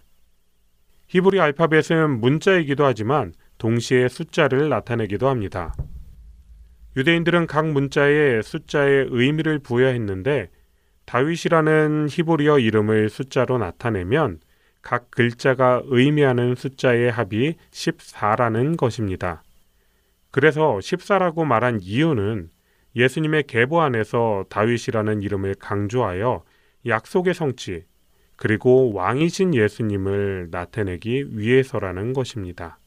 히브리 1.15 1.39
알파벳은 1.39 2.19
문자이기도 2.19 2.85
하지만 2.85 3.35
동시에 3.59 4.09
숫자를 4.09 4.69
나타내기도 4.69 5.29
합니다. 5.29 5.73
유대인들은 6.97 7.47
각 7.47 7.71
문자에 7.71 8.43
숫자의 8.43 9.07
의미를 9.11 9.61
부여했는데 9.61 10.51
다윗이라는 11.05 12.09
히브리어 12.11 12.59
이름을 12.59 13.11
숫자로 13.11 13.59
나타내면 13.59 14.41
각 14.83 15.13
글자가 15.13 15.83
의미하는 15.85 16.57
숫자의 16.57 17.13
합이 17.13 17.55
14라는 17.71 18.77
것입니다. 18.77 19.45
그래서 20.33 20.81
십사라고 20.81 21.45
말한 21.45 21.79
이유는 21.81 22.51
예수님의 22.97 23.45
계보 23.45 23.81
안에서 23.81 24.47
다윗이라는 24.49 25.23
이름을 25.23 25.55
강조하여 25.61 26.43
약속의 26.87 27.35
성취, 27.35 27.85
그리고 28.37 28.93
왕이신 28.93 29.55
예수님을 29.55 30.49
나타내기 30.51 31.39
위해서라는 31.39 32.13
것입니다. 32.13 32.79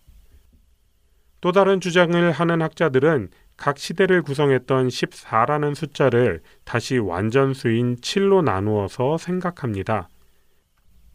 또 1.39 1.51
다른 1.51 1.79
주장을 1.79 2.31
하는 2.31 2.61
학자들은 2.61 3.29
각 3.55 3.77
시대를 3.79 4.21
구성했던 4.21 4.87
14라는 4.87 5.73
숫자를 5.75 6.41
다시 6.63 6.97
완전수인 6.97 7.97
7로 7.97 8.43
나누어서 8.43 9.17
생각합니다. 9.17 10.09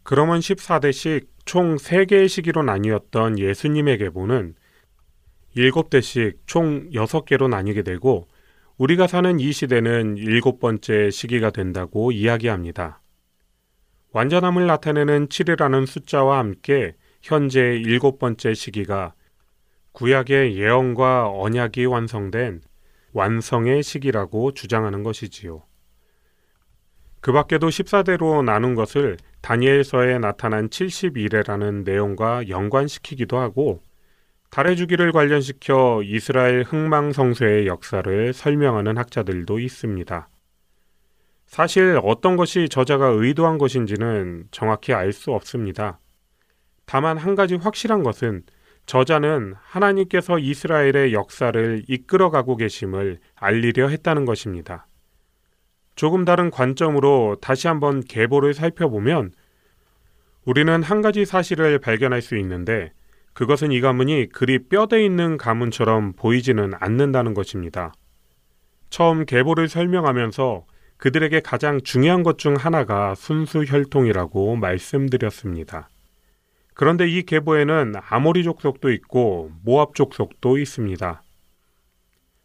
그러면 0.03 0.39
14대씩 0.39 1.27
총 1.45 1.75
3개의 1.75 2.27
시기로 2.27 2.63
나뉘었던 2.63 3.39
예수님의 3.39 3.97
계보는 3.97 4.55
7대씩 5.55 6.37
총 6.45 6.89
6개로 6.89 7.49
나뉘게 7.49 7.83
되고 7.83 8.27
우리가 8.77 9.07
사는 9.07 9.39
이 9.39 9.51
시대는 9.51 10.17
일곱 10.17 10.59
번째 10.59 11.09
시기가 11.11 11.51
된다고 11.51 12.11
이야기합니다. 12.11 13.02
완전함을 14.13 14.67
나타내는 14.67 15.27
7이라는 15.27 15.87
숫자와 15.87 16.37
함께 16.37 16.95
현재 17.23 17.59
일곱 17.75 18.19
번째 18.19 18.53
시기가 18.53 19.15
구약의 19.91 20.55
예언과 20.55 21.31
언약이 21.31 21.85
완성된 21.85 22.61
완성의 23.13 23.81
시기라고 23.81 24.53
주장하는 24.53 25.01
것이지요. 25.01 25.63
그 27.21 27.31
밖에도 27.31 27.69
14대로 27.69 28.43
나눈 28.43 28.75
것을 28.75 29.17
다니엘서에 29.41 30.19
나타난 30.19 30.69
71회라는 30.69 31.83
내용과 31.83 32.49
연관시키기도 32.49 33.39
하고 33.39 33.81
달의 34.51 34.77
주기를 34.77 35.11
관련시켜 35.11 36.03
이스라엘 36.03 36.61
흥망성쇠의 36.61 37.65
역사를 37.65 38.33
설명하는 38.33 38.95
학자들도 38.99 39.57
있습니다. 39.57 40.27
사실 41.53 41.99
어떤 42.03 42.35
것이 42.35 42.67
저자가 42.67 43.09
의도한 43.09 43.59
것인지는 43.59 44.45
정확히 44.49 44.91
알 44.91 45.13
수 45.13 45.31
없습니다. 45.33 45.99
다만 46.87 47.15
한 47.15 47.35
가지 47.35 47.53
확실한 47.53 48.01
것은 48.01 48.41
저자는 48.87 49.53
하나님께서 49.61 50.39
이스라엘의 50.39 51.13
역사를 51.13 51.83
이끌어가고 51.87 52.57
계심을 52.57 53.19
알리려 53.35 53.89
했다는 53.89 54.25
것입니다. 54.25 54.87
조금 55.95 56.25
다른 56.25 56.49
관점으로 56.49 57.37
다시 57.39 57.67
한번 57.67 58.01
계보를 58.01 58.55
살펴보면 58.55 59.31
우리는 60.45 60.81
한 60.81 61.01
가지 61.03 61.23
사실을 61.23 61.77
발견할 61.77 62.23
수 62.23 62.35
있는데 62.37 62.93
그것은 63.33 63.71
이 63.71 63.79
가문이 63.79 64.29
그리 64.29 64.57
뼈대 64.57 65.05
있는 65.05 65.37
가문처럼 65.37 66.13
보이지는 66.13 66.71
않는다는 66.79 67.35
것입니다. 67.35 67.93
처음 68.89 69.27
계보를 69.27 69.67
설명하면서 69.69 70.65
그들에게 70.97 71.39
가장 71.41 71.81
중요한 71.81 72.23
것 72.23 72.37
중 72.37 72.55
하나가 72.55 73.15
순수 73.15 73.63
혈통이라고 73.63 74.55
말씀드렸습니다. 74.55 75.89
그런데 76.73 77.07
이 77.07 77.23
계보에는 77.23 77.93
아모리 78.09 78.43
족속도 78.43 78.91
있고 78.91 79.51
모압 79.63 79.95
족속도 79.95 80.57
있습니다. 80.57 81.21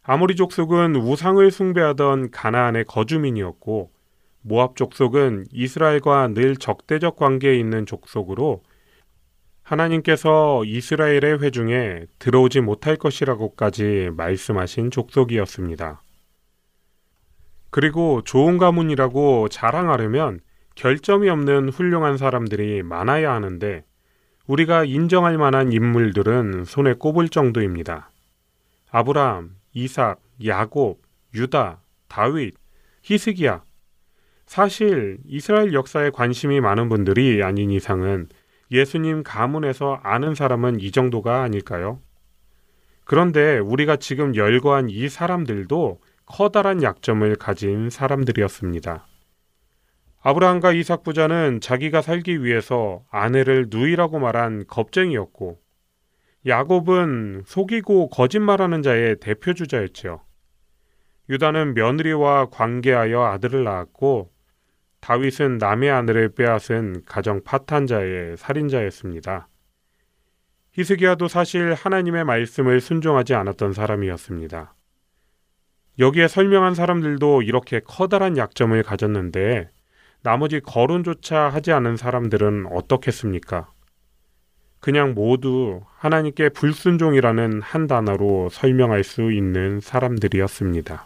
아모리 0.03 0.35
족속은 0.35 0.95
우상을 0.95 1.49
숭배하던 1.51 2.31
가나안의 2.31 2.85
거주민이었고 2.85 3.91
모압 4.41 4.75
족속은 4.75 5.45
이스라엘과 5.51 6.29
늘 6.29 6.55
적대적 6.55 7.15
관계에 7.15 7.57
있는 7.57 7.85
족속으로 7.85 8.63
하나님께서 9.63 10.63
이스라엘의 10.65 11.41
회중에 11.41 12.05
들어오지 12.17 12.61
못할 12.61 12.95
것이라고까지 12.95 14.09
말씀하신 14.13 14.89
족속이었습니다. 14.89 16.01
그리고 17.71 18.21
좋은 18.23 18.57
가문이라고 18.57 19.49
자랑하려면 19.49 20.39
결점이 20.75 21.29
없는 21.29 21.69
훌륭한 21.69 22.17
사람들이 22.17 22.83
많아야 22.83 23.33
하는데 23.33 23.83
우리가 24.47 24.85
인정할 24.85 25.37
만한 25.37 25.71
인물들은 25.71 26.63
손에 26.65 26.93
꼽을 26.93 27.29
정도입니다. 27.29 28.11
아브라함, 28.89 29.55
이삭, 29.73 30.19
야곱, 30.43 31.01
유다, 31.35 31.81
다윗, 32.07 32.55
히스기야. 33.03 33.63
사실 34.47 35.19
이스라엘 35.27 35.73
역사에 35.73 36.09
관심이 36.09 36.59
많은 36.59 36.89
분들이 36.89 37.43
아닌 37.43 37.69
이상은 37.69 38.27
예수님 38.71 39.21
가문에서 39.21 39.99
아는 40.01 40.33
사람은 40.33 40.79
이 40.79 40.91
정도가 40.91 41.43
아닐까요? 41.43 41.99
그런데 43.05 43.59
우리가 43.59 43.97
지금 43.97 44.35
열거한 44.35 44.89
이 44.89 45.09
사람들도 45.09 45.99
커다란 46.29 46.83
약점을 46.83 47.35
가진 47.35 47.89
사람들이었습니다. 47.89 49.05
아브라함과 50.21 50.73
이삭 50.73 51.03
부자는 51.03 51.59
자기가 51.59 52.01
살기 52.01 52.43
위해서 52.43 53.03
아내를 53.09 53.67
누이라고 53.69 54.19
말한 54.19 54.67
겁쟁이였고 54.67 55.59
야곱은 56.45 57.43
속이고 57.45 58.09
거짓말하는 58.09 58.83
자의 58.83 59.17
대표 59.19 59.53
주자였지요. 59.53 60.21
유다는 61.29 61.73
며느리와 61.73 62.49
관계하여 62.51 63.23
아들을 63.23 63.63
낳았고 63.63 64.31
다윗은 65.01 65.57
남의 65.57 65.89
아내를 65.89 66.35
빼앗은 66.35 67.03
가정 67.05 67.43
파탄자의 67.43 68.37
살인자였습니다. 68.37 69.47
히스기야도 70.73 71.27
사실 71.27 71.73
하나님의 71.73 72.23
말씀을 72.23 72.81
순종하지 72.81 73.33
않았던 73.33 73.73
사람이었습니다. 73.73 74.75
여기에 75.99 76.29
설명한 76.29 76.75
사람들도 76.75 77.41
이렇게 77.41 77.81
커다란 77.81 78.37
약점을 78.37 78.81
가졌는데 78.83 79.69
나머지 80.23 80.61
거론조차 80.61 81.49
하지 81.49 81.73
않은 81.73 81.97
사람들은 81.97 82.67
어떻겠습니까? 82.71 83.69
그냥 84.79 85.13
모두 85.13 85.81
하나님께 85.97 86.49
불순종이라는 86.49 87.61
한 87.61 87.87
단어로 87.87 88.47
설명할 88.49 89.03
수 89.03 89.33
있는 89.33 89.81
사람들이었습니다. 89.81 91.05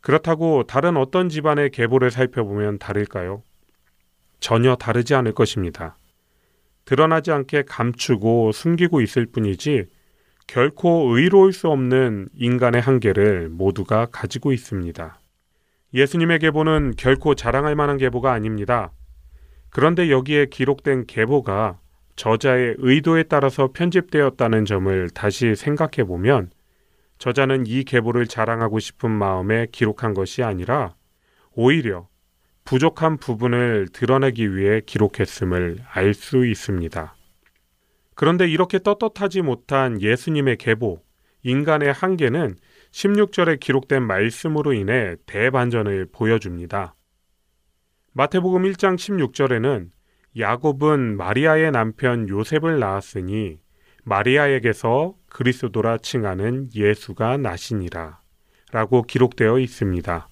그렇다고 0.00 0.64
다른 0.64 0.96
어떤 0.96 1.28
집안의 1.28 1.70
계보를 1.70 2.10
살펴보면 2.10 2.78
다를까요? 2.78 3.44
전혀 4.40 4.74
다르지 4.74 5.14
않을 5.14 5.32
것입니다. 5.32 5.96
드러나지 6.84 7.30
않게 7.30 7.62
감추고 7.62 8.50
숨기고 8.50 9.00
있을 9.00 9.26
뿐이지 9.26 9.86
결코 10.46 11.16
의로울 11.16 11.52
수 11.52 11.68
없는 11.68 12.28
인간의 12.34 12.80
한계를 12.80 13.48
모두가 13.48 14.06
가지고 14.06 14.52
있습니다. 14.52 15.18
예수님의 15.94 16.38
계보는 16.40 16.94
결코 16.96 17.34
자랑할 17.34 17.74
만한 17.74 17.96
계보가 17.98 18.32
아닙니다. 18.32 18.92
그런데 19.70 20.10
여기에 20.10 20.46
기록된 20.46 21.06
계보가 21.06 21.78
저자의 22.16 22.76
의도에 22.78 23.24
따라서 23.24 23.70
편집되었다는 23.72 24.64
점을 24.64 25.10
다시 25.10 25.54
생각해 25.56 26.04
보면 26.06 26.50
저자는 27.18 27.66
이 27.66 27.84
계보를 27.84 28.26
자랑하고 28.26 28.78
싶은 28.78 29.10
마음에 29.10 29.66
기록한 29.72 30.14
것이 30.14 30.42
아니라 30.42 30.94
오히려 31.52 32.08
부족한 32.64 33.18
부분을 33.18 33.88
드러내기 33.92 34.56
위해 34.56 34.80
기록했음을 34.84 35.78
알 35.92 36.14
수 36.14 36.46
있습니다. 36.46 37.14
그런데 38.14 38.48
이렇게 38.48 38.78
떳떳하지 38.78 39.42
못한 39.42 40.00
예수님의 40.00 40.56
계보, 40.56 41.02
인간의 41.42 41.92
한계는 41.92 42.56
16절에 42.92 43.60
기록된 43.60 44.02
말씀으로 44.02 44.72
인해 44.72 45.16
대반전을 45.26 46.08
보여줍니다. 46.12 46.94
마태복음 48.12 48.62
1장 48.62 48.96
16절에는 48.96 49.90
야곱은 50.38 51.16
마리아의 51.16 51.72
남편 51.72 52.28
요셉을 52.28 52.78
낳았으니 52.78 53.60
마리아에게서 54.04 55.14
그리스도라 55.28 55.98
칭하는 55.98 56.70
예수가 56.74 57.38
나시니라 57.38 58.20
라고 58.70 59.02
기록되어 59.02 59.58
있습니다. 59.58 60.28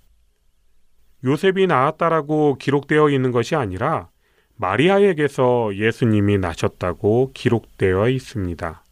요셉이 1.25 1.67
낳았다라고 1.67 2.57
기록되어 2.59 3.11
있는 3.11 3.33
것이 3.33 3.55
아니라 3.55 4.12
마리아에게서 4.57 5.75
예수님이 5.75 6.39
나셨다고 6.39 7.33
기록되어 7.35 8.09
있습니다. 8.09 8.85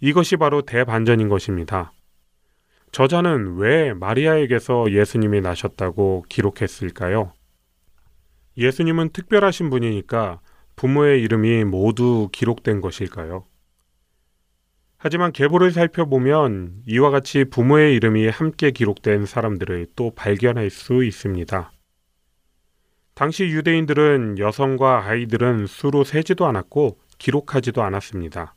이것이 0.00 0.36
바로 0.36 0.62
대반전인 0.62 1.28
것입니다. 1.28 1.92
저자는 2.92 3.56
왜 3.56 3.94
마리아에게서 3.94 4.90
예수님이 4.90 5.40
나셨다고 5.40 6.24
기록했을까요? 6.28 7.32
예수님은 8.56 9.10
특별하신 9.10 9.70
분이니까 9.70 10.40
부모의 10.74 11.22
이름이 11.22 11.64
모두 11.64 12.28
기록된 12.32 12.80
것일까요? 12.80 13.44
하지만 14.96 15.32
계보를 15.32 15.70
살펴보면 15.70 16.82
이와 16.86 17.10
같이 17.10 17.44
부모의 17.44 17.94
이름이 17.96 18.28
함께 18.28 18.70
기록된 18.70 19.24
사람들을 19.24 19.86
또 19.96 20.10
발견할 20.14 20.68
수 20.68 21.04
있습니다. 21.04 21.72
당시 23.20 23.44
유대인들은 23.44 24.38
여성과 24.38 25.04
아이들은 25.04 25.66
수로 25.66 26.04
세지도 26.04 26.46
않았고 26.46 26.96
기록하지도 27.18 27.82
않았습니다. 27.82 28.54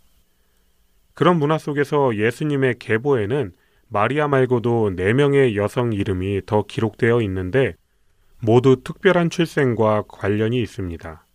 그런 1.14 1.38
문화 1.38 1.58
속에서 1.58 2.16
예수님의 2.16 2.76
계보에는 2.80 3.52
마리아 3.90 4.30
말고도 4.30 4.92
네명의 4.96 5.58
여성 5.58 5.92
이름이 5.92 6.44
더 6.46 6.64
기록되어 6.64 7.22
있는데 7.24 7.74
모두 8.40 8.84
특별한 8.86 9.32
출생과 9.32 10.04
관련이 10.08 10.62
있습니다. 10.62 11.26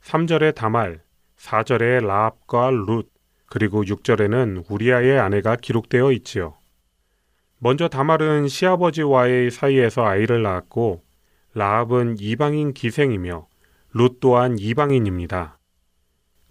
3절에 0.00 0.54
다말, 0.54 1.02
4절에 1.36 2.02
라합과 2.02 2.70
룻, 2.70 3.10
그리고 3.44 3.84
6절에는 3.84 4.64
우리아의 4.70 5.18
아내가 5.18 5.56
기록되어 5.56 6.12
있지요. 6.12 6.54
먼저 7.58 7.88
다말은 7.88 8.48
시아버지와의 8.48 9.50
사이에서 9.50 10.06
아이를 10.06 10.42
낳았고 10.42 11.03
라합은 11.54 12.16
이방인 12.18 12.74
기생이며 12.74 13.46
룻 13.92 14.18
또한 14.20 14.58
이방인입니다. 14.58 15.58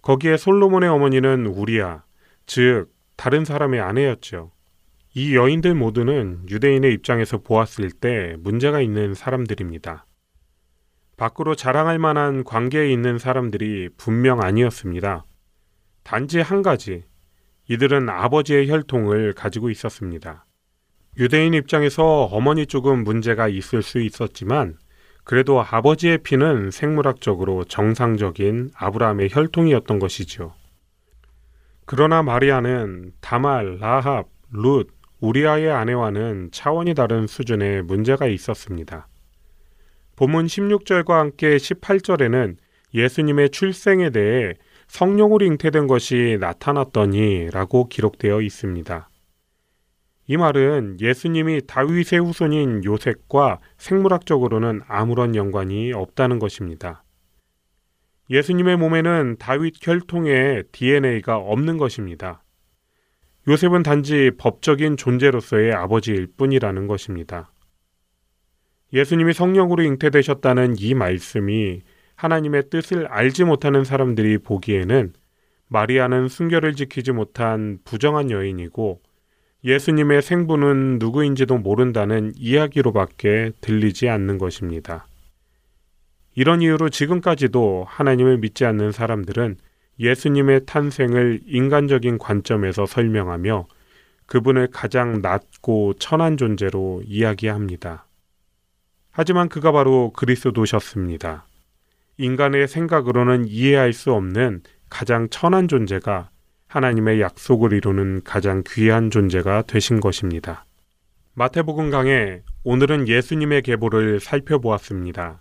거기에 0.00 0.36
솔로몬의 0.38 0.88
어머니는 0.88 1.46
우리아, 1.46 2.02
즉 2.46 2.86
다른 3.16 3.44
사람의 3.44 3.80
아내였죠. 3.80 4.50
이 5.14 5.36
여인들 5.36 5.74
모두는 5.74 6.46
유대인의 6.48 6.92
입장에서 6.94 7.38
보았을 7.38 7.90
때 7.90 8.36
문제가 8.40 8.80
있는 8.80 9.14
사람들입니다. 9.14 10.06
밖으로 11.16 11.54
자랑할 11.54 11.98
만한 11.98 12.42
관계에 12.42 12.90
있는 12.90 13.18
사람들이 13.18 13.90
분명 13.96 14.42
아니었습니다. 14.42 15.24
단지 16.02 16.40
한 16.40 16.62
가지, 16.62 17.04
이들은 17.68 18.08
아버지의 18.08 18.68
혈통을 18.68 19.34
가지고 19.34 19.70
있었습니다. 19.70 20.44
유대인 21.18 21.54
입장에서 21.54 22.24
어머니 22.24 22.66
쪽은 22.66 23.04
문제가 23.04 23.48
있을 23.48 23.82
수 23.82 24.00
있었지만 24.00 24.76
그래도 25.24 25.62
아버지의 25.62 26.18
피는 26.18 26.70
생물학적으로 26.70 27.64
정상적인 27.64 28.70
아브라함의 28.74 29.30
혈통이었던 29.32 29.98
것이죠. 29.98 30.54
그러나 31.86 32.22
마리아는 32.22 33.12
다말, 33.20 33.78
라합, 33.78 34.28
룻, 34.50 34.88
우리아의 35.20 35.70
아내와는 35.70 36.50
차원이 36.52 36.94
다른 36.94 37.26
수준의 37.26 37.82
문제가 37.82 38.26
있었습니다. 38.26 39.08
본문 40.16 40.46
16절과 40.46 41.14
함께 41.14 41.56
18절에는 41.56 42.56
예수님의 42.94 43.50
출생에 43.50 44.10
대해 44.10 44.54
성령으로 44.86 45.44
잉태된 45.46 45.86
것이 45.86 46.36
나타났더니 46.38 47.50
라고 47.50 47.88
기록되어 47.88 48.42
있습니다. 48.42 49.08
이 50.26 50.36
말은 50.38 50.98
예수님이 51.00 51.62
다윗의 51.66 52.20
후손인 52.20 52.84
요셉과 52.84 53.60
생물학적으로는 53.76 54.80
아무런 54.88 55.34
연관이 55.34 55.92
없다는 55.92 56.38
것입니다. 56.38 57.04
예수님의 58.30 58.78
몸에는 58.78 59.36
다윗 59.38 59.74
혈통의 59.86 60.64
DNA가 60.72 61.36
없는 61.36 61.76
것입니다. 61.76 62.42
요셉은 63.46 63.82
단지 63.82 64.30
법적인 64.38 64.96
존재로서의 64.96 65.74
아버지일 65.74 66.28
뿐이라는 66.38 66.86
것입니다. 66.86 67.52
예수님이 68.94 69.34
성령으로 69.34 69.82
잉태되셨다는 69.82 70.76
이 70.78 70.94
말씀이 70.94 71.82
하나님의 72.16 72.70
뜻을 72.70 73.06
알지 73.08 73.44
못하는 73.44 73.84
사람들이 73.84 74.38
보기에는 74.38 75.12
마리아는 75.68 76.28
순결을 76.28 76.74
지키지 76.74 77.12
못한 77.12 77.78
부정한 77.84 78.30
여인이고 78.30 79.02
예수님의 79.64 80.20
생부는 80.20 80.98
누구인지도 80.98 81.56
모른다는 81.56 82.32
이야기로밖에 82.36 83.52
들리지 83.62 84.10
않는 84.10 84.36
것입니다. 84.36 85.06
이런 86.34 86.60
이유로 86.60 86.90
지금까지도 86.90 87.86
하나님을 87.88 88.38
믿지 88.38 88.66
않는 88.66 88.92
사람들은 88.92 89.56
예수님의 89.98 90.66
탄생을 90.66 91.40
인간적인 91.46 92.18
관점에서 92.18 92.84
설명하며 92.84 93.66
그분을 94.26 94.68
가장 94.70 95.22
낮고 95.22 95.94
천한 95.94 96.36
존재로 96.36 97.02
이야기합니다. 97.06 98.06
하지만 99.12 99.48
그가 99.48 99.72
바로 99.72 100.10
그리스도셨습니다. 100.10 101.46
인간의 102.18 102.68
생각으로는 102.68 103.46
이해할 103.46 103.92
수 103.92 104.12
없는 104.12 104.62
가장 104.90 105.28
천한 105.30 105.68
존재가 105.68 106.30
하나님의 106.74 107.20
약속을 107.20 107.72
이루는 107.72 108.22
가장 108.24 108.64
귀한 108.66 109.08
존재가 109.08 109.62
되신 109.62 110.00
것입니다. 110.00 110.64
마태복음 111.34 111.90
강에 111.90 112.42
오늘은 112.64 113.06
예수님의 113.06 113.62
계보를 113.62 114.18
살펴보았습니다. 114.18 115.40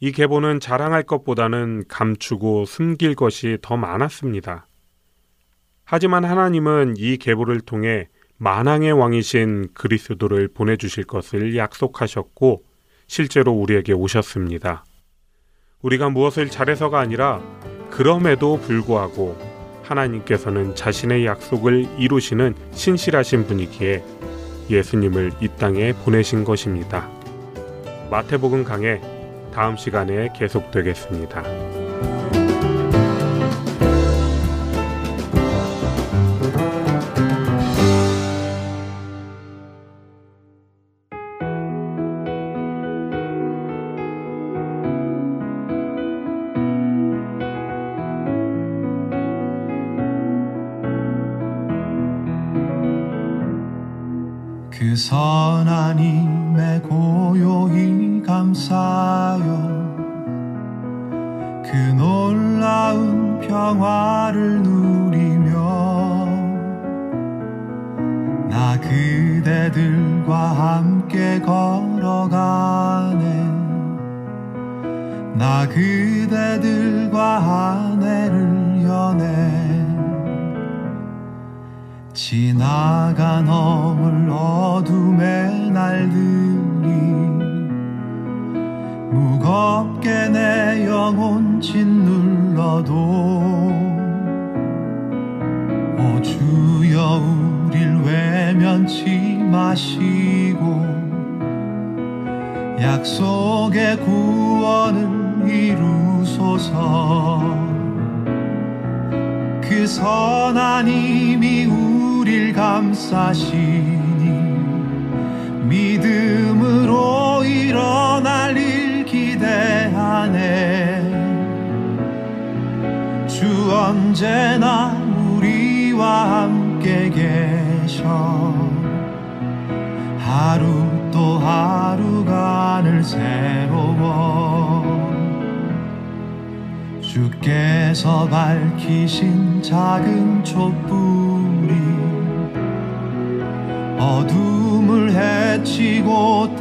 이 0.00 0.12
계보는 0.12 0.60
자랑할 0.60 1.04
것보다는 1.04 1.84
감추고 1.88 2.66
숨길 2.66 3.14
것이 3.14 3.56
더 3.62 3.78
많았습니다. 3.78 4.66
하지만 5.84 6.26
하나님은 6.26 6.96
이 6.98 7.16
계보를 7.16 7.62
통해 7.62 8.08
만왕의 8.36 8.92
왕이신 8.92 9.68
그리스도를 9.72 10.48
보내주실 10.48 11.04
것을 11.04 11.56
약속하셨고 11.56 12.62
실제로 13.06 13.52
우리에게 13.52 13.94
오셨습니다. 13.94 14.84
우리가 15.80 16.10
무엇을 16.10 16.50
잘해서가 16.50 17.00
아니라 17.00 17.40
그럼에도 17.90 18.58
불구하고 18.60 19.51
하나님께서는 19.92 20.74
자신의 20.74 21.26
약속을 21.26 21.86
이루시는 21.98 22.54
신실하신 22.72 23.46
분이기에 23.46 24.02
예수님을 24.70 25.32
이 25.40 25.48
땅에 25.58 25.92
보내신 25.92 26.44
것입니다. 26.44 27.08
마태복음 28.10 28.64
강해 28.64 29.00
다음 29.54 29.76
시간에 29.76 30.32
계속되겠습니다. 30.36 31.81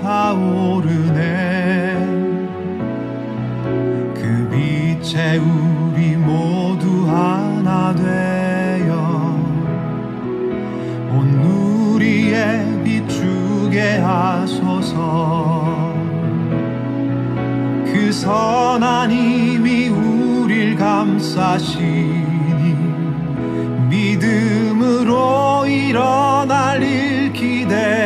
타오르네. 0.01 1.95
그 4.15 4.49
빛에 4.51 5.37
우리 5.37 6.17
모두 6.17 7.07
하나 7.07 7.93
되어 7.93 8.91
온 11.11 11.43
우리의 11.43 12.83
비추게 12.83 13.97
하소서. 13.97 15.93
그 17.85 18.11
선한 18.11 19.11
힘이 19.11 19.89
우릴 19.89 20.75
감싸시니 20.75 21.91
믿음으로 23.89 25.65
일어날 25.67 26.81
일 26.81 27.31
기대 27.33 28.00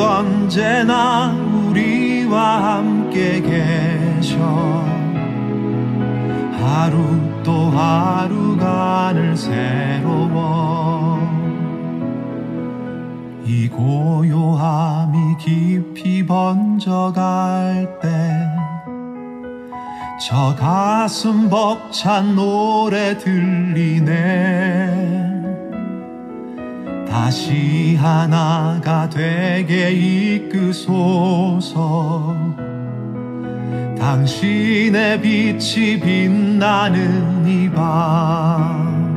언제나 0.00 1.32
우리와 1.32 2.76
함께 2.76 3.40
계셔. 3.40 4.36
하루 6.60 7.20
또 7.42 7.70
하루가 7.70 9.12
늘 9.14 9.36
새로워 9.36 11.18
이 13.44 13.68
고요함이 13.68 15.36
깊이 15.38 16.26
번져갈 16.26 17.98
때 18.00 18.58
저 20.18 20.54
가슴 20.56 21.48
벅찬 21.48 22.34
노래 22.34 23.16
들리네 23.16 24.08
다시 27.10 27.96
하나가 27.96 29.08
되게 29.08 29.90
이끄소서. 29.90 31.68
당신의 33.98 35.20
빛이 35.20 36.00
빛나는 36.00 37.46
이밤그 37.46 39.08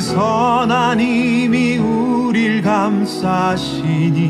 선한 0.00 1.00
힘이 1.00 1.78
우릴 1.78 2.60
감싸시니 2.62 4.28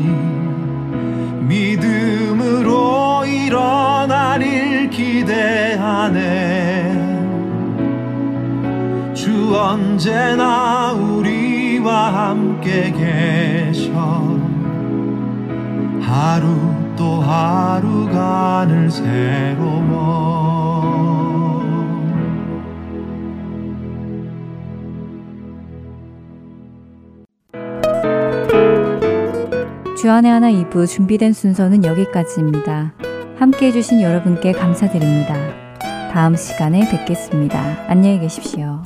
믿음으로 1.41 3.25
일어날 3.25 4.41
일 4.41 4.89
기대하네. 4.89 6.21
주 9.13 9.55
언제나 9.55 10.93
우리와 11.81 12.29
함께 12.29 12.91
계셔 12.91 13.91
하루 15.99 16.47
또 16.95 17.21
하루가 17.21 18.65
늘 18.67 18.89
새로워 18.89 20.21
주안의 29.97 30.31
하나 30.31 30.51
2부 30.51 30.87
준비된 30.87 31.33
순서는 31.33 31.85
여기까지입니다. 31.85 32.93
함께 33.37 33.67
해주신 33.67 34.01
여러분께 34.01 34.51
감사드립니다. 34.51 35.35
다음 36.11 36.35
시간에 36.35 36.89
뵙겠습니다. 36.89 37.85
안녕히 37.87 38.19
계십시오. 38.19 38.81